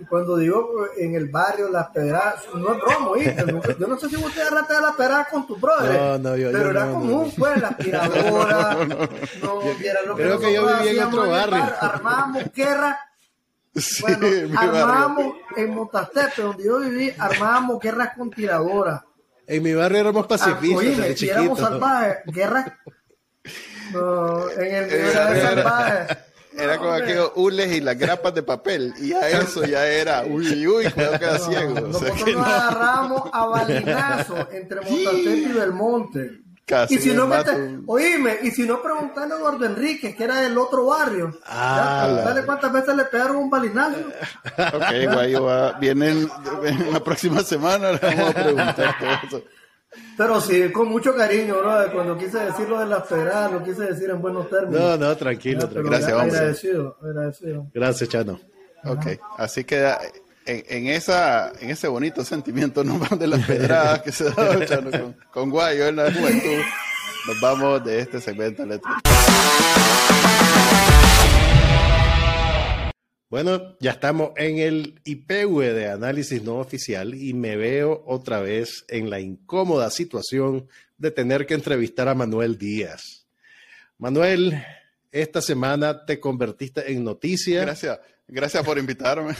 Y 0.00 0.04
cuando 0.04 0.36
digo 0.36 0.86
en 0.96 1.14
el 1.16 1.28
barrio, 1.28 1.68
las 1.70 1.88
pedradas, 1.88 2.44
no 2.54 3.16
es. 3.16 3.46
Nunca- 3.46 3.76
Yo 3.78 3.86
no 3.88 3.98
sé 3.98 4.08
si 4.08 4.16
vos 4.16 4.32
te 4.32 4.42
agarraste 4.42 4.74
de 4.74 4.80
las 4.80 4.94
pedradas 4.94 5.28
con 5.28 5.46
tu 5.46 5.56
brother. 5.56 5.92
No, 6.00 6.18
no, 6.18 6.36
yo- 6.36 6.50
Pero 6.52 6.64
yo 6.64 6.70
era 6.70 6.84
no, 6.86 6.92
común, 6.94 7.32
pues, 7.36 7.60
la 7.60 7.68
aspiradora. 7.68 8.76
No, 9.42 9.60
viera 9.78 10.00
lo 10.06 10.14
que 10.16 10.22
Creo 10.22 10.38
que 10.38 10.52
yo 10.54 10.66
vivía 10.78 11.02
en 11.02 11.08
otro 11.08 11.24
el 11.24 11.30
barrio. 11.30 11.58
bar, 11.58 11.78
Armábamos 11.80 12.44
guerra 12.54 12.98
Sí, 13.74 14.02
bueno, 14.02 14.58
armábamos 14.60 15.34
en 15.56 15.70
Montastepe, 15.74 16.42
donde 16.42 16.64
yo 16.64 16.78
viví, 16.80 17.12
armábamos 17.18 17.80
guerras 17.80 18.10
con 18.16 18.30
tiradoras. 18.30 19.02
En 19.46 19.62
mi 19.62 19.74
barrio 19.74 20.00
éramos 20.00 20.24
Ah, 20.24 20.28
pacifistas 20.28 20.78
oíme, 20.78 20.96
desde 20.96 21.16
si 21.16 21.28
éramos 21.28 21.58
salvajes, 21.58 22.18
guerras. 22.26 22.72
No, 23.92 24.50
en 24.50 24.74
el 24.74 24.86
mío 24.86 24.96
Era- 24.96 25.38
era 25.38 25.50
de 25.54 26.16
era- 26.58 26.78
con 26.78 26.88
Hombre, 26.88 27.04
aquellos 27.04 27.32
hules 27.36 27.72
y 27.72 27.80
las 27.80 27.96
grapas 27.98 28.34
de 28.34 28.42
papel. 28.42 28.92
Y 29.00 29.08
ya 29.10 29.28
eso 29.28 29.64
ya 29.64 29.86
era, 29.86 30.24
uy, 30.26 30.66
uy, 30.66 30.90
cuidado 30.90 31.18
queda 31.18 31.38
ciego. 31.38 31.72
O 31.72 31.74
sea 31.76 31.82
Nosotros 31.82 32.22
que 32.24 32.32
nos 32.32 32.40
no, 32.46 32.52
agarramos 32.54 33.22
a 33.32 33.46
balinazo 33.46 34.48
entre 34.52 34.80
Montastepe 34.80 35.36
y 35.36 35.52
Belmonte. 35.52 36.40
Casi 36.66 36.96
y 36.96 36.98
si 36.98 37.14
no, 37.14 37.26
oíme, 37.86 38.40
y 38.42 38.50
si 38.50 38.66
no 38.66 38.82
preguntarle 38.82 39.32
a 39.32 39.38
Eduardo 39.38 39.64
Enríquez, 39.64 40.14
que 40.14 40.24
era 40.24 40.42
del 40.42 40.58
otro 40.58 40.84
barrio, 40.84 41.34
Ah, 41.46 42.02
preguntarle 42.04 42.44
cuántas 42.44 42.72
veces 42.74 42.94
le 42.94 43.04
pegaron 43.06 43.36
un 43.36 43.48
balinazo. 43.48 43.96
Ok, 44.74 45.12
Guayo 45.14 45.44
va, 45.44 45.72
viene 45.78 46.10
en, 46.10 46.30
en 46.64 46.92
la 46.92 47.00
próxima 47.02 47.42
semana, 47.42 47.92
le 47.92 47.98
vamos 47.98 48.28
a 48.28 48.32
preguntar 48.34 48.96
todo 48.98 49.10
eso. 49.38 49.42
Pero 50.16 50.40
sí, 50.40 50.70
con 50.70 50.88
mucho 50.88 51.14
cariño, 51.14 51.58
bro. 51.58 51.92
Cuando 51.92 52.18
quise 52.18 52.38
decir 52.38 52.68
lo 52.68 52.80
de 52.80 52.86
las 52.86 53.04
pedradas, 53.06 53.52
lo 53.52 53.64
quise 53.64 53.82
decir 53.82 54.10
en 54.10 54.20
buenos 54.20 54.48
términos. 54.50 54.80
No, 54.80 54.96
no, 54.96 55.16
tranquilo, 55.16 55.60
tranquilo. 55.60 55.88
Gracias, 55.88 56.12
hombre. 56.12 56.36
agradecido, 56.36 56.98
agradecido. 57.02 57.66
Gracias, 57.72 58.08
Chano. 58.08 58.40
Ok, 58.84 59.06
así 59.38 59.64
que 59.64 59.92
en, 60.46 60.64
en 60.68 60.86
esa, 60.88 61.52
en 61.60 61.70
ese 61.70 61.88
bonito 61.88 62.24
sentimiento 62.24 62.84
nos 62.84 63.00
vamos 63.00 63.18
de 63.18 63.26
las 63.26 63.44
pedradas 63.46 64.02
que 64.02 64.12
se 64.12 64.24
da 64.24 64.66
Chano, 64.66 64.90
con, 64.90 65.16
con 65.30 65.50
Guayo 65.50 65.88
en 65.88 65.96
la 65.96 66.12
juventud. 66.12 66.62
Nos 67.26 67.40
vamos 67.40 67.84
de 67.84 68.00
este 68.00 68.20
segmento 68.20 68.62
eléctrico. 68.62 68.98
Bueno, 73.30 73.76
ya 73.78 73.90
estamos 73.90 74.30
en 74.36 74.58
el 74.58 75.00
IPW 75.04 75.60
de 75.60 75.90
análisis 75.90 76.42
no 76.42 76.56
oficial 76.56 77.14
y 77.14 77.34
me 77.34 77.56
veo 77.56 78.02
otra 78.06 78.40
vez 78.40 78.86
en 78.88 79.10
la 79.10 79.20
incómoda 79.20 79.90
situación 79.90 80.66
de 80.96 81.10
tener 81.10 81.44
que 81.44 81.52
entrevistar 81.52 82.08
a 82.08 82.14
Manuel 82.14 82.56
Díaz. 82.56 83.26
Manuel, 83.98 84.64
esta 85.12 85.42
semana 85.42 86.06
te 86.06 86.18
convertiste 86.18 86.90
en 86.90 87.04
noticia. 87.04 87.60
Gracias, 87.60 88.00
gracias 88.26 88.64
por 88.64 88.78
invitarme. 88.78 89.34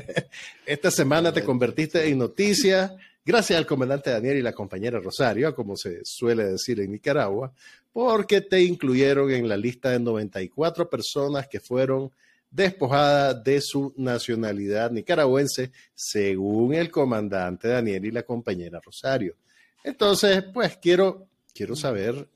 Esta 0.66 0.90
semana 0.90 1.32
te 1.32 1.44
convertiste 1.44 2.08
en 2.08 2.18
noticia 2.18 2.96
gracias 3.24 3.56
al 3.58 3.66
comandante 3.66 4.10
Daniel 4.10 4.38
y 4.38 4.42
la 4.42 4.52
compañera 4.52 4.98
Rosario, 4.98 5.54
como 5.54 5.76
se 5.76 6.00
suele 6.02 6.44
decir 6.44 6.80
en 6.80 6.90
Nicaragua, 6.90 7.52
porque 7.92 8.40
te 8.40 8.60
incluyeron 8.60 9.30
en 9.30 9.48
la 9.48 9.56
lista 9.56 9.90
de 9.90 10.00
94 10.00 10.90
personas 10.90 11.46
que 11.46 11.60
fueron 11.60 12.10
despojadas 12.50 13.42
de 13.44 13.60
su 13.60 13.94
nacionalidad 13.96 14.90
nicaragüense, 14.90 15.70
según 15.94 16.74
el 16.74 16.90
comandante 16.90 17.68
Daniel 17.68 18.04
y 18.04 18.10
la 18.10 18.22
compañera 18.22 18.80
Rosario. 18.84 19.36
Entonces, 19.84 20.44
pues 20.52 20.76
quiero, 20.76 21.28
quiero 21.54 21.76
saber 21.76 22.28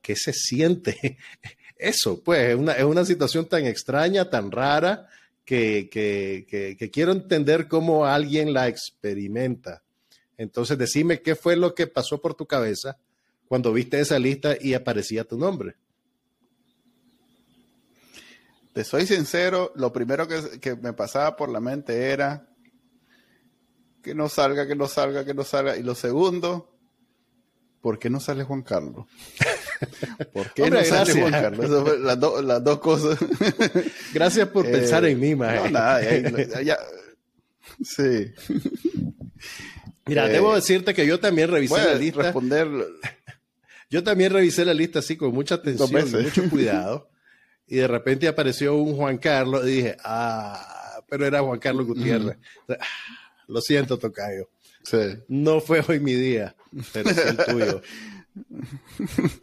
qué 0.00 0.16
se 0.16 0.32
siente 0.32 1.18
eso, 1.76 2.22
pues 2.22 2.50
es 2.50 2.56
una, 2.56 2.72
es 2.72 2.84
una 2.84 3.04
situación 3.04 3.46
tan 3.46 3.66
extraña, 3.66 4.28
tan 4.28 4.50
rara, 4.50 5.08
que, 5.44 5.88
que, 5.90 6.46
que, 6.48 6.76
que 6.76 6.90
quiero 6.90 7.10
entender 7.10 7.66
cómo 7.66 8.06
alguien 8.06 8.52
la 8.52 8.68
experimenta. 8.68 9.82
Entonces, 10.38 10.78
decime 10.78 11.22
qué 11.22 11.34
fue 11.34 11.56
lo 11.56 11.74
que 11.74 11.86
pasó 11.88 12.20
por 12.20 12.34
tu 12.34 12.46
cabeza 12.46 12.96
cuando 13.48 13.72
viste 13.72 13.98
esa 13.98 14.18
lista 14.18 14.56
y 14.60 14.74
aparecía 14.74 15.24
tu 15.24 15.36
nombre. 15.36 15.74
Te 18.72 18.84
soy 18.84 19.06
sincero, 19.06 19.72
lo 19.74 19.92
primero 19.92 20.28
que, 20.28 20.60
que 20.60 20.76
me 20.76 20.92
pasaba 20.92 21.36
por 21.36 21.48
la 21.48 21.60
mente 21.60 22.10
era 22.10 22.46
que 24.02 24.14
no 24.14 24.28
salga, 24.28 24.66
que 24.66 24.76
no 24.76 24.86
salga, 24.86 25.24
que 25.24 25.34
no 25.34 25.44
salga. 25.44 25.76
Y 25.76 25.82
lo 25.82 25.94
segundo, 25.94 26.78
¿por 27.80 27.98
qué 27.98 28.08
no 28.10 28.20
sale 28.20 28.44
Juan 28.44 28.62
Carlos? 28.62 29.06
¿Por 30.32 30.52
qué 30.52 30.62
Hombre, 30.62 30.80
no 30.80 30.84
sale 30.86 31.12
gracias. 31.14 31.18
Juan 31.18 31.32
Carlos? 31.32 32.00
Las, 32.00 32.20
do- 32.20 32.42
las 32.42 32.62
dos 32.62 32.78
cosas. 32.80 33.18
Gracias 34.14 34.48
por 34.48 34.66
Eh, 34.66 34.70
pensar 34.72 35.04
en 35.06 35.18
mí, 35.18 35.34
maje. 35.34 35.56
No, 35.64 35.70
nada, 35.70 36.00
ya- 36.48 36.62
ya- 36.62 36.78
sí. 37.82 38.32
Mira, 40.06 40.26
eh, 40.26 40.32
debo 40.32 40.54
decirte 40.54 40.94
que 40.94 41.06
yo 41.06 41.18
también 41.18 41.50
revisé 41.50 41.76
la 41.82 41.94
lista. 41.94 42.22
responder. 42.22 42.68
Yo 43.90 44.04
también 44.04 44.32
revisé 44.32 44.64
la 44.64 44.74
lista 44.74 45.00
así 45.00 45.16
con 45.16 45.32
mucha 45.34 45.56
atención 45.56 46.08
y 46.08 46.22
mucho 46.22 46.48
cuidado. 46.48 47.09
Y 47.70 47.76
de 47.76 47.86
repente 47.86 48.28
apareció 48.28 48.74
un 48.76 48.94
Juan 48.96 49.16
Carlos 49.16 49.64
y 49.64 49.70
dije, 49.76 49.96
ah, 50.04 51.00
pero 51.08 51.24
era 51.24 51.40
Juan 51.40 51.58
Carlos 51.58 51.86
Gutiérrez. 51.86 52.36
Ah, 52.68 52.76
Lo 53.48 53.60
siento, 53.62 53.96
Tocayo. 53.98 54.50
Sí. 54.82 54.98
No 55.28 55.60
fue 55.60 55.82
hoy 55.88 56.00
mi 56.00 56.14
día, 56.14 56.54
pero 56.92 57.10
sí 57.10 57.20
el 57.26 57.36
tuyo. 57.38 57.82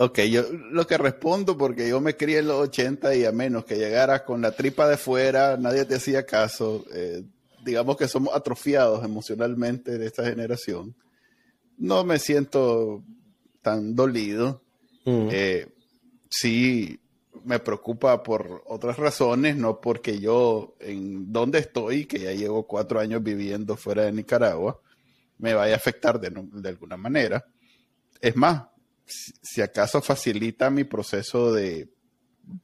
Ok, 0.00 0.20
yo 0.30 0.44
lo 0.52 0.86
que 0.86 0.96
respondo, 0.96 1.58
porque 1.58 1.88
yo 1.88 2.00
me 2.00 2.16
crié 2.16 2.38
en 2.38 2.46
los 2.48 2.68
80 2.68 3.16
y 3.16 3.24
a 3.24 3.32
menos 3.32 3.64
que 3.64 3.76
llegaras 3.76 4.22
con 4.22 4.40
la 4.40 4.52
tripa 4.52 4.88
de 4.88 4.96
fuera, 4.96 5.56
nadie 5.56 5.84
te 5.84 5.96
hacía 5.96 6.24
caso. 6.24 6.84
eh, 6.94 7.24
digamos 7.64 7.96
que 7.96 8.06
somos 8.06 8.32
atrofiados 8.34 9.04
emocionalmente 9.04 9.98
de 9.98 10.06
esta 10.06 10.24
generación. 10.24 10.94
No 11.76 12.04
me 12.04 12.20
siento 12.20 13.02
tan 13.60 13.96
dolido. 13.96 14.62
Mm. 15.08 15.28
Eh, 15.32 15.66
sí 16.28 17.00
me 17.44 17.58
preocupa 17.60 18.22
por 18.22 18.62
otras 18.66 18.96
razones, 18.98 19.56
no 19.56 19.80
porque 19.80 20.18
yo 20.18 20.74
en 20.80 21.32
donde 21.32 21.60
estoy, 21.60 22.04
que 22.04 22.18
ya 22.18 22.32
llevo 22.32 22.66
cuatro 22.66 23.00
años 23.00 23.22
viviendo 23.22 23.76
fuera 23.76 24.04
de 24.04 24.12
Nicaragua, 24.12 24.80
me 25.38 25.54
vaya 25.54 25.74
a 25.74 25.76
afectar 25.76 26.20
de, 26.20 26.68
alguna 26.68 26.96
manera. 26.96 27.46
Es 28.20 28.36
más, 28.36 28.64
si, 29.06 29.32
si 29.40 29.60
acaso 29.62 30.02
facilita 30.02 30.68
mi 30.68 30.84
proceso 30.84 31.52
de, 31.52 31.88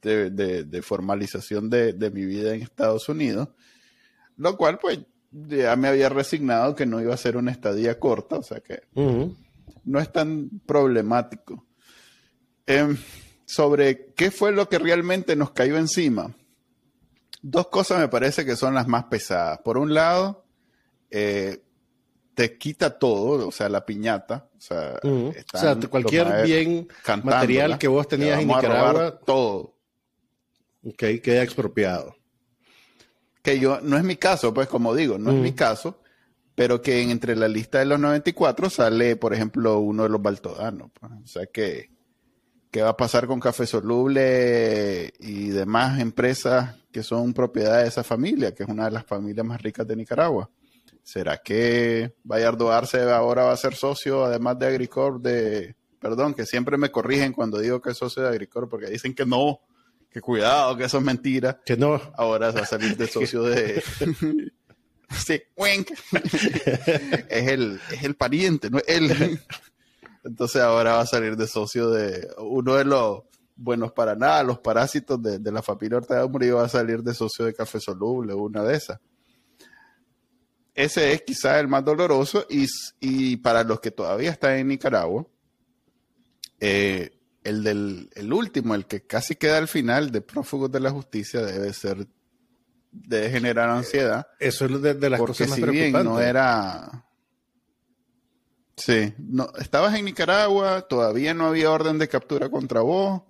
de, 0.01 0.29
de- 0.29 0.63
de 0.65 0.81
formalización 0.81 1.69
de, 1.69 2.11
mi 2.13 2.25
vida 2.25 2.53
en 2.53 2.61
Estados 2.61 3.07
Unidos, 3.09 3.49
lo 4.37 4.55
cual 4.57 4.77
pues 4.77 4.99
ya 5.31 5.75
me 5.77 5.87
había 5.87 6.09
resignado 6.09 6.75
que 6.75 6.85
no 6.85 7.01
iba 7.01 7.13
a 7.13 7.17
ser 7.17 7.37
una 7.37 7.51
estadía 7.51 7.97
corta, 7.99 8.37
o 8.37 8.43
sea 8.43 8.59
que 8.59 8.81
no 9.85 9.99
es 9.99 10.11
tan 10.11 10.49
problemático. 10.65 11.64
Em, 12.67 12.97
sobre 13.45 14.13
qué 14.15 14.31
fue 14.31 14.51
lo 14.51 14.67
que 14.69 14.79
realmente 14.79 15.35
nos 15.35 15.51
cayó 15.51 15.77
encima. 15.77 16.35
Dos 17.41 17.67
cosas 17.67 17.99
me 17.99 18.07
parece 18.07 18.45
que 18.45 18.55
son 18.55 18.73
las 18.73 18.87
más 18.87 19.05
pesadas. 19.05 19.59
Por 19.59 19.77
un 19.77 19.93
lado, 19.93 20.45
eh, 21.11 21.61
te 22.33 22.57
quita 22.57 22.97
todo, 22.97 23.47
o 23.47 23.51
sea, 23.51 23.69
la 23.69 23.85
piñata. 23.85 24.49
O 24.57 24.61
sea. 24.61 24.99
O 25.03 25.29
están 25.29 25.81
sea, 25.81 25.89
cualquier 25.89 26.43
bien 26.43 26.87
material 27.23 27.77
que 27.77 27.87
vos 27.87 28.07
te 28.07 28.17
tenías 28.17 28.41
en 28.41 28.47
Nicaragua. 28.47 29.19
Todo. 29.19 29.75
Ok, 30.83 31.03
queda 31.23 31.41
expropiado. 31.41 32.15
Que 33.41 33.59
yo, 33.59 33.79
no 33.81 33.97
es 33.97 34.03
mi 34.03 34.15
caso, 34.15 34.53
pues 34.53 34.67
como 34.67 34.95
digo, 34.95 35.17
no 35.19 35.31
es 35.31 35.37
mi 35.37 35.53
caso, 35.53 36.01
pero 36.55 36.81
que 36.81 37.01
entre 37.01 37.35
la 37.35 37.47
lista 37.47 37.79
de 37.79 37.85
los 37.85 37.99
94 37.99 38.69
sale, 38.69 39.15
por 39.15 39.33
ejemplo, 39.33 39.79
uno 39.79 40.03
de 40.03 40.09
los 40.09 40.21
baltodanos. 40.21 40.89
Pues. 40.99 41.11
O 41.23 41.27
sea 41.27 41.45
que, 41.45 41.91
¿qué 42.75 42.81
va 42.81 42.89
a 42.89 42.97
pasar 42.97 43.25
con 43.25 43.39
Café 43.39 43.65
Soluble 43.65 45.13
y 45.19 45.47
demás 45.47 45.97
empresas 46.01 46.75
que 46.91 47.03
son 47.03 47.33
propiedad 47.33 47.81
de 47.81 47.87
esa 47.87 48.03
familia, 48.03 48.53
que 48.53 48.63
es 48.63 48.69
una 48.69 48.83
de 48.83 48.91
las 48.91 49.05
familias 49.05 49.45
más 49.45 49.61
ricas 49.61 49.87
de 49.87 49.95
Nicaragua? 49.95 50.49
¿Será 51.01 51.37
que 51.37 52.15
Bayardo 52.25 52.73
Arce 52.73 53.01
ahora 53.03 53.45
va 53.45 53.53
a 53.53 53.57
ser 53.57 53.75
socio, 53.75 54.25
además 54.25 54.59
de 54.59 54.67
Agricor, 54.67 55.21
de, 55.21 55.77
perdón, 56.01 56.33
que 56.33 56.45
siempre 56.45 56.75
me 56.75 56.91
corrigen 56.91 57.31
cuando 57.31 57.59
digo 57.59 57.81
que 57.81 57.91
es 57.91 57.97
socio 57.97 58.23
de 58.23 58.27
Agricor, 58.27 58.67
porque 58.67 58.87
dicen 58.87 59.15
que 59.15 59.25
no, 59.25 59.61
que 60.11 60.19
cuidado, 60.19 60.75
que 60.75 60.83
eso 60.83 60.97
es 60.97 61.03
mentira. 61.05 61.61
Que 61.65 61.77
no. 61.77 62.01
Ahora 62.17 62.51
va 62.51 62.59
a 62.59 62.65
salir 62.65 62.97
de 62.97 63.07
socio 63.07 63.43
de... 63.43 63.81
sí, 65.11 65.41
es, 67.29 67.47
el, 67.47 67.79
es 67.89 68.03
el 68.03 68.15
pariente, 68.15 68.69
no 68.69 68.79
es 68.79 68.83
él. 68.89 69.39
Entonces 70.25 70.61
ahora 70.61 70.95
va 70.95 71.01
a 71.01 71.05
salir 71.05 71.37
de 71.37 71.47
socio 71.47 71.89
de 71.91 72.27
uno 72.39 72.75
de 72.75 72.83
los 72.83 73.21
buenos 73.55 73.93
para 73.93 74.15
nada, 74.15 74.43
los 74.43 74.59
parásitos 74.59 75.21
de, 75.21 75.39
de 75.39 75.51
la 75.51 75.61
familia 75.61 75.99
Ortega 75.99 76.27
Murillo 76.27 76.57
va 76.57 76.65
a 76.65 76.69
salir 76.69 77.01
de 77.01 77.13
socio 77.13 77.45
de 77.45 77.53
Café 77.53 77.79
Soluble, 77.79 78.33
una 78.33 78.63
de 78.63 78.75
esas 78.75 78.99
ese 80.75 81.13
es 81.13 81.21
quizá 81.21 81.59
el 81.59 81.69
más 81.69 81.85
doloroso 81.85 82.45
y, 82.99 83.37
para 83.37 83.63
los 83.63 83.79
que 83.79 83.91
todavía 83.91 84.29
están 84.29 84.57
en 84.57 84.67
Nicaragua, 84.67 85.25
eh, 86.59 87.11
el 87.43 87.63
del 87.63 88.09
el 88.13 88.33
último, 88.33 88.75
el 88.75 88.85
que 88.85 89.05
casi 89.07 89.35
queda 89.35 89.57
al 89.57 89.69
final 89.69 90.11
de 90.11 90.19
prófugos 90.21 90.69
de 90.71 90.81
la 90.81 90.91
justicia 90.91 91.41
debe 91.41 91.71
ser, 91.71 92.05
debe 92.91 93.29
generar 93.29 93.69
ansiedad. 93.69 94.27
Eso 94.37 94.65
es 94.65 94.81
de, 94.81 95.09
las 95.09 95.19
cosas 95.19 95.47
más 95.49 95.55
si 95.55 95.65
bien 95.65 95.93
no 95.93 96.19
era... 96.19 97.05
Sí, 98.77 99.13
no, 99.17 99.49
estabas 99.59 99.95
en 99.95 100.05
Nicaragua, 100.05 100.81
todavía 100.81 101.33
no 101.33 101.45
había 101.45 101.71
orden 101.71 101.97
de 101.97 102.09
captura 102.09 102.49
contra 102.49 102.81
vos, 102.81 103.21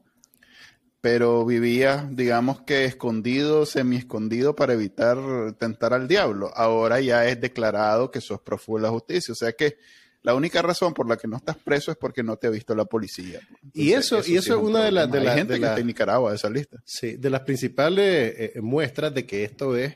pero 1.01 1.45
vivía, 1.45 2.09
digamos 2.11 2.61
que 2.61 2.85
escondido, 2.85 3.67
semi 3.67 3.97
escondido 3.97 4.55
para 4.55 4.73
evitar 4.73 5.17
tentar 5.59 5.93
al 5.93 6.07
diablo. 6.07 6.51
Ahora 6.55 6.99
ya 6.99 7.27
es 7.27 7.39
declarado 7.39 8.09
que 8.09 8.21
sos 8.21 8.41
prófugo 8.41 8.79
de 8.79 8.83
la 8.85 8.89
justicia. 8.89 9.31
O 9.31 9.35
sea 9.35 9.51
que 9.51 9.77
la 10.23 10.33
única 10.33 10.63
razón 10.63 10.95
por 10.95 11.07
la 11.07 11.15
que 11.15 11.27
no 11.27 11.37
estás 11.37 11.57
preso 11.57 11.91
es 11.91 11.97
porque 11.97 12.23
no 12.23 12.37
te 12.37 12.47
ha 12.47 12.49
visto 12.49 12.73
la 12.73 12.85
policía. 12.85 13.39
y 13.71 13.91
eso, 13.91 14.21
y 14.25 14.37
eso 14.37 14.57
es, 14.57 14.63
una 14.63 14.83
de 14.83 14.91
las 14.91 15.11
de 15.11 15.21
la, 15.21 15.35
gente 15.35 15.59
que 15.59 15.65
está 15.65 15.77
en 15.77 15.85
Nicaragua 15.85 16.31
de 16.31 16.37
esa 16.37 16.49
lista. 16.49 16.81
Sí, 16.83 17.17
de 17.17 17.29
las 17.29 17.41
principales 17.41 18.33
eh, 18.35 18.53
muestras 18.63 19.13
de 19.13 19.27
que 19.27 19.43
esto 19.43 19.77
es 19.77 19.95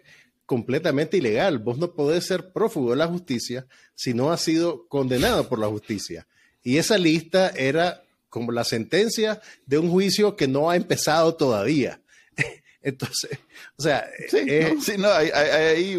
completamente 0.50 1.18
ilegal. 1.18 1.60
Vos 1.60 1.78
no 1.78 1.94
podés 1.94 2.26
ser 2.26 2.52
prófugo 2.52 2.90
de 2.90 2.96
la 2.96 3.06
justicia 3.06 3.68
si 3.94 4.16
no 4.16 4.32
has 4.32 4.42
sido 4.42 4.88
condenado 4.88 5.48
por 5.48 5.60
la 5.60 5.68
justicia. 5.68 6.26
Y 6.64 6.78
esa 6.78 6.98
lista 6.98 7.50
era 7.50 8.02
como 8.30 8.52
la 8.52 8.64
sentencia 8.64 9.40
de 9.68 9.78
un 9.78 9.92
juicio 9.92 10.36
que 10.36 10.48
no 10.48 10.72
ha 10.72 10.76
empezado 10.76 11.36
todavía. 11.36 12.02
Entonces, 12.82 13.38
o 13.78 13.84
sea, 13.84 14.10
sí, 14.28 14.38
eh, 14.48 14.72
no, 14.74 14.82
sí, 14.82 14.94
no, 14.98 15.12
hay, 15.12 15.30
ahí. 15.30 15.94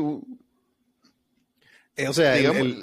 Eh, 1.94 2.08
o 2.08 2.12
sea, 2.12 2.34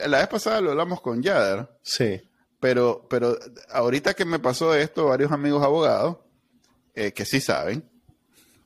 la 0.08 0.20
vez 0.20 0.28
pasada 0.30 0.62
lo 0.62 0.72
hablamos 0.72 1.02
con 1.02 1.22
Yader. 1.22 1.68
Sí. 1.84 2.22
Pero, 2.62 3.06
pero 3.10 3.38
ahorita 3.72 4.14
que 4.14 4.24
me 4.24 4.40
pasó 4.40 4.74
esto, 4.74 5.08
varios 5.08 5.34
amigos 5.34 5.62
abogados 5.62 6.20
eh, 6.96 7.12
que 7.12 7.26
sí 7.26 7.42
saben, 7.42 7.84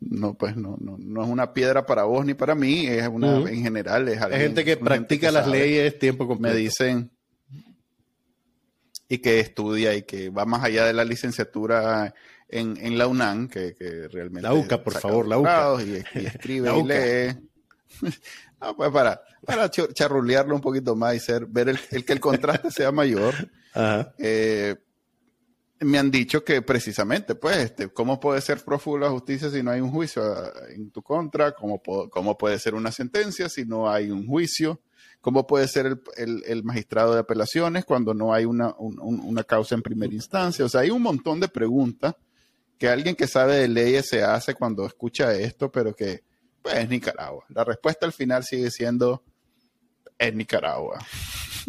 no, 0.01 0.33
pues 0.33 0.57
no, 0.57 0.77
no, 0.81 0.97
no 0.97 1.23
es 1.23 1.29
una 1.29 1.53
piedra 1.53 1.85
para 1.85 2.03
vos 2.03 2.25
ni 2.25 2.33
para 2.33 2.55
mí, 2.55 2.87
es 2.87 3.07
una, 3.07 3.37
en 3.49 3.61
general, 3.61 4.09
es 4.09 4.21
Hay 4.21 4.39
gente 4.39 4.65
que 4.65 4.75
practica 4.75 5.31
las 5.31 5.47
leyes 5.47 5.97
tiempo 5.99 6.27
completo. 6.27 6.55
Me 6.55 6.59
dicen, 6.59 7.11
y 9.07 9.19
que 9.19 9.39
estudia 9.39 9.93
y 9.93 10.03
que 10.03 10.29
va 10.29 10.45
más 10.45 10.63
allá 10.63 10.85
de 10.85 10.93
la 10.93 11.05
licenciatura 11.05 12.13
en, 12.49 12.77
en 12.81 12.97
la 12.97 13.07
UNAM, 13.07 13.47
que, 13.47 13.75
que, 13.75 14.07
realmente... 14.07 14.41
La 14.41 14.53
UCA, 14.53 14.83
por 14.83 14.93
favor, 14.93 15.27
la 15.27 15.37
UCA. 15.37 15.75
Y, 15.83 16.25
escribe 16.25 16.71
y 16.79 16.83
lee. 16.83 17.49
no, 18.61 18.75
pues 18.75 18.89
para, 18.89 19.21
para 19.45 19.69
charrulearlo 19.69 20.55
un 20.55 20.61
poquito 20.61 20.95
más 20.95 21.15
y 21.15 21.19
ser, 21.19 21.45
ver 21.45 21.69
el, 21.69 21.79
el 21.91 22.05
que 22.05 22.13
el 22.13 22.19
contraste 22.19 22.71
sea 22.71 22.91
mayor. 22.91 23.33
Eh, 24.17 24.75
me 25.81 25.97
han 25.97 26.11
dicho 26.11 26.43
que 26.43 26.61
precisamente, 26.61 27.35
pues, 27.35 27.57
este, 27.57 27.87
¿cómo 27.89 28.19
puede 28.19 28.39
ser 28.41 28.63
prófugo 28.63 28.99
la 28.99 29.09
justicia 29.09 29.49
si 29.49 29.63
no 29.63 29.71
hay 29.71 29.81
un 29.81 29.91
juicio 29.91 30.23
ah, 30.23 30.51
en 30.69 30.91
tu 30.91 31.01
contra? 31.01 31.53
¿Cómo, 31.53 31.81
¿Cómo 31.81 32.37
puede 32.37 32.59
ser 32.59 32.75
una 32.75 32.91
sentencia 32.91 33.49
si 33.49 33.65
no 33.65 33.89
hay 33.89 34.11
un 34.11 34.27
juicio? 34.27 34.81
¿Cómo 35.21 35.45
puede 35.45 35.67
ser 35.67 36.01
el, 36.17 36.63
magistrado 36.63 37.13
de 37.13 37.19
apelaciones 37.19 37.85
cuando 37.85 38.13
no 38.13 38.33
hay 38.33 38.45
una, 38.45 38.73
causa 39.47 39.75
en 39.75 39.81
primera 39.81 40.13
instancia? 40.13 40.65
O 40.65 40.69
sea, 40.69 40.81
hay 40.81 40.91
un 40.91 41.01
montón 41.01 41.39
de 41.39 41.47
preguntas 41.47 42.15
que 42.77 42.87
alguien 42.87 43.15
que 43.15 43.27
sabe 43.27 43.57
de 43.57 43.67
leyes 43.67 44.07
se 44.07 44.23
hace 44.23 44.55
cuando 44.55 44.85
escucha 44.85 45.33
esto, 45.33 45.71
pero 45.71 45.95
que, 45.95 46.23
pues, 46.61 46.75
es 46.75 46.89
Nicaragua. 46.89 47.45
La 47.49 47.63
respuesta 47.63 48.05
al 48.05 48.13
final 48.13 48.43
sigue 48.43 48.69
siendo, 48.71 49.23
es 50.17 50.33
Nicaragua. 50.33 50.99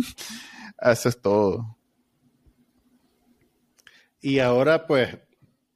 Eso 0.81 1.09
es 1.09 1.21
todo. 1.21 1.77
Y 4.23 4.39
ahora, 4.39 4.87
pues, 4.87 5.19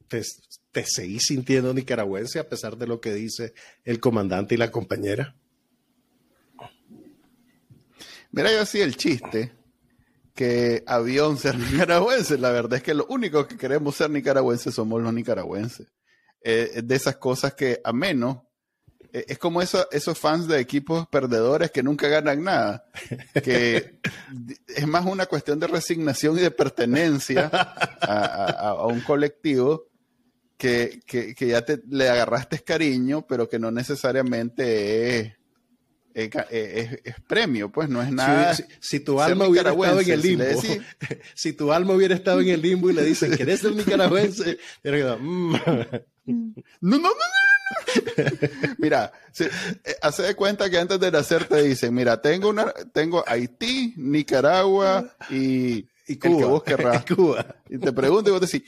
te, 0.08 0.84
seguís 0.84 1.24
sintiendo 1.26 1.74
nicaragüense 1.74 2.38
a 2.38 2.48
pesar 2.48 2.76
de 2.76 2.86
lo 2.86 3.00
que 3.00 3.12
dice 3.12 3.54
el 3.84 3.98
comandante 4.00 4.54
y 4.54 4.58
la 4.58 4.70
compañera. 4.70 5.34
Mira, 8.30 8.52
yo 8.52 8.60
hacía 8.60 8.84
el 8.84 8.96
chiste 8.96 9.52
que 10.34 10.84
avión 10.86 11.38
ser 11.38 11.58
nicaragüense. 11.72 12.38
La 12.38 12.50
verdad 12.50 12.74
es 12.74 12.82
que 12.82 12.94
lo 12.94 13.06
único 13.06 13.48
que 13.48 13.56
queremos 13.56 13.96
ser 13.96 14.10
nicaragüenses 14.10 14.74
somos 14.74 15.02
los 15.02 15.12
nicaragüenses. 15.12 15.88
Eh, 16.42 16.82
de 16.84 16.94
esas 16.94 17.16
cosas 17.16 17.54
que 17.54 17.80
a 17.82 17.92
menos 17.92 18.45
es 19.28 19.38
como 19.38 19.62
eso, 19.62 19.88
esos 19.90 20.18
fans 20.18 20.46
de 20.48 20.60
equipos 20.60 21.06
perdedores 21.08 21.70
que 21.70 21.82
nunca 21.82 22.08
ganan 22.08 22.44
nada, 22.44 22.84
que 23.42 24.00
es 24.68 24.86
más 24.86 25.06
una 25.06 25.26
cuestión 25.26 25.58
de 25.60 25.66
resignación 25.66 26.38
y 26.38 26.42
de 26.42 26.50
pertenencia 26.50 27.46
a, 27.46 28.86
un 28.86 29.00
colectivo 29.00 29.86
que, 30.56 31.00
que, 31.06 31.34
que, 31.34 31.48
ya 31.48 31.64
te, 31.64 31.82
le 31.88 32.08
agarraste 32.08 32.58
cariño, 32.60 33.26
pero 33.26 33.48
que 33.48 33.58
no 33.58 33.70
necesariamente 33.70 35.20
es 35.20 35.32
eh, 36.18 36.30
eh, 36.50 37.00
es, 37.04 37.14
premio, 37.28 37.70
pues 37.70 37.90
no 37.90 38.00
es 38.00 38.10
nada. 38.10 38.56
Si, 38.80 39.00
tu 39.00 39.20
alma 39.20 39.46
hubiera 39.46 39.72
estado 39.72 40.00
en 40.00 40.10
el 40.10 40.22
limbo, 40.22 40.44
si, 41.34 41.52
tu 41.52 41.70
alma 41.70 41.92
hubiera 41.92 42.14
estado 42.14 42.40
en 42.40 42.48
el 42.48 42.62
limbo 42.62 42.88
y 42.88 42.94
le 42.94 43.04
dicen, 43.04 43.36
¿querés 43.36 43.60
ser 43.60 43.74
nicaragüense? 43.74 44.56
Mm". 44.82 45.56
No, 46.26 46.54
no, 46.80 46.98
no, 46.98 47.08
no. 47.08 47.14
mira, 48.78 49.12
eh, 49.38 49.96
hace 50.02 50.22
de 50.22 50.34
cuenta 50.34 50.70
que 50.70 50.78
antes 50.78 51.00
de 51.00 51.10
nacer 51.10 51.46
te 51.46 51.62
dicen, 51.62 51.94
mira, 51.94 52.20
tengo 52.20 52.48
una, 52.48 52.72
tengo 52.92 53.24
Haití, 53.26 53.94
Nicaragua 53.96 55.16
y, 55.30 55.88
y 56.06 56.16
Cuba. 56.16 56.32
El 56.32 56.38
que 56.38 56.44
vos 56.44 56.62
querrás. 56.62 57.04
Cuba. 57.14 57.46
Y 57.68 57.78
te 57.78 57.92
pregunto 57.92 58.30
y 58.30 58.32
vos 58.32 58.40
decís, 58.40 58.62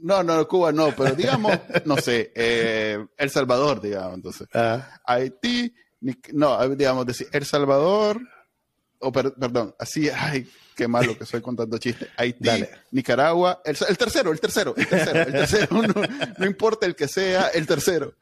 no, 0.00 0.22
no, 0.22 0.46
Cuba 0.48 0.72
no, 0.72 0.94
pero 0.96 1.14
digamos, 1.14 1.58
no 1.84 1.96
sé, 1.96 2.32
El 2.34 3.30
Salvador, 3.30 3.80
digamos, 3.80 4.14
entonces. 4.14 4.48
Ah. 4.54 5.00
Haití, 5.04 5.74
no, 6.32 6.68
digamos, 6.70 7.06
decir, 7.06 7.28
El 7.32 7.44
Salvador, 7.44 8.20
o 9.00 9.12
perdón, 9.12 9.74
así, 9.78 10.08
ay, 10.08 10.48
qué 10.74 10.88
malo 10.88 11.16
que 11.16 11.24
soy 11.26 11.40
contando 11.40 11.78
chistes. 11.78 12.08
Haití, 12.16 12.48
Nicaragua, 12.90 13.60
el, 13.64 13.76
tercero, 13.96 14.32
el 14.32 14.40
tercero, 14.40 14.74
el 14.76 14.86
tercero, 14.86 15.20
el 15.20 15.32
tercero, 15.32 15.82
no, 16.38 16.46
importa 16.46 16.86
el 16.86 16.94
que 16.94 17.08
sea, 17.08 17.48
el 17.48 17.66
tercero. 17.66 18.14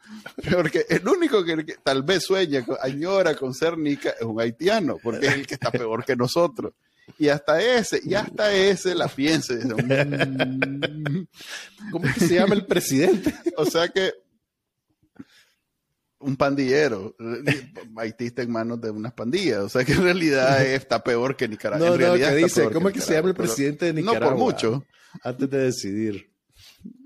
Porque 0.51 0.87
el 0.89 1.07
único 1.07 1.45
que, 1.45 1.77
tal 1.83 2.03
vez 2.03 2.25
sueña, 2.25 2.65
añora 2.81 3.35
con 3.35 3.55
ser 3.55 3.77
nica 3.79 4.11
es 4.19 4.25
un 4.25 4.41
haitiano, 4.41 4.99
porque 5.03 5.27
es 5.27 5.35
el 5.35 5.47
que 5.47 5.55
está 5.55 5.71
peor 5.71 6.05
que 6.05 6.17
nosotros. 6.17 6.73
Y 7.19 7.29
hasta 7.29 7.63
ese, 7.63 8.01
y 8.05 8.15
hasta 8.15 8.53
ese 8.53 8.95
la 8.95 9.09
piensa. 9.09 9.55
Mm". 9.55 11.27
¿Cómo 11.93 12.07
se 12.19 12.35
llama 12.35 12.55
el 12.55 12.67
presidente? 12.67 13.33
O 13.57 13.65
sea 13.65 13.89
que 13.89 14.13
un 16.19 16.37
pandillero. 16.37 17.15
Haití 17.97 18.27
está 18.27 18.43
en 18.43 18.51
manos 18.51 18.81
de 18.81 18.91
unas 18.91 19.13
pandillas. 19.13 19.59
O 19.59 19.69
sea 19.69 19.85
que 19.85 19.93
en 19.93 20.03
realidad 20.03 20.65
está 20.67 21.03
peor 21.03 21.37
que 21.37 21.49
Nicaragua. 21.49 21.87
No, 21.87 21.95
en 21.95 22.01
realidad 22.01 22.31
no, 22.31 22.37
dice, 22.37 22.71
¿cómo 22.71 22.89
es 22.89 22.95
que 22.95 23.01
se 23.01 23.15
llama 23.15 23.29
el 23.29 23.35
presidente 23.35 23.87
de 23.87 23.93
Nicaragua? 23.95 24.31
No 24.31 24.37
por 24.37 24.39
mucho. 24.39 24.85
Antes 25.23 25.51
de 25.51 25.59
decidir. 25.59 26.33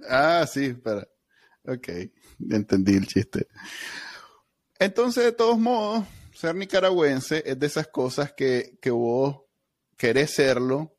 Ah, 0.08 0.46
sí, 0.50 0.66
espera. 0.66 1.06
Ok, 1.64 1.88
entendí 2.50 2.96
el 2.96 3.06
chiste. 3.06 3.46
Entonces, 4.78 5.24
de 5.24 5.32
todos 5.32 5.58
modos, 5.58 6.04
ser 6.34 6.54
nicaragüense 6.54 7.42
es 7.44 7.58
de 7.58 7.66
esas 7.66 7.88
cosas 7.88 8.32
que, 8.32 8.78
que 8.80 8.90
vos 8.90 9.42
querés 9.96 10.30
serlo 10.30 10.96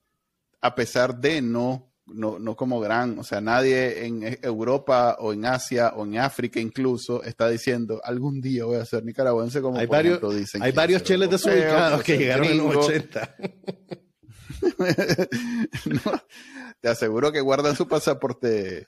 a 0.61 0.75
pesar 0.75 1.19
de 1.19 1.41
no 1.41 1.90
no, 2.13 2.39
no 2.39 2.55
como 2.55 2.79
gran, 2.79 3.19
o 3.19 3.23
sea, 3.23 3.41
nadie 3.41 4.05
en 4.05 4.39
Europa 4.41 5.17
o 5.19 5.33
en 5.33 5.45
Asia 5.45 5.93
o 5.95 6.05
en 6.05 6.17
África 6.17 6.59
incluso 6.59 7.23
está 7.23 7.49
diciendo 7.49 8.01
algún 8.03 8.41
día 8.41 8.65
voy 8.65 8.77
a 8.77 8.85
ser 8.85 9.03
nicaragüense 9.03 9.61
como 9.61 9.77
hay 9.77 9.87
varios, 9.87 10.19
dicen. 10.35 10.61
Hay 10.61 10.71
varios 10.71 11.03
cheles 11.03 11.29
desubicados 11.29 12.03
que 12.03 12.17
llegaron 12.17 12.47
en 12.47 12.57
los 12.57 12.75
80. 12.75 13.35
te 16.81 16.89
aseguro 16.89 17.31
que 17.31 17.41
guardan 17.41 17.75
su 17.75 17.87
pasaporte 17.87 18.87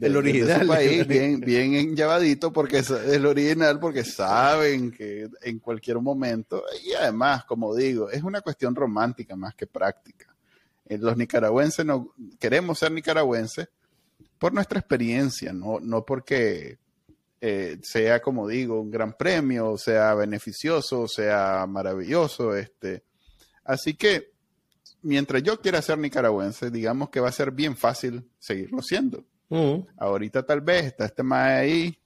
el 0.00 0.16
original. 0.16 0.66
país 0.66 1.06
bien, 1.06 1.40
bien 1.40 1.74
enllavadito 1.74 2.52
porque 2.52 2.78
es 2.78 2.90
el 2.90 3.26
original 3.26 3.78
porque 3.80 4.04
saben 4.04 4.90
que 4.90 5.28
en 5.42 5.58
cualquier 5.58 5.98
momento, 6.00 6.62
y 6.84 6.92
además, 6.94 7.44
como 7.44 7.74
digo, 7.74 8.10
es 8.10 8.22
una 8.22 8.40
cuestión 8.40 8.74
romántica 8.74 9.36
más 9.36 9.54
que 9.54 9.66
práctica. 9.66 10.31
Eh, 10.86 10.98
los 10.98 11.16
nicaragüenses 11.16 11.84
no 11.86 12.12
queremos 12.38 12.78
ser 12.78 12.92
nicaragüenses 12.92 13.68
por 14.38 14.52
nuestra 14.52 14.80
experiencia, 14.80 15.52
no, 15.52 15.78
no 15.80 16.04
porque 16.04 16.78
eh, 17.44 17.78
sea, 17.82 18.22
como 18.22 18.46
digo, 18.46 18.80
un 18.80 18.90
gran 18.90 19.14
premio, 19.14 19.76
sea 19.76 20.14
beneficioso, 20.14 21.08
sea 21.08 21.66
maravilloso. 21.68 22.54
Este. 22.54 23.02
Así 23.64 23.94
que, 23.94 24.32
mientras 25.02 25.42
yo 25.42 25.60
quiera 25.60 25.82
ser 25.82 25.98
nicaragüense, 25.98 26.70
digamos 26.70 27.10
que 27.10 27.18
va 27.18 27.28
a 27.28 27.32
ser 27.32 27.50
bien 27.50 27.76
fácil 27.76 28.24
seguirlo 28.38 28.80
siendo. 28.80 29.24
Mm. 29.48 29.80
Ahorita 29.98 30.44
tal 30.46 30.60
vez 30.60 30.84
está 30.84 31.06
este 31.06 31.24
mae 31.24 31.56
ahí, 31.56 31.98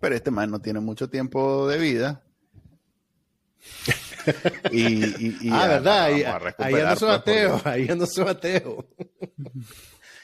pero 0.00 0.16
este 0.16 0.32
mae 0.32 0.48
no 0.48 0.60
tiene 0.60 0.80
mucho 0.80 1.08
tiempo 1.08 1.68
de 1.68 1.78
vida. 1.78 2.24
y, 4.72 5.50
ah, 5.50 5.66
verdad, 5.68 6.04
ahí, 6.04 6.74
anda 6.74 6.96
su 6.96 7.08
ateo, 7.08 7.60
ahí 7.64 7.88
anda 7.88 8.06
su 8.06 8.22
ateo. 8.22 8.86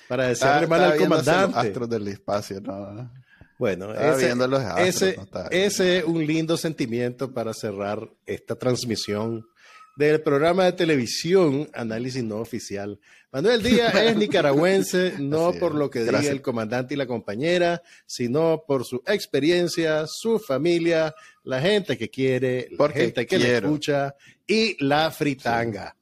Para 0.09 0.29
decirle 0.29 0.67
mal 0.67 0.83
al 0.85 0.99
comandante. 0.99 1.59
astros 1.59 1.89
del 1.89 2.09
espacio, 2.09 2.61
no. 2.61 3.11
Bueno, 3.59 3.93
ese, 3.95 4.35
ese, 4.79 5.19
ese 5.51 5.99
es 5.99 6.05
un 6.05 6.27
lindo 6.27 6.57
sentimiento 6.57 7.33
para 7.33 7.53
cerrar 7.53 8.09
esta 8.25 8.57
transmisión 8.57 9.47
del 9.97 10.22
programa 10.22 10.64
de 10.64 10.72
televisión 10.72 11.68
Análisis 11.72 12.24
No 12.24 12.36
Oficial. 12.36 12.99
Manuel 13.32 13.62
Díaz 13.62 13.95
es 13.97 14.16
nicaragüense, 14.16 15.14
no 15.18 15.53
por 15.53 15.74
lo 15.74 15.91
que 15.91 16.01
diga 16.01 16.20
el 16.20 16.43
comandante 16.43 16.95
y 16.95 16.97
la 16.97 17.07
compañera, 17.07 17.82
sino 18.07 18.64
por 18.66 18.84
su 18.84 19.03
experiencia, 19.07 20.05
su 20.07 20.38
familia, 20.38 21.14
la 21.45 21.61
gente 21.61 21.97
que 21.97 22.09
quiere, 22.09 22.68
la 22.76 22.88
gente 22.88 23.26
que 23.26 23.38
le 23.38 23.57
escucha 23.59 24.14
y 24.47 24.82
la 24.84 25.11
fritanga. 25.11 25.97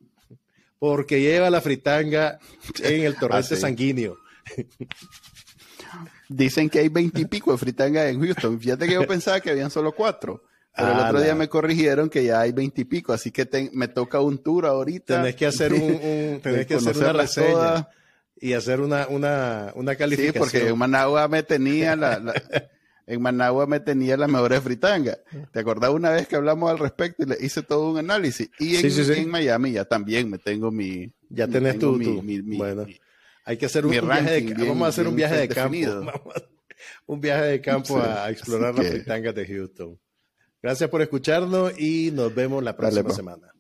Porque 0.78 1.20
lleva 1.20 1.50
la 1.50 1.60
fritanga 1.60 2.38
en 2.82 3.02
el 3.02 3.16
torrente 3.16 3.56
sanguíneo. 3.60 4.18
Dicen 6.28 6.68
que 6.68 6.78
hay 6.78 6.88
veintipico 6.88 7.52
de 7.52 7.58
fritanga 7.58 8.08
en 8.08 8.20
Houston. 8.20 8.60
Fíjate 8.60 8.86
que 8.86 8.94
yo 8.94 9.06
pensaba 9.06 9.40
que 9.40 9.50
habían 9.50 9.70
solo 9.70 9.92
cuatro. 9.92 10.44
Pero 10.78 10.92
el 10.92 10.98
otro 10.98 11.20
día 11.20 11.34
me 11.34 11.48
corrigieron 11.48 12.08
que 12.08 12.24
ya 12.24 12.40
hay 12.40 12.52
veintipico, 12.52 13.12
así 13.12 13.32
que 13.32 13.70
me 13.72 13.88
toca 13.88 14.20
un 14.20 14.38
tour 14.38 14.66
ahorita. 14.66 15.16
Tenés 15.16 15.34
que 15.34 15.46
hacer 15.46 15.72
un, 15.72 16.40
tenés 16.42 16.66
que 16.66 16.74
hacer 16.74 16.96
una 16.96 17.12
reseña 17.12 17.88
y 18.40 18.52
hacer 18.52 18.80
una, 18.80 19.08
una, 19.08 19.72
una 19.74 19.96
calificación. 19.96 20.34
Sí, 20.34 20.38
porque 20.38 20.68
en 20.68 20.78
Managua 20.78 21.26
me 21.26 21.42
tenía 21.42 21.96
la, 21.96 22.32
en 23.08 23.22
Managua 23.22 23.66
me 23.66 23.80
tenía 23.80 24.16
las 24.16 24.28
mejores 24.28 24.60
fritangas. 24.60 25.18
¿Te 25.50 25.58
acordás 25.58 25.90
una 25.90 26.10
vez 26.10 26.28
que 26.28 26.36
hablamos 26.36 26.70
al 26.70 26.78
respecto 26.78 27.24
y 27.24 27.26
le 27.26 27.36
hice 27.40 27.62
todo 27.62 27.90
un 27.90 27.98
análisis? 27.98 28.50
Y 28.60 28.76
en, 28.76 29.28
Miami 29.28 29.72
ya 29.72 29.84
también 29.84 30.30
me 30.30 30.38
tengo 30.38 30.70
mi. 30.70 31.12
Ya 31.28 31.48
tenés 31.48 31.78
tu, 31.78 31.98
bueno, 32.56 32.86
hay 33.44 33.56
que 33.56 33.66
hacer 33.66 33.84
un, 33.84 33.92
viaje 33.92 34.42
de, 34.42 34.54
vamos 34.64 34.86
a 34.86 34.88
hacer 34.88 35.08
un 35.08 35.16
viaje 35.16 35.36
de 35.36 35.48
campo. 35.48 35.76
un 37.06 37.20
viaje 37.20 37.44
de 37.44 37.60
campo 37.60 37.98
a, 37.98 38.30
explorar 38.30 38.74
las 38.74 38.86
fritangas 38.86 39.34
de 39.34 39.46
Houston. 39.46 39.98
Gracias 40.62 40.90
por 40.90 41.02
escucharnos 41.02 41.78
y 41.78 42.10
nos 42.12 42.34
vemos 42.34 42.62
la 42.62 42.76
próxima 42.76 43.10
semana. 43.10 43.52